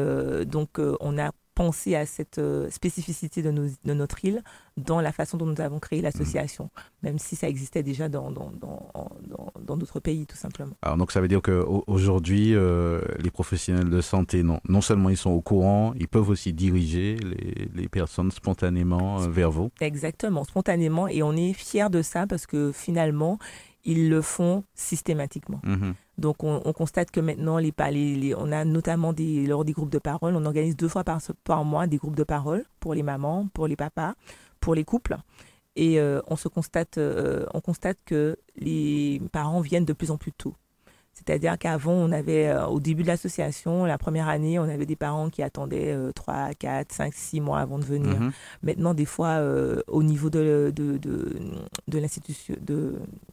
donc, 0.46 0.80
on 1.00 1.18
a 1.18 1.32
penser 1.58 1.96
à 1.96 2.06
cette 2.06 2.38
euh, 2.38 2.70
spécificité 2.70 3.42
de, 3.42 3.50
de, 3.50 3.92
notre 3.92 4.24
île 4.24 4.44
dans 4.76 5.00
la 5.00 5.10
façon 5.10 5.36
dont 5.36 5.46
nous 5.46 5.60
avons 5.60 5.80
créé 5.80 6.00
l'association, 6.00 6.66
mm. 6.66 6.78
même 7.02 7.18
si 7.18 7.34
ça 7.34 7.48
existait 7.48 7.82
déjà 7.82 8.08
dans 8.08 8.30
dans 8.30 9.76
d'autres 9.76 9.98
pays, 9.98 10.24
tout 10.24 10.36
simplement. 10.36 10.74
Alors, 10.82 10.96
donc, 10.96 11.10
ça 11.10 11.20
veut 11.20 11.26
dire 11.26 11.42
qu'aujourd'hui, 11.42 12.54
euh, 12.54 13.00
les 13.18 13.30
professionnels 13.30 13.90
de 13.90 14.00
santé, 14.00 14.44
non, 14.44 14.60
non 14.68 14.80
seulement 14.80 15.10
ils 15.10 15.16
sont 15.16 15.30
au 15.30 15.40
courant, 15.40 15.94
ils 15.98 16.08
peuvent 16.08 16.28
aussi 16.28 16.52
diriger 16.52 17.16
les, 17.16 17.68
les 17.74 17.88
personnes 17.88 18.30
spontanément 18.30 19.20
euh, 19.20 19.28
vers 19.28 19.50
vous. 19.50 19.70
Exactement, 19.80 20.44
spontanément, 20.44 21.08
et 21.08 21.22
on 21.24 21.32
est 21.32 21.52
fiers 21.52 21.90
de 21.90 22.02
ça 22.02 22.26
parce 22.28 22.46
que 22.46 22.70
finalement, 22.72 23.38
ils 23.88 24.10
le 24.10 24.20
font 24.20 24.64
systématiquement. 24.74 25.60
Mm-hmm. 25.64 25.94
Donc, 26.18 26.44
on, 26.44 26.60
constate 26.72 27.10
que 27.10 27.20
maintenant, 27.20 27.56
les, 27.58 27.72
les, 27.90 28.34
on 28.36 28.52
a 28.52 28.64
notamment 28.66 29.14
des, 29.14 29.46
lors 29.46 29.64
des 29.64 29.72
groupes 29.72 29.90
de 29.90 29.98
parole, 29.98 30.36
on 30.36 30.44
organise 30.44 30.76
deux 30.76 30.88
fois 30.88 31.04
par, 31.04 31.20
par 31.42 31.64
mois 31.64 31.86
des 31.86 31.96
groupes 31.96 32.16
de 32.16 32.24
parole 32.24 32.64
pour 32.80 32.92
les 32.92 33.02
mamans, 33.02 33.48
pour 33.54 33.66
les 33.66 33.76
papas, 33.76 34.14
pour 34.60 34.74
les 34.74 34.84
couples. 34.84 35.16
Et 35.74 35.98
euh, 35.98 36.20
on, 36.26 36.36
se 36.36 36.48
constate, 36.48 36.98
euh, 36.98 37.46
on 37.54 37.60
constate 37.60 37.98
que 38.04 38.36
les 38.56 39.22
parents 39.32 39.60
viennent 39.60 39.86
de 39.86 39.94
plus 39.94 40.10
en 40.10 40.18
plus 40.18 40.32
tôt. 40.32 40.54
C'est-à-dire 41.18 41.58
qu'avant, 41.58 41.92
on 41.92 42.12
avait, 42.12 42.48
euh, 42.48 42.66
au 42.66 42.78
début 42.78 43.02
de 43.02 43.08
l'association, 43.08 43.84
la 43.84 43.98
première 43.98 44.28
année, 44.28 44.58
on 44.58 44.64
avait 44.64 44.86
des 44.86 44.96
parents 44.96 45.30
qui 45.30 45.42
attendaient 45.42 45.96
3, 46.14 46.54
4, 46.54 46.92
5, 46.92 47.12
6 47.12 47.40
mois 47.40 47.58
avant 47.58 47.78
de 47.78 47.84
venir. 47.84 48.20
Mhm. 48.20 48.32
Maintenant, 48.62 48.94
des 48.94 49.04
fois, 49.04 49.28
euh, 49.28 49.80
au 49.88 50.02
niveau 50.04 50.30
de, 50.30 50.72
de, 50.74 50.96
de, 50.98 51.98
l'institution, 51.98 52.54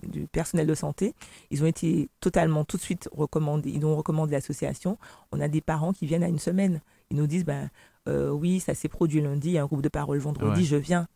du 0.03 0.25
personnel 0.31 0.65
de 0.65 0.73
santé, 0.73 1.13
ils 1.51 1.63
ont 1.63 1.67
été 1.67 2.09
totalement, 2.21 2.65
tout 2.65 2.77
de 2.77 2.81
suite 2.81 3.07
recommandés. 3.11 3.69
Ils 3.69 3.85
ont 3.85 3.95
recommandé 3.95 4.31
l'association. 4.31 4.97
On 5.31 5.39
a 5.39 5.47
des 5.47 5.61
parents 5.61 5.93
qui 5.93 6.07
viennent 6.07 6.23
à 6.23 6.27
une 6.27 6.39
semaine. 6.39 6.81
Ils 7.11 7.17
nous 7.17 7.27
disent, 7.27 7.45
ben, 7.45 7.69
euh, 8.09 8.31
oui, 8.31 8.59
ça 8.59 8.73
s'est 8.73 8.89
produit 8.89 9.21
lundi, 9.21 9.49
il 9.49 9.53
y 9.53 9.57
a 9.59 9.63
un 9.63 9.67
groupe 9.67 9.83
de 9.83 9.89
parole 9.89 10.17
vendredi, 10.17 10.65
je 10.65 10.75
viens. 10.75 11.07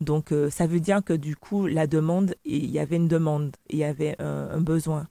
Donc, 0.00 0.32
ça 0.50 0.66
veut 0.66 0.80
dire 0.80 1.02
que 1.04 1.12
du 1.12 1.36
coup, 1.36 1.66
la 1.66 1.86
demande, 1.86 2.34
il 2.44 2.70
y 2.70 2.78
avait 2.78 2.96
une 2.96 3.08
demande, 3.08 3.54
il 3.68 3.78
y 3.78 3.84
avait 3.84 4.16
un 4.20 4.60
besoin. 4.60 5.08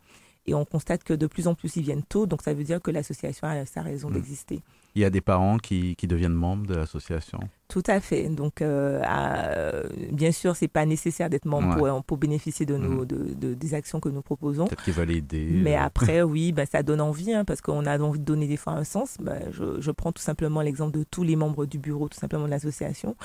Et 0.48 0.54
on 0.54 0.66
constate 0.66 1.04
que 1.04 1.14
de 1.14 1.28
plus 1.28 1.48
en 1.48 1.56
plus 1.56 1.76
ils 1.76 1.84
viennent 1.84 2.04
tôt, 2.04 2.26
donc 2.28 2.42
ça 2.42 2.54
veut 2.54 2.64
dire 2.64 2.82
que 2.82 2.92
l'association 2.92 3.48
a 3.48 3.66
sa 3.66 3.82
raison 3.82 4.10
hmm. 4.10 4.14
d'exister. 4.14 4.62
Il 4.96 5.02
y 5.02 5.06
a 5.06 5.10
des 5.10 5.20
parents 5.20 5.58
qui, 5.58 5.96
qui 5.98 6.08
deviennent 6.08 6.34
membres 6.34 6.66
de 6.68 6.76
l'association 6.76 7.40
Tout 7.68 7.84
à 7.86 8.00
fait. 8.00 8.30
Donc, 8.30 8.62
euh, 8.62 9.02
euh, 9.06 9.84
bien 10.12 10.32
sûr, 10.32 10.56
c'est 10.56 10.70
pas 10.70 10.86
nécessaire 10.86 11.30
d'être 11.30 11.44
membre 11.44 11.76
pour, 11.76 12.04
pour, 12.06 12.18
bénéficier 12.18 12.66
de 12.66 12.78
nos, 12.78 13.04
hmm. 13.04 13.06
de, 13.06 13.54
des 13.54 13.74
actions 13.74 14.00
que 14.00 14.08
nous 14.08 14.22
proposons. 14.22 14.68
Peut-être 14.68 14.84
qu'ils 14.84 14.94
veulent 14.94 15.12
aider. 15.12 15.50
Mais 15.52 15.76
euh. 15.76 15.82
après, 15.82 16.22
oui, 16.22 16.54
ben, 16.54 16.66
ça 16.66 16.82
donne 16.82 17.02
envie, 17.02 17.34
hein, 17.34 17.44
parce 17.44 17.60
qu'on 17.60 17.86
a 17.86 18.00
envie 18.00 18.20
de 18.20 18.24
donner 18.24 18.48
des 18.48 18.56
fois 18.56 18.74
un 18.74 18.86
sens. 18.86 19.18
Ben, 19.20 19.42
je, 19.52 19.82
je, 19.82 19.92
prends 19.92 20.14
tout 20.14 20.22
simplement 20.22 20.62
l'exemple 20.62 20.98
de 20.98 21.04
tous 21.04 21.24
les 21.24 21.36
membres 21.36 21.66
du 21.66 21.78
bureau, 21.78 22.08
tout 22.08 22.20
simplement 22.20 22.46
de 22.46 22.52
l'association. 22.52 23.18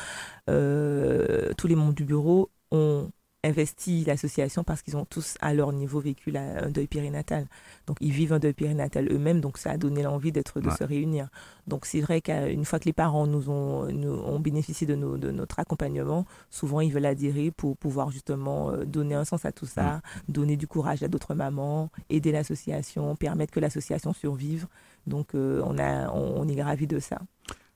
tous 0.46 1.66
les 1.68 1.76
membres 1.76 1.94
du 1.94 2.04
bureau 2.04 2.50
ont 2.72 3.10
investi 3.43 4.05
l'association 4.05 4.64
parce 4.64 4.82
qu'ils 4.82 4.97
ont 4.97 5.05
tous 5.05 5.36
à 5.41 5.55
leur 5.55 5.72
niveau 5.72 5.99
vécu 6.01 6.32
un 6.36 6.68
deuil 6.70 6.86
périnatal. 6.86 7.47
Donc 7.86 7.97
ils 8.01 8.12
vivent 8.12 8.34
un 8.34 8.38
deuil 8.38 8.53
périnatal 8.53 9.11
eux-mêmes, 9.11 9.41
donc 9.41 9.57
ça 9.57 9.70
a 9.70 9.76
donné 9.76 10.03
l'envie 10.03 10.32
d'être 10.32 10.61
de 10.61 10.68
se 10.70 10.84
réunir. 10.84 11.28
Donc 11.66 11.86
c'est 11.86 12.01
vrai 12.01 12.20
qu'une 12.20 12.64
fois 12.64 12.78
que 12.78 12.84
les 12.84 12.93
parents 12.93 13.26
nous 13.26 13.49
ont, 13.49 13.86
nous 13.86 14.12
ont 14.12 14.41
bénéficié 14.41 14.86
de, 14.86 14.95
nos, 14.95 15.16
de 15.16 15.30
notre 15.30 15.59
accompagnement, 15.59 16.26
souvent 16.51 16.80
ils 16.80 16.93
veulent 16.93 17.07
adhérer 17.07 17.51
pour 17.51 17.76
pouvoir 17.76 18.11
justement 18.11 18.70
euh, 18.70 18.84
donner 18.84 19.14
un 19.14 19.24
sens 19.24 19.45
à 19.45 19.53
tout 19.53 19.66
ça, 19.66 20.03
mm. 20.28 20.32
donner 20.32 20.57
du 20.57 20.66
courage 20.66 21.03
à 21.03 21.09
d'autres 21.09 21.34
mamans, 21.34 21.91
aider 22.11 22.32
l'association, 22.32 23.16
permettre 23.16 23.53
que 23.53 23.61
l'association 23.61 24.12
survive. 24.12 24.66
Donc 25.07 25.34
euh, 25.34 25.62
on, 25.64 25.78
a, 25.78 26.11
on, 26.11 26.43
on 26.43 26.49
est 26.49 26.55
gravi 26.55 26.86
de 26.86 26.99
ça. 26.99 27.20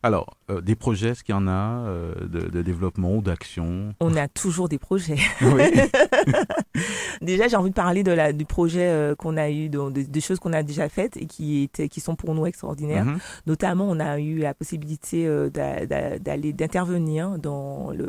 Alors, 0.05 0.37
euh, 0.51 0.61
des 0.61 0.75
projets, 0.75 1.09
est-ce 1.09 1.25
qu'il 1.25 1.35
y 1.35 1.39
en 1.39 1.49
a 1.49 1.87
euh, 1.87 2.13
de, 2.27 2.61
développement 2.61 3.17
ou 3.17 3.23
d'action? 3.23 3.95
On 4.01 4.15
a 4.17 4.29
toujours 4.29 4.69
des 4.69 4.77
projets. 4.77 5.17
déjà, 7.23 7.49
j'ai 7.49 7.57
envie 7.57 7.71
de 7.71 7.75
parler 7.75 8.03
de 8.03 8.13
la, 8.13 8.35
du 8.35 8.45
projet 8.45 8.87
euh, 8.87 9.15
qu'on 9.15 9.39
a 9.39 9.49
eu, 9.49 9.71
des 9.71 10.21
choses 10.21 10.39
qu'on 10.41 10.53
a 10.53 10.63
déjà 10.63 10.91
faites 10.91 11.17
et 11.17 11.25
qui, 11.25 11.63
étaient, 11.63 11.89
qui 11.89 12.01
sont 12.01 12.17
pour 12.17 12.35
nous 12.35 12.45
extraordinaires. 12.45 13.07
Mhm. 13.07 13.19
Notamment, 13.47 13.87
on 13.89 13.99
a 13.99 14.19
eu 14.19 14.37
la 14.37 14.53
possibilité 14.53 15.27
d'aller 15.51 16.53
d'intervenir 16.53 17.39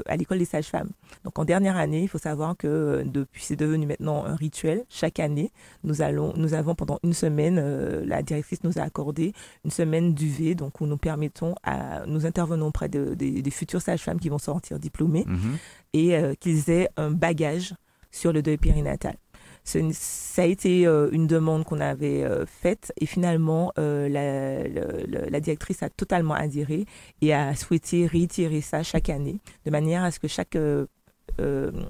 à 0.06 0.18
l'école 0.18 0.40
des 0.40 0.46
sages-femmes. 0.46 0.90
Donc, 1.24 1.40
en 1.40 1.46
dernière 1.46 1.78
année, 1.78 2.02
il 2.02 2.10
faut 2.10 2.18
savoir 2.18 2.58
que 2.58 3.04
depuis, 3.06 3.44
c'est 3.46 3.56
devenu 3.56 3.86
maintenant 3.86 4.26
un 4.26 4.36
rituel. 4.36 4.84
Chaque 4.90 5.22
année, 5.22 5.50
nous, 5.86 6.02
allons, 6.02 6.34
nous 6.36 6.56
avons 6.56 6.76
pendant 6.76 7.00
une 7.04 7.14
semaine, 7.14 8.04
la 8.06 8.22
directrice 8.22 8.66
nous 8.66 8.80
a 8.80 8.82
accordé 8.82 9.32
une 9.64 9.72
semaine 9.72 10.14
d'UV, 10.14 10.56
donc 10.56 10.82
où 10.82 10.88
nous 10.88 10.98
permettons 10.98 11.56
à 11.64 11.85
nous 12.08 12.26
intervenons 12.26 12.68
auprès 12.68 12.90
de, 12.90 13.14
des 13.14 13.52
futures 13.52 13.82
sages-femmes 13.82 14.20
qui 14.20 14.30
vont 14.30 14.38
sortir 14.38 14.80
diplômées 14.80 15.26
mhm. 15.28 15.58
et 15.94 16.16
euh, 16.16 16.34
qu'ils 16.40 16.70
aient 16.70 16.90
un 16.98 17.12
bagage 17.12 17.74
sur 18.12 18.32
le 18.32 18.42
deuil 18.42 18.58
périnatal. 18.58 19.16
ça 19.64 20.42
a 20.42 20.46
été 20.46 20.88
euh, 20.88 21.10
une 21.12 21.28
demande 21.28 21.66
qu'on 21.66 21.80
avait 21.80 22.24
euh, 22.24 22.46
faite 22.46 22.94
et 23.00 23.06
finalement 23.06 23.72
la, 23.78 24.68
la, 24.68 25.40
directrice 25.40 25.84
a 25.84 25.90
totalement 25.90 26.34
adhéré 26.34 26.86
et 27.22 27.34
a 27.34 27.56
souhaité 27.56 28.08
réitérer 28.08 28.62
ça 28.62 28.84
chaque 28.84 29.10
année 29.10 29.40
de 29.66 29.72
manière 29.72 30.04
à 30.04 30.12
ce 30.12 30.20
que 30.20 30.28
chaque 30.28 30.58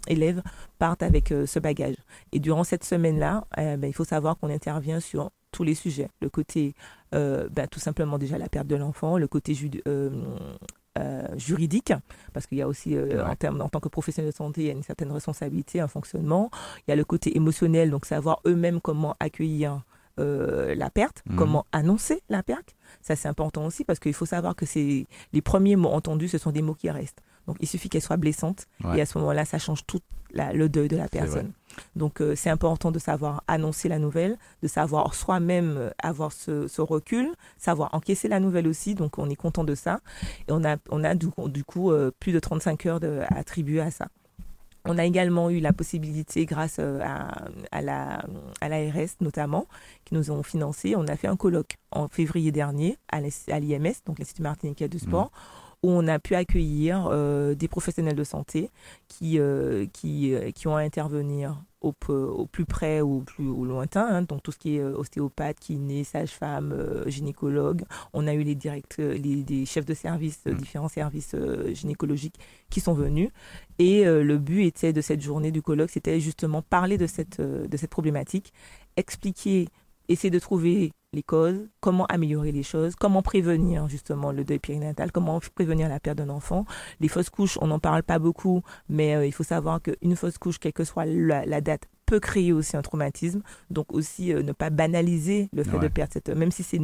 élève 0.07 0.41
parte 0.79 1.03
avec 1.03 1.27
ce 1.45 1.59
bagage. 1.59 1.97
Et 2.31 2.39
durant 2.39 2.63
cette 2.63 2.83
semaine-là, 2.83 3.45
ben, 3.55 3.85
il 3.85 3.93
faut 3.93 4.05
savoir 4.05 4.37
qu'on 4.37 4.49
intervient 4.49 4.99
sur 4.99 5.29
tous 5.55 5.63
les 5.63 5.73
sujets. 5.73 6.09
Le 6.21 6.29
côté, 6.29 6.75
euh, 7.13 7.47
ben, 7.49 7.65
tout 7.67 7.79
simplement 7.79 8.17
déjà 8.17 8.37
la 8.37 8.49
perte 8.49 8.67
de 8.67 8.75
l'enfant, 8.75 9.17
le 9.17 9.25
côté 9.27 9.57
euh, 9.87 10.09
euh, 10.99 11.27
juridique, 11.37 11.93
parce 12.33 12.45
qu'il 12.45 12.57
y 12.57 12.61
a 12.61 12.67
aussi, 12.67 12.97
en, 12.97 13.35
termes, 13.35 13.61
en 13.61 13.69
tant 13.69 13.79
que 13.79 13.87
professionnel 13.87 14.31
de 14.31 14.35
santé, 14.35 14.61
il 14.61 14.67
y 14.67 14.69
a 14.69 14.73
une 14.73 14.83
certaine 14.83 15.13
responsabilité, 15.13 15.79
un 15.79 15.87
fonctionnement. 15.87 16.51
Il 16.79 16.91
y 16.91 16.93
a 16.93 16.97
le 16.97 17.05
côté 17.05 17.37
émotionnel, 17.37 17.89
donc 17.89 18.05
savoir 18.05 18.41
eux-mêmes 18.45 18.81
comment 18.81 19.15
accueillir 19.21 19.81
la 20.17 20.89
perte, 20.89 21.23
mhm. 21.25 21.35
comment 21.37 21.65
annoncer 21.71 22.21
la 22.29 22.43
perte. 22.43 22.75
Ça, 23.01 23.15
c'est 23.15 23.27
important 23.29 23.65
aussi 23.65 23.83
parce 23.85 23.99
qu'il 23.99 24.13
faut 24.13 24.25
savoir 24.25 24.55
que 24.55 24.65
c'est 24.65 25.07
les 25.33 25.41
premiers 25.41 25.75
mots 25.77 25.89
entendus, 25.91 26.27
ce 26.29 26.37
sont 26.37 26.51
des 26.51 26.61
mots 26.61 26.73
qui 26.75 26.89
restent. 26.89 27.21
Donc, 27.47 27.57
il 27.59 27.67
suffit 27.67 27.89
qu'elle 27.89 28.01
soit 28.01 28.17
blessante 28.17 28.67
et 28.95 29.01
à 29.01 29.05
ce 29.05 29.17
moment-là, 29.19 29.45
ça 29.45 29.59
change 29.59 29.85
tout 29.85 30.01
le 30.33 30.67
deuil 30.67 30.87
de 30.89 30.97
la 30.97 31.07
personne. 31.07 31.53
Donc, 31.95 32.21
euh, 32.21 32.35
c'est 32.35 32.49
important 32.49 32.91
de 32.91 32.99
savoir 32.99 33.43
annoncer 33.47 33.89
la 33.89 33.99
nouvelle, 33.99 34.37
de 34.61 34.67
savoir 34.67 35.13
soi-même 35.13 35.75
euh, 35.77 35.89
avoir 36.01 36.31
ce, 36.31 36.81
recul, 36.81 37.29
savoir 37.57 37.93
encaisser 37.93 38.27
la 38.27 38.39
nouvelle 38.39 38.67
aussi. 38.67 38.95
Donc, 38.95 39.17
on 39.17 39.29
est 39.29 39.35
content 39.35 39.63
de 39.63 39.75
ça. 39.75 39.99
Et 40.47 40.51
on 40.51 40.63
a, 40.63 40.77
on 40.89 41.03
a 41.03 41.15
du, 41.15 41.29
coup 41.63 41.91
euh, 41.91 42.11
plus 42.19 42.31
de 42.31 42.39
35 42.39 42.85
heures 42.85 42.99
attribuées 43.29 43.81
à 43.81 43.91
ça. 43.91 44.07
On 44.87 44.99
a 44.99 45.05
également 45.05 45.49
eu 45.49 45.59
la 45.59 45.73
possibilité, 45.73 46.45
grâce 46.45 46.77
à, 46.77 47.27
à 47.71 47.81
la 47.81 48.23
à 48.61 48.69
l'ARS 48.69 49.15
notamment, 49.19 49.65
qui 50.05 50.13
nous 50.13 50.29
ont 50.29 50.43
financé, 50.43 50.95
on 50.95 51.07
a 51.07 51.15
fait 51.15 51.27
un 51.27 51.35
colloque 51.35 51.77
en 51.89 52.07
février 52.07 52.51
dernier 52.51 52.99
à 53.11 53.19
l'IMS, 53.19 53.95
donc 54.05 54.19
l'Institut 54.19 54.43
Martiniquais 54.43 54.87
de 54.87 54.99
Sport. 54.99 55.31
Mmh 55.33 55.64
où 55.85 55.91
on 55.91 56.07
a 56.07 56.17
pu 56.17 56.33
accueillir 56.33 57.07
euh, 57.11 57.53
des 57.53 57.67
professionnels 57.67 58.15
de 58.15 58.23
santé 58.23 58.71
qui, 59.07 59.37
euh, 59.37 59.85
qui, 59.93 60.33
euh, 60.33 60.49
qui 60.49 60.67
ont 60.67 60.75
à 60.75 60.81
intervenir 60.81 61.61
au, 61.81 61.93
au, 62.09 62.47
plus 62.47 62.65
près 62.65 63.01
ou 63.01 63.17
au 63.17 63.21
plus 63.21 63.47
au 63.47 63.65
lointain, 63.65 64.07
hein, 64.07 64.21
donc 64.23 64.41
tout 64.41 64.51
ce 64.51 64.57
qui 64.57 64.77
est 64.77 64.83
ostéopathe, 64.83 65.59
kiné, 65.59 66.03
sage-femme, 66.03 67.03
gynécologue. 67.05 67.83
On 68.13 68.25
a 68.25 68.33
eu 68.33 68.41
les, 68.41 68.55
directs, 68.55 68.97
les, 68.97 69.65
chefs 69.67 69.85
de 69.85 69.93
service, 69.93 70.39
mmh. 70.47 70.53
différents 70.53 70.87
services 70.87 71.35
gynécologiques 71.73 72.39
qui 72.71 72.79
sont 72.79 72.95
venus. 72.95 73.29
Et 73.77 74.05
le 74.05 74.37
but 74.39 74.65
était 74.65 74.93
de 74.93 75.01
cette 75.01 75.21
journée 75.21 75.51
du 75.51 75.61
colloque, 75.61 75.91
c'était 75.91 76.19
justement 76.19 76.63
parler 76.63 76.97
de 76.97 77.05
cette, 77.05 77.39
de 77.39 77.77
cette 77.77 77.91
problématique, 77.91 78.51
expliquer, 78.97 79.67
essayer 80.09 80.31
de 80.31 80.39
trouver 80.39 80.91
les 81.15 81.23
causes, 81.23 81.67
comment 81.79 82.05
améliorer 82.05 82.51
les 82.51 82.61
choses, 82.61 82.95
comment 82.95 83.23
prévenir 83.23 83.87
justement 83.87 84.31
le 84.31 84.43
deuil 84.43 84.59
périnatal, 84.59 85.11
comment 85.11 85.39
prévenir 85.55 85.89
la 85.89 85.99
perte 85.99 86.17
d'un 86.17 86.29
enfant. 86.29 86.65
Les 86.99 87.07
fausses 87.07 87.29
couches, 87.29 87.57
on 87.61 87.67
n'en 87.67 87.79
parle 87.79 88.03
pas 88.03 88.19
beaucoup, 88.19 88.61
mais 88.89 89.15
euh, 89.15 89.25
il 89.25 89.31
faut 89.31 89.43
savoir 89.43 89.81
qu'une 89.81 90.15
fausse 90.15 90.37
couche, 90.37 90.59
quelle 90.59 90.73
que 90.73 90.83
soit 90.83 91.05
la, 91.05 91.61
date, 91.61 91.85
peut 92.05 92.19
créer 92.19 92.51
aussi 92.53 92.77
un 92.77 92.81
traumatisme. 92.81 93.41
Donc 93.71 93.93
aussi 93.93 94.33
euh, 94.33 94.43
ne 94.43 94.51
pas 94.51 94.69
banaliser 94.69 95.49
le 95.53 95.63
fait 95.63 95.79
de 95.79 95.87
perdre 95.87 96.13
cette... 96.13 96.29
Même 96.29 96.51
si 96.51 96.61
c'est 96.61 96.81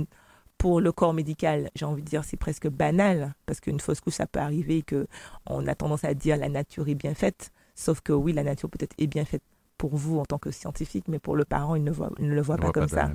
pour 0.58 0.80
le 0.80 0.92
corps 0.92 1.14
médical, 1.14 1.70
j'ai 1.76 1.86
envie 1.86 2.02
de 2.02 2.08
dire 2.08 2.24
c'est 2.24 2.38
presque 2.38 2.68
banal, 2.70 3.36
parce 3.46 3.60
qu'une 3.60 3.80
fausse 3.80 4.00
couche, 4.00 4.16
ça 4.16 4.28
peut 4.28 4.40
arriver 4.40 4.78
et 4.78 4.84
qu'on 4.84 5.68
a 5.68 5.76
tendance 5.76 6.06
à 6.06 6.14
dire 6.14 6.38
la 6.38 6.50
nature 6.50 6.88
est 6.88 6.96
bien 6.96 7.14
faite. 7.14 7.52
Sauf 7.76 8.02
que 8.02 8.14
oui, 8.14 8.32
la 8.32 8.44
nature 8.44 8.70
peut-être 8.70 8.96
est 8.98 9.08
bien 9.08 9.26
faite 9.26 9.44
pour 9.82 9.96
vous 9.96 10.20
en 10.20 10.26
tant 10.26 10.38
que 10.38 10.52
scientifique, 10.52 11.06
mais 11.08 11.18
pour 11.18 11.36
le 11.36 11.44
parent, 11.44 11.74
il 11.74 11.84
ne, 11.84 11.90
voit, 11.90 12.12
il 12.20 12.28
ne 12.28 12.36
le 12.36 12.42
voit 12.44 12.58
pas 12.58 12.72
comme 12.72 12.88
ça. 12.88 13.10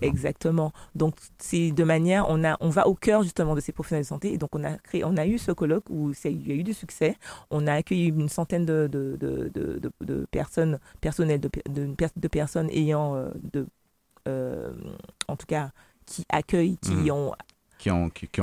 Exactement. 0.00 0.72
Donc, 0.96 1.14
c'est 1.38 1.70
de 1.70 1.84
manière, 1.84 2.26
on, 2.28 2.42
a, 2.42 2.56
on 2.58 2.68
va 2.68 2.88
au 2.88 2.96
cœur 2.96 3.22
justement 3.22 3.54
de 3.54 3.60
ces 3.60 3.70
professionnels 3.70 4.02
de 4.02 4.08
santé. 4.08 4.32
Et 4.32 4.36
donc, 4.36 4.56
on 4.56 4.64
a, 4.64 4.76
créé, 4.78 5.04
on 5.04 5.16
a 5.16 5.24
eu 5.24 5.38
ce 5.38 5.52
colloque 5.52 5.84
où 5.90 6.10
il 6.24 6.48
y 6.48 6.50
a 6.50 6.54
eu 6.56 6.64
du 6.64 6.74
succès. 6.74 7.14
On 7.52 7.68
a 7.68 7.74
accueilli 7.74 8.08
une 8.08 8.28
centaine 8.28 8.66
de, 8.66 8.88
de, 8.90 9.16
de, 9.20 9.92
de, 10.00 10.26
personnes, 10.32 10.80
personnelles, 11.00 11.38
de, 11.40 11.48
de, 11.70 12.28
personnes 12.28 12.70
ayant, 12.70 13.14
euh, 13.14 13.30
de, 13.52 13.64
euh, 14.26 14.72
en 15.28 15.36
tout 15.36 15.46
cas, 15.46 15.70
qui 16.06 16.24
accueillent, 16.28 16.78
qui 16.78 16.90
mmh. 16.90 17.10
ont 17.12 17.34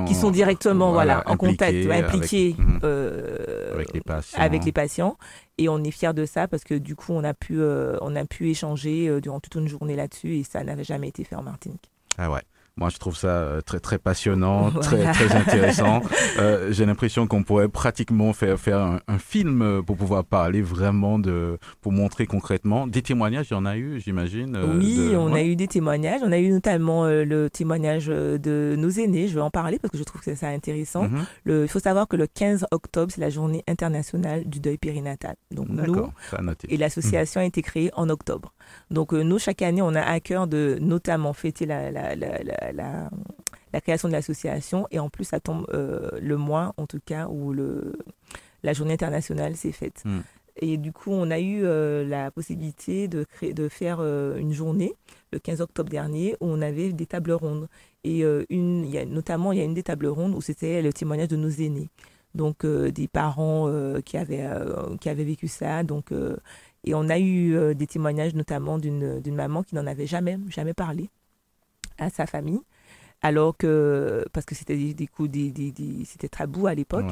qui, 0.08 0.16
sont 0.16 0.32
directement 0.32 0.92
voilà, 0.92 1.24
en 1.26 1.38
contact, 1.38 1.90
impliqués 1.90 2.56
mhm. 2.58 2.80
euh, 2.84 3.74
avec, 3.74 3.94
les 3.94 4.02
patients. 4.02 4.40
avec 4.40 4.66
les 4.66 4.72
patients. 4.72 5.18
Et 5.58 5.70
on 5.70 5.84
est 5.84 5.92
fiers 5.92 6.14
de 6.14 6.26
ça 6.26 6.48
parce 6.48 6.64
que 6.64 6.76
du 6.76 6.96
coup, 6.96 7.14
on 7.14 7.24
a 7.24 7.34
pu, 7.34 7.60
euh, 7.60 7.98
on 8.02 8.16
a 8.16 8.26
pu 8.26 8.50
échanger 8.50 9.08
euh, 9.08 9.22
durant 9.22 9.40
toute 9.40 9.56
une 9.56 9.68
journée 9.68 9.96
là-dessus 9.96 10.38
et 10.38 10.44
ça 10.44 10.64
n'avait 10.64 10.84
jamais 10.84 11.08
été 11.08 11.24
fait 11.24 11.36
en 11.36 11.44
Martinique. 11.44 11.90
Ah 12.18 12.32
ouais. 12.32 12.42
Moi, 12.78 12.90
je 12.90 12.98
trouve 12.98 13.18
ça 13.18 13.28
euh, 13.28 13.62
très 13.62 13.80
très 13.80 13.98
passionnant, 13.98 14.72
très 14.82 15.12
très 15.12 15.36
intéressant. 15.36 16.02
Euh, 16.40 16.72
J'ai 16.72 16.86
l'impression 16.86 17.28
qu'on 17.28 17.44
pourrait 17.44 17.68
pratiquement 17.68 18.32
faire 18.32 18.58
faire 18.58 19.00
un, 19.08 19.18
film 19.18 19.62
euh, 19.62 19.82
pour 19.82 19.98
pouvoir 19.98 20.24
parler 20.24 20.62
vraiment 20.62 21.20
de, 21.20 21.58
pour 21.82 21.92
montrer 21.92 22.26
concrètement 22.26 22.88
des 22.88 23.02
témoignages. 23.02 23.48
Il 23.52 23.54
y 23.54 23.58
en 23.58 23.66
a 23.66 23.76
eu, 23.76 24.00
j'imagine. 24.00 24.56
Euh, 24.56 24.78
oui, 24.78 25.14
on 25.16 25.34
a 25.34 25.42
eu 25.42 25.56
des 25.56 25.68
témoignages. 25.68 26.22
On 26.24 26.32
a 26.32 26.40
eu 26.40 26.50
notamment 26.50 27.06
le 27.06 27.50
témoignage 27.50 28.08
de 28.08 28.76
nos 28.78 28.90
aînés. 28.90 29.28
Je 29.28 29.36
vais 29.36 29.42
en 29.42 29.50
parler 29.50 29.78
parce 29.78 29.92
que 29.92 29.98
je 29.98 30.04
trouve 30.04 30.22
que 30.22 30.34
c'est 30.34 30.46
intéressant. 30.48 31.04
Mhm. 31.04 31.26
le, 31.44 31.64
il 31.64 31.68
faut 31.68 31.80
savoir 31.80 32.08
que 32.08 32.16
le 32.16 32.28
15 32.28 32.68
octobre, 32.72 33.12
c'est 33.14 33.22
la 33.22 33.30
journée 33.30 33.64
internationale 33.68 34.46
du 34.46 34.60
deuil 34.60 34.78
périnatal. 34.78 35.36
Donc 35.52 35.68
nous 35.70 36.10
et 36.70 36.78
l'association 36.78 37.42
a 37.42 37.46
été 37.46 37.62
créée 37.62 37.92
en 37.96 38.10
octobre. 38.10 38.54
Donc 38.90 39.12
nous, 39.12 39.38
chaque 39.38 39.62
année, 39.62 39.82
on 39.82 39.96
a 39.96 40.02
à 40.02 40.20
cœur 40.20 40.48
de 40.48 40.78
notamment 40.80 41.34
fêter 41.34 41.66
la, 41.66 41.92
la, 41.92 42.16
la 42.16 42.32
la, 42.44 42.56
création 43.82 44.08
de 44.08 44.14
l'association 44.14 44.88
et 44.92 45.00
en 45.00 45.10
plus 45.10 45.26
ça 45.26 45.40
tombe 45.40 45.66
euh, 45.74 46.10
le 46.22 46.38
mois 46.38 46.74
en 46.78 46.86
tout 46.88 47.00
cas 47.04 47.28
où 47.28 47.52
le, 47.52 47.94
la 48.64 48.74
journée 48.74 48.94
internationale 48.94 49.56
s'est 49.56 49.72
faite. 49.72 50.02
Hmm. 50.06 50.22
Et 50.58 50.78
du 50.78 50.92
coup, 50.92 51.12
on 51.12 51.32
a 51.32 51.40
eu 51.40 51.64
euh, 51.64 52.06
la 52.06 52.30
possibilité 52.30 53.08
de, 53.08 53.24
créer, 53.24 53.54
de 53.54 53.70
faire 53.70 54.00
euh, 54.02 54.38
une 54.38 54.52
journée 54.52 54.94
le 55.32 55.40
15 55.40 55.62
octobre 55.62 55.90
dernier 55.90 56.36
où 56.42 56.48
on 56.48 56.62
avait 56.62 56.92
des 56.92 57.06
tables 57.06 57.32
rondes. 57.32 57.68
Et 58.04 58.24
une, 58.50 58.86
y 58.86 58.98
a, 58.98 59.06
notamment, 59.06 59.52
il 59.52 59.60
y 59.60 59.62
a 59.62 59.64
une 59.64 59.76
des 59.76 59.84
tables 59.84 60.08
rondes 60.08 60.34
où 60.34 60.42
c'était 60.42 60.82
le 60.82 60.92
témoignage 60.92 61.28
de 61.30 61.36
nos 61.38 61.50
aînés. 61.50 61.90
Donc, 62.34 62.66
des 62.66 63.08
parents 63.08 63.72
qui, 64.04 64.18
avaient, 64.18 64.50
qui 65.00 65.08
avaient 65.08 65.24
vécu 65.24 65.48
ça. 65.48 65.84
Donc, 65.84 66.12
et 66.84 66.96
on 66.96 67.10
a 67.10 67.20
eu 67.20 67.76
des 67.76 67.86
témoignages 67.86 68.34
notamment 68.34 68.80
d'une 68.80 69.22
maman 69.36 69.62
qui 69.62 69.76
n'en 69.76 69.86
avait 69.86 70.08
jamais, 70.08 70.40
jamais 70.50 70.74
parlé 70.74 71.12
à 71.98 72.10
sa 72.10 72.26
famille, 72.26 72.62
alors 73.22 73.56
que, 73.56 74.26
parce 74.34 74.46
que 74.46 74.56
c'était 74.56 74.76
des, 74.76 75.08
coups, 75.08 75.30
des, 75.30 75.74
c'était 76.06 76.30
tabou 76.30 76.68
à 76.68 76.74
l'époque. 76.74 77.06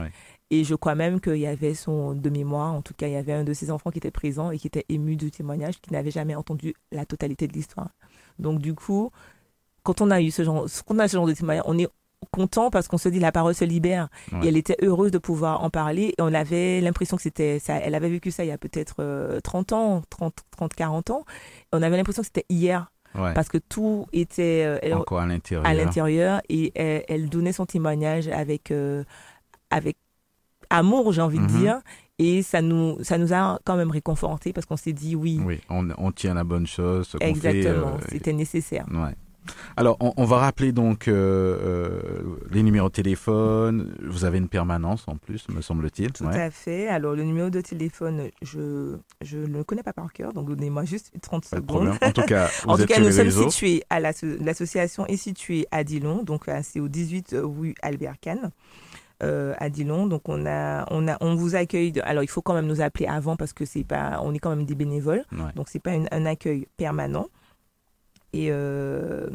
Et 0.49 0.63
je 0.63 0.73
crois 0.73 0.95
même 0.95 1.21
qu'il 1.21 1.37
y 1.37 1.45
avait 1.45 1.75
son 1.75 2.13
de 2.13 2.29
mémoire, 2.29 2.73
en 2.73 2.81
tout 2.81 2.95
cas, 2.95 3.07
il 3.07 3.13
y 3.13 3.17
avait 3.17 3.33
un 3.33 3.43
de 3.43 3.53
ses 3.53 3.69
enfants 3.69 3.91
qui 3.91 3.99
était 3.99 4.11
présent 4.11 4.49
et 4.49 4.57
qui 4.57 4.65
était 4.65 4.85
ému 4.89 5.15
du 5.15 5.29
témoignage, 5.29 5.79
qui 5.79 5.93
n'avait 5.93 6.11
jamais 6.11 6.33
entendu 6.33 6.73
la 6.91 7.05
totalité 7.05 7.47
de 7.47 7.53
l'histoire. 7.53 7.89
Donc, 8.39 8.59
du 8.59 8.73
coup, 8.73 9.11
quand 9.83 10.01
on 10.01 10.09
a 10.09 10.21
eu 10.21 10.31
ce 10.31 10.43
genre, 10.43 10.65
qu'on 10.87 10.97
a 10.97 11.07
ce 11.07 11.17
genre 11.17 11.27
de 11.27 11.33
témoignage, 11.33 11.65
on 11.67 11.77
est 11.77 11.87
content 12.31 12.69
parce 12.69 12.87
qu'on 12.87 12.97
se 12.97 13.09
dit 13.09 13.19
la 13.19 13.31
parole 13.31 13.55
se 13.55 13.65
libère. 13.65 14.09
Ouais. 14.31 14.39
Et 14.43 14.47
elle 14.49 14.57
était 14.57 14.77
heureuse 14.81 15.11
de 15.11 15.17
pouvoir 15.17 15.63
en 15.63 15.69
parler. 15.69 16.15
Et 16.17 16.21
on 16.21 16.33
avait 16.33 16.81
l'impression 16.81 17.17
que 17.17 17.23
c'était 17.23 17.59
ça. 17.59 17.75
Elle 17.75 17.95
avait 17.95 18.09
vécu 18.09 18.31
ça 18.31 18.43
il 18.43 18.47
y 18.47 18.51
a 18.51 18.57
peut-être 18.57 18.97
euh, 18.99 19.39
30 19.39 19.73
ans, 19.73 20.01
30, 20.09 20.33
30, 20.51 20.73
40 20.73 21.09
ans. 21.11 21.25
On 21.71 21.81
avait 21.81 21.97
l'impression 21.97 22.21
que 22.21 22.27
c'était 22.27 22.45
hier 22.49 22.91
Ouais. 23.15 23.33
parce 23.33 23.47
que 23.49 23.57
tout 23.57 24.05
était 24.13 24.63
euh, 24.65 24.77
elle- 24.83 24.93
Encore 24.93 25.19
à 25.19 25.25
l'intérieur. 25.25 25.65
à 25.65 25.73
l'intérieur 25.73 26.41
et 26.49 26.71
elle, 26.75 27.03
elle 27.07 27.29
donnait 27.29 27.53
son 27.53 27.65
témoignage 27.65 28.27
avec, 28.27 28.69
euh, 28.71 29.03
avec 29.71 29.97
amour, 30.69 31.11
j'ai 31.13 31.21
envie 31.21 31.39
Mhm. 31.39 31.47
de 31.47 31.51
dire. 31.57 31.81
Et 32.19 32.43
ça 32.43 32.61
nous, 32.61 33.01
ça 33.03 33.17
nous 33.17 33.33
a 33.33 33.59
quand 33.65 33.77
même 33.77 33.91
réconforté 33.91 34.51
parce 34.53 34.65
qu'on 34.65 34.75
s'est 34.77 34.93
dit 34.93 35.15
oui, 35.15 35.39
Oui, 35.43 35.59
on, 35.69 35.87
on 35.97 36.11
tient 36.11 36.33
la 36.33 36.43
bonne 36.43 36.67
chose. 36.67 37.07
ce 37.07 37.17
qu'on 37.17 37.23
fait, 37.23 37.29
exactement, 37.29 37.95
euh, 37.95 38.05
c'était 38.09 38.33
nécessaire. 38.33 38.85
Ouais. 38.91 39.15
Alors, 39.77 39.97
on, 39.99 40.13
on 40.17 40.25
va 40.25 40.37
rappeler 40.37 40.71
donc 40.71 41.07
euh, 41.07 41.13
euh, 41.13 42.23
les 42.51 42.63
numéros 42.63 42.89
de 42.89 42.93
téléphone. 42.93 43.95
Vous 44.03 44.25
avez 44.25 44.37
une 44.37 44.49
permanence 44.49 45.05
en 45.07 45.15
plus, 45.17 45.47
me 45.49 45.61
semble-t-il. 45.61 46.11
Tout 46.11 46.25
Ouais. 46.25 46.39
à 46.39 46.51
fait. 46.51 46.87
Alors, 46.87 47.15
le 47.15 47.23
numéro 47.23 47.49
de 47.49 47.61
téléphone, 47.61 48.29
je 48.41 48.97
je 49.21 49.37
ne 49.37 49.57
le 49.57 49.63
connais 49.63 49.83
pas 49.83 49.93
par 49.93 50.11
cœur, 50.13 50.33
donc 50.33 50.47
donnez-moi 50.49 50.85
juste 50.85 51.11
30 51.21 51.47
Pas 51.49 51.57
de 51.57 51.61
secondes. 51.61 51.97
En 52.01 52.11
tout 52.11 52.21
cas, 52.23 52.47
vous 52.63 52.69
En 52.71 52.75
tout 52.75 52.81
êtes 52.83 52.87
cas, 52.89 52.95
sur 52.95 53.03
nous 53.03 53.11
sommes 53.11 53.25
réseaux. 53.25 53.49
situés 53.49 53.83
à 53.89 53.99
l'asso- 53.99 54.37
l'association 54.41 55.05
est 55.07 55.17
située 55.17 55.67
à 55.71 55.83
Dillon, 55.83 56.23
donc 56.23 56.47
euh, 56.49 56.59
c'est 56.63 56.79
au 56.79 56.87
18 56.87 57.35
rue 57.41 57.75
Albert 57.81 58.15
Kahn. 58.21 58.51
euh, 59.21 59.53
à 59.57 59.69
Dillon, 59.69 60.07
donc 60.07 60.29
on 60.29 60.45
a, 60.45 60.85
on 60.91 61.05
a, 61.09 61.17
on 61.19 61.35
vous 61.35 61.55
accueille. 61.55 61.91
de- 61.91 62.01
alors 62.05 62.23
il 62.23 62.29
faut 62.29 62.41
quand 62.41 62.53
même 62.53 62.67
nous 62.67 62.79
appeler 62.79 63.05
avant 63.05 63.35
parce 63.35 63.51
que 63.51 63.65
c'est 63.65 63.83
pas, 63.83 64.21
on 64.23 64.33
est 64.33 64.39
quand 64.39 64.49
même 64.55 64.65
des 64.65 64.75
bénévoles, 64.75 65.25
Ouais. 65.33 65.51
donc 65.55 65.67
c'est 65.67 65.79
pas 65.83 65.93
une- 65.93 66.07
un 66.11 66.25
accueil 66.25 66.67
permanent. 66.77 67.27
Et 68.33 68.49
euh, 68.51 69.27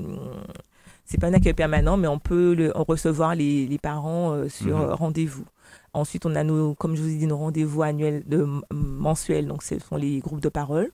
c'est 1.04 1.18
pas 1.20 1.26
un 1.28 1.34
accueil 1.34 1.54
permanent, 1.54 1.96
mais 1.96 2.08
on 2.08 2.18
peut 2.18 2.54
le, 2.54 2.72
recevoir 2.74 3.34
les, 3.34 3.66
les 3.66 3.78
parents 3.78 4.32
euh, 4.32 4.48
sur 4.48 4.76
Mhm. 4.78 4.82
euh, 4.84 4.94
rendez-vous. 4.94 5.44
Ensuite, 5.92 6.26
on 6.26 6.34
a 6.34 6.42
nos, 6.44 6.74
comme 6.74 6.96
je 6.96 7.02
vous 7.02 7.08
ai 7.08 7.16
dit, 7.16 7.26
nos 7.26 7.36
rendez-vous 7.36 7.82
annuels, 7.82 8.22
de, 8.26 8.46
mensuels, 8.72 9.46
donc 9.46 9.62
ce 9.62 9.78
sont 9.78 9.96
les 9.96 10.18
groupes 10.20 10.40
de 10.40 10.48
parole. 10.48 10.90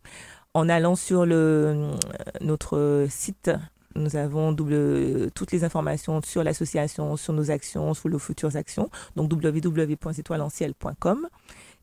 En 0.52 0.68
allant 0.68 0.96
sur 0.96 1.24
le, 1.26 1.90
notre 2.40 3.06
site, 3.08 3.50
nous 3.94 4.16
avons 4.16 4.52
double, 4.52 5.30
toutes 5.34 5.52
les 5.52 5.64
informations 5.64 6.20
sur 6.22 6.42
l'association, 6.44 7.16
sur 7.16 7.32
nos 7.32 7.50
actions, 7.50 7.94
sur 7.94 8.08
nos 8.10 8.18
futures 8.18 8.56
actions, 8.56 8.90
donc 9.16 9.32
www.étoilenciel.com. 9.32 11.28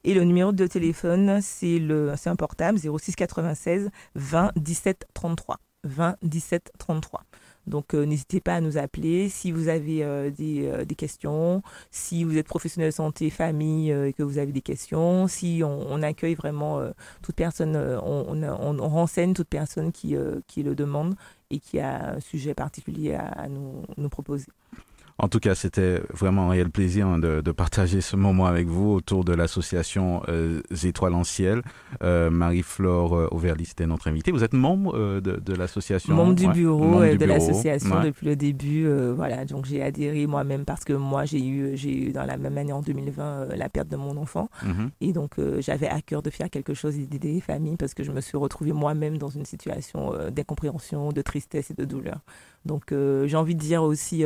Et 0.04 0.14
le 0.14 0.24
numéro 0.24 0.52
de 0.52 0.68
téléphone, 0.68 1.40
c'est 1.42 1.82
un 2.28 2.36
portable 2.36 2.78
06 2.80 3.16
96 3.16 3.90
20 4.16 4.52
17 4.56 5.08
33. 5.14 5.58
20 5.84 6.18
17 6.22 6.72
33. 6.78 7.24
Donc 7.68 7.94
euh, 7.94 8.06
n'hésitez 8.06 8.40
pas 8.40 8.56
à 8.56 8.62
nous 8.62 8.78
appeler 8.78 9.30
si 9.30 9.52
vous 9.52 9.68
avez 9.68 10.04
euh, 10.04 10.32
des, 10.32 10.66
euh, 10.68 10.86
des 10.86 10.96
questions, 10.96 11.62
si 11.92 12.24
vous 12.24 12.38
êtes 12.38 12.48
professionnel 12.48 12.92
de 12.92 12.96
santé, 12.96 13.30
famille 13.30 13.92
et 13.92 14.14
que 14.14 14.24
vous 14.24 14.38
avez 14.38 14.52
des 14.52 14.62
questions, 14.62 15.28
si 15.28 15.62
on, 15.64 16.02
accueille 16.02 16.36
vraiment 16.36 16.80
toute 17.22 17.36
personne, 17.36 17.76
on, 17.76 18.44
on, 18.44 18.88
renseigne 18.88 19.34
toute 19.34 19.50
personne 19.50 19.92
qui, 19.92 20.16
le 20.16 20.76
demande 20.76 21.16
et 21.50 21.60
qui 21.60 21.80
a 21.80 22.14
un 22.16 22.20
sujet 22.20 22.54
particulier 22.54 23.16
à, 23.16 23.48
nous 23.50 24.10
proposer. 24.10 24.46
En 25.20 25.30
tout 25.30 25.40
cas, 25.40 25.56
c'était 25.56 26.00
vraiment 26.14 26.44
un 26.44 26.50
réel 26.52 26.70
plaisir 26.70 27.08
hein, 27.08 27.18
de, 27.18 27.42
de 27.42 27.52
partager 27.52 28.02
ce 28.02 28.16
moment 28.16 28.46
avec 28.46 28.68
vous 28.68 28.92
autour 28.92 29.24
de 29.24 29.34
l'association 29.34 30.22
euh, 30.28 30.62
Étoiles 30.84 31.16
en 31.16 31.24
Ciel. 31.24 31.64
Euh, 32.04 32.30
Marie-Flore 32.30 33.16
euh, 33.16 33.28
Auverly, 33.32 33.66
c'était 33.66 33.88
notre 33.88 34.10
invitée. 34.10 34.32
Vous 34.32 34.44
êtes 34.44 34.54
membre 34.54 34.96
euh, 34.96 35.20
de, 35.20 35.38
de 35.38 35.54
l'association? 35.56 36.14
Membre 36.14 36.36
du 36.36 36.46
Ouais. 36.46 36.54
bureau 36.54 36.86
Membre 36.88 37.10
du 37.14 37.18
de 37.18 37.26
l'association 37.26 37.96
Ouais. 37.96 38.04
depuis 38.06 38.28
le 38.28 38.36
début. 38.36 38.88
voilà, 39.16 39.44
donc 39.46 39.66
j'ai 39.66 39.82
adhéré 39.82 40.28
moi-même 40.28 40.66
parce 40.66 40.84
que 40.84 40.94
moi 40.94 41.26
j'ai 41.26 41.44
eu, 41.44 41.76
j'ai 41.76 42.10
eu 42.10 42.12
dans 42.12 42.26
la 42.26 42.38
même 42.38 42.56
année 42.58 42.74
en 42.74 42.82
2020 42.84 43.24
euh, 43.24 43.56
la 43.56 43.70
perte 43.70 43.88
de 43.88 43.96
mon 43.98 44.18
enfant. 44.18 44.50
Mhm. 44.64 44.92
Et 45.02 45.14
donc, 45.14 45.32
j'avais 45.60 45.88
à 45.88 46.00
cœur 46.02 46.22
de 46.22 46.30
faire 46.30 46.52
quelque 46.52 46.76
chose 46.76 46.96
et 46.96 47.08
d'aider 47.08 47.34
les 47.34 47.42
familles 47.42 47.78
parce 47.78 47.96
que 47.96 48.04
je 48.04 48.12
me 48.12 48.22
suis 48.22 48.38
retrouvée 48.38 48.72
moi-même 48.72 49.18
dans 49.18 49.30
une 49.30 49.46
situation 49.46 50.14
d'incompréhension, 50.30 51.12
de 51.12 51.22
tristesse 51.24 51.72
et 51.72 51.74
de 51.74 51.86
douleur. 51.86 52.20
Donc, 52.66 52.92
j'ai 52.92 53.36
envie 53.36 53.56
de 53.56 53.60
dire 53.60 53.82
aussi, 53.82 54.24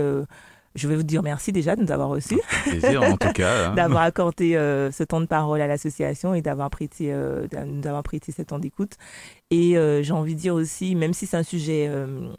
je 0.76 0.88
vais 0.88 0.96
vous 0.96 1.04
dire 1.04 1.22
merci 1.24 1.52
déjà 1.52 1.76
de 1.76 1.82
nous 1.84 1.92
avoir 1.92 2.10
reçus, 2.10 2.40
Plaisir, 2.66 3.04
en 3.04 3.18
tout 3.18 3.32
cas. 3.34 3.70
hein. 3.70 3.74
d'avoir 3.76 4.04
accordé 4.04 4.56
euh, 4.56 4.92
ce 4.92 5.04
temps 5.04 5.22
de 5.22 5.26
parole 5.26 5.62
à 5.62 5.68
l'association 5.68 6.34
et 6.34 6.42
d'avoir 6.42 6.70
prêté, 6.70 7.12
euh, 7.14 7.48
d'a- 7.48 7.66
nous 7.66 7.86
avoir 7.88 8.04
prêté 8.04 8.32
ce 8.32 8.42
temps 8.42 8.60
d'écoute. 8.60 8.94
Et 9.50 9.78
euh, 9.78 10.02
j'ai 10.04 10.14
envie 10.14 10.36
de 10.36 10.40
dire 10.40 10.56
aussi, 10.56 10.96
même 10.96 11.14
si 11.14 11.26
c'est 11.28 11.38
un 11.38 11.44
sujet... 11.44 11.88
euh, 11.90 12.30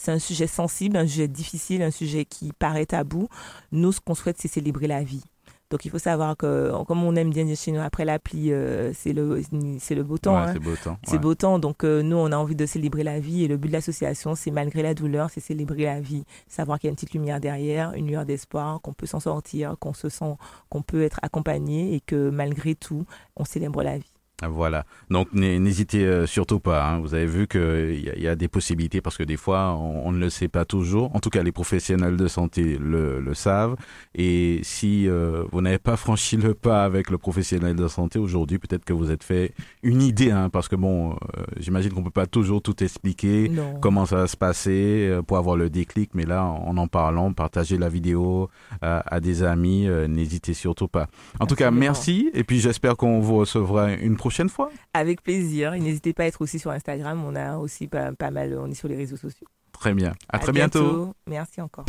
c'est 0.00 0.12
un 0.12 0.20
sujet 0.20 0.46
sensible, 0.46 0.96
un 0.96 1.08
sujet 1.08 1.26
difficile, 1.26 1.82
un 1.82 1.90
sujet 1.90 2.24
qui 2.24 2.52
paraît 2.56 2.86
tabou. 2.86 3.26
Nous, 3.72 3.90
ce 3.90 4.00
qu'on 4.00 4.14
souhaite, 4.14 4.36
c'est 4.38 4.46
célébrer 4.46 4.86
la 4.86 5.02
vie. 5.02 5.24
Donc 5.70 5.84
il 5.84 5.90
faut 5.90 5.98
savoir 5.98 6.36
que, 6.36 6.72
comme 6.84 7.04
on 7.04 7.14
aime 7.14 7.28
bien 7.28 7.44
dire 7.44 7.56
chez 7.56 7.72
nous, 7.72 7.80
après 7.80 8.06
la 8.06 8.18
pluie, 8.18 8.52
euh, 8.52 8.92
c'est 8.94 9.12
le, 9.12 9.42
c'est 9.78 9.94
le 9.94 10.02
beau 10.02 10.16
temps. 10.16 10.34
Ouais, 10.34 10.48
hein. 10.48 10.52
c'est 10.54 10.58
beau 10.60 10.76
temps. 10.82 10.98
C'est 11.06 11.18
beau 11.18 11.34
temps, 11.34 11.58
donc 11.58 11.84
euh, 11.84 12.00
nous 12.00 12.16
on 12.16 12.32
a 12.32 12.36
envie 12.36 12.56
de 12.56 12.64
célébrer 12.64 13.02
la 13.02 13.20
vie 13.20 13.44
et 13.44 13.48
le 13.48 13.58
but 13.58 13.68
de 13.68 13.74
l'association 13.74 14.34
c'est 14.34 14.50
malgré 14.50 14.82
la 14.82 14.94
douleur, 14.94 15.28
c'est 15.30 15.40
célébrer 15.40 15.84
la 15.84 16.00
vie, 16.00 16.24
savoir 16.48 16.78
qu'il 16.78 16.88
y 16.88 16.90
a 16.90 16.92
une 16.92 16.96
petite 16.96 17.12
lumière 17.12 17.38
derrière, 17.38 17.92
une 17.92 18.06
lueur 18.06 18.24
d'espoir, 18.24 18.80
qu'on 18.80 18.94
peut 18.94 19.06
s'en 19.06 19.20
sortir, 19.20 19.76
qu'on 19.78 19.92
se 19.92 20.08
sent, 20.08 20.36
qu'on 20.70 20.80
peut 20.80 21.02
être 21.02 21.20
accompagné 21.22 21.94
et 21.94 22.00
que 22.00 22.30
malgré 22.30 22.74
tout 22.74 23.04
on 23.36 23.44
célèbre 23.44 23.82
la 23.82 23.98
vie. 23.98 24.17
Voilà. 24.46 24.84
Donc 25.10 25.32
n'hé- 25.32 25.58
n'hésitez 25.58 26.04
euh, 26.06 26.24
surtout 26.26 26.60
pas. 26.60 26.86
hein. 26.86 27.00
Vous 27.00 27.14
avez 27.14 27.26
vu 27.26 27.48
qu'il 27.48 28.12
y, 28.16 28.22
y 28.22 28.28
a 28.28 28.36
des 28.36 28.46
possibilités 28.46 29.00
parce 29.00 29.16
que 29.16 29.24
des 29.24 29.36
fois 29.36 29.74
on, 29.74 30.06
on 30.06 30.12
ne 30.12 30.20
le 30.20 30.30
sait 30.30 30.46
pas 30.46 30.64
toujours. 30.64 31.12
En 31.16 31.18
tout 31.18 31.28
cas, 31.30 31.42
les 31.42 31.50
professionnels 31.50 32.16
de 32.16 32.28
santé 32.28 32.78
le, 32.78 33.18
le 33.20 33.34
savent. 33.34 33.74
Et 34.14 34.60
si 34.62 35.08
euh, 35.08 35.42
vous 35.50 35.60
n'avez 35.60 35.78
pas 35.78 35.96
franchi 36.04 36.36
le 36.36 36.54
pas 36.54 36.84
avec 36.84 37.10
le 37.10 37.18
professionnel 37.18 37.74
de 37.74 37.88
santé 37.88 38.20
aujourd'hui, 38.20 38.60
peut-être 38.60 38.84
que 38.84 38.92
vous 38.92 39.10
êtes 39.10 39.24
fait 39.24 39.54
une 39.82 40.02
idée, 40.02 40.30
hein, 40.30 40.50
parce 40.50 40.68
que 40.68 40.76
bon, 40.76 41.14
euh, 41.14 41.42
j'imagine 41.58 41.92
qu'on 41.92 42.04
peut 42.04 42.10
pas 42.10 42.26
toujours 42.26 42.62
tout 42.62 42.80
expliquer. 42.84 43.48
Non. 43.48 43.74
Comment 43.80 44.06
ça 44.06 44.16
va 44.18 44.26
se 44.28 44.36
passer 44.36 45.08
euh, 45.10 45.20
pour 45.22 45.36
avoir 45.38 45.56
le 45.56 45.68
déclic, 45.68 46.10
mais 46.14 46.26
là, 46.26 46.44
en 46.44 46.76
en 46.76 46.86
parlant, 46.86 47.32
partager 47.32 47.76
la 47.76 47.88
vidéo 47.88 48.50
à, 48.82 49.18
des 49.18 49.42
amis, 49.42 49.88
n'hésitez 50.08 50.54
surtout 50.54 50.86
pas. 50.86 51.08
En 51.40 51.46
tout 51.46 51.56
cas, 51.56 51.72
merci, 51.72 52.30
et 52.34 52.44
puis 52.44 52.60
j'espère 52.60 52.96
qu'on 52.96 53.18
vous 53.18 53.38
recevra 53.38 53.92
une 53.94 54.14
prochaine 54.16 54.27
fois. 54.48 54.70
Avec 54.94 55.22
plaisir. 55.22 55.74
Et 55.74 55.80
n'hésitez 55.80 56.12
pas 56.12 56.24
à 56.24 56.26
être 56.26 56.42
aussi 56.42 56.58
sur 56.58 56.70
Instagram, 56.70 57.22
on 57.24 57.34
a 57.34 57.56
aussi 57.56 57.86
pas, 57.86 58.12
pas 58.12 58.30
mal, 58.30 58.56
on 58.58 58.70
est 58.70 58.74
sur 58.74 58.88
les 58.88 58.96
réseaux 58.96 59.16
sociaux. 59.16 59.46
Très 59.72 59.94
bien. 59.94 60.12
À, 60.28 60.38
très 60.38 60.52
bientôt. 60.52 61.14
Merci 61.28 61.60
encore. 61.60 61.84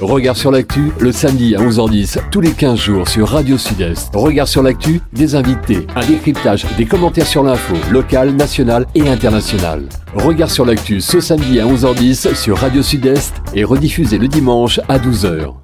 Regard 0.00 0.36
sur 0.36 0.50
l'actu, 0.50 0.90
le 0.98 1.12
samedi 1.12 1.54
à 1.54 1.60
11h10, 1.60 2.30
tous 2.30 2.40
les 2.40 2.50
15 2.52 2.78
jours 2.78 3.08
sur 3.08 3.28
Radio 3.28 3.56
Sud-Est. 3.56 4.14
Regard 4.14 4.48
sur 4.48 4.62
l'actu, 4.62 5.00
des 5.12 5.36
invités, 5.36 5.86
un 5.94 6.04
décryptage, 6.04 6.66
des 6.76 6.86
commentaires 6.86 7.26
sur 7.26 7.44
l'info, 7.44 7.74
locale, 7.92 8.32
nationale 8.32 8.86
et 8.94 9.08
internationale. 9.08 9.88
Regard 10.14 10.50
sur 10.50 10.64
l'actu 10.64 11.00
ce 11.00 11.20
samedi 11.20 11.60
à 11.60 11.66
11h10 11.66 12.34
sur 12.34 12.58
Radio 12.58 12.82
Sud-Est 12.82 13.34
et 13.54 13.62
rediffusé 13.62 14.18
le 14.18 14.26
dimanche 14.26 14.80
à 14.88 14.98
12h. 14.98 15.54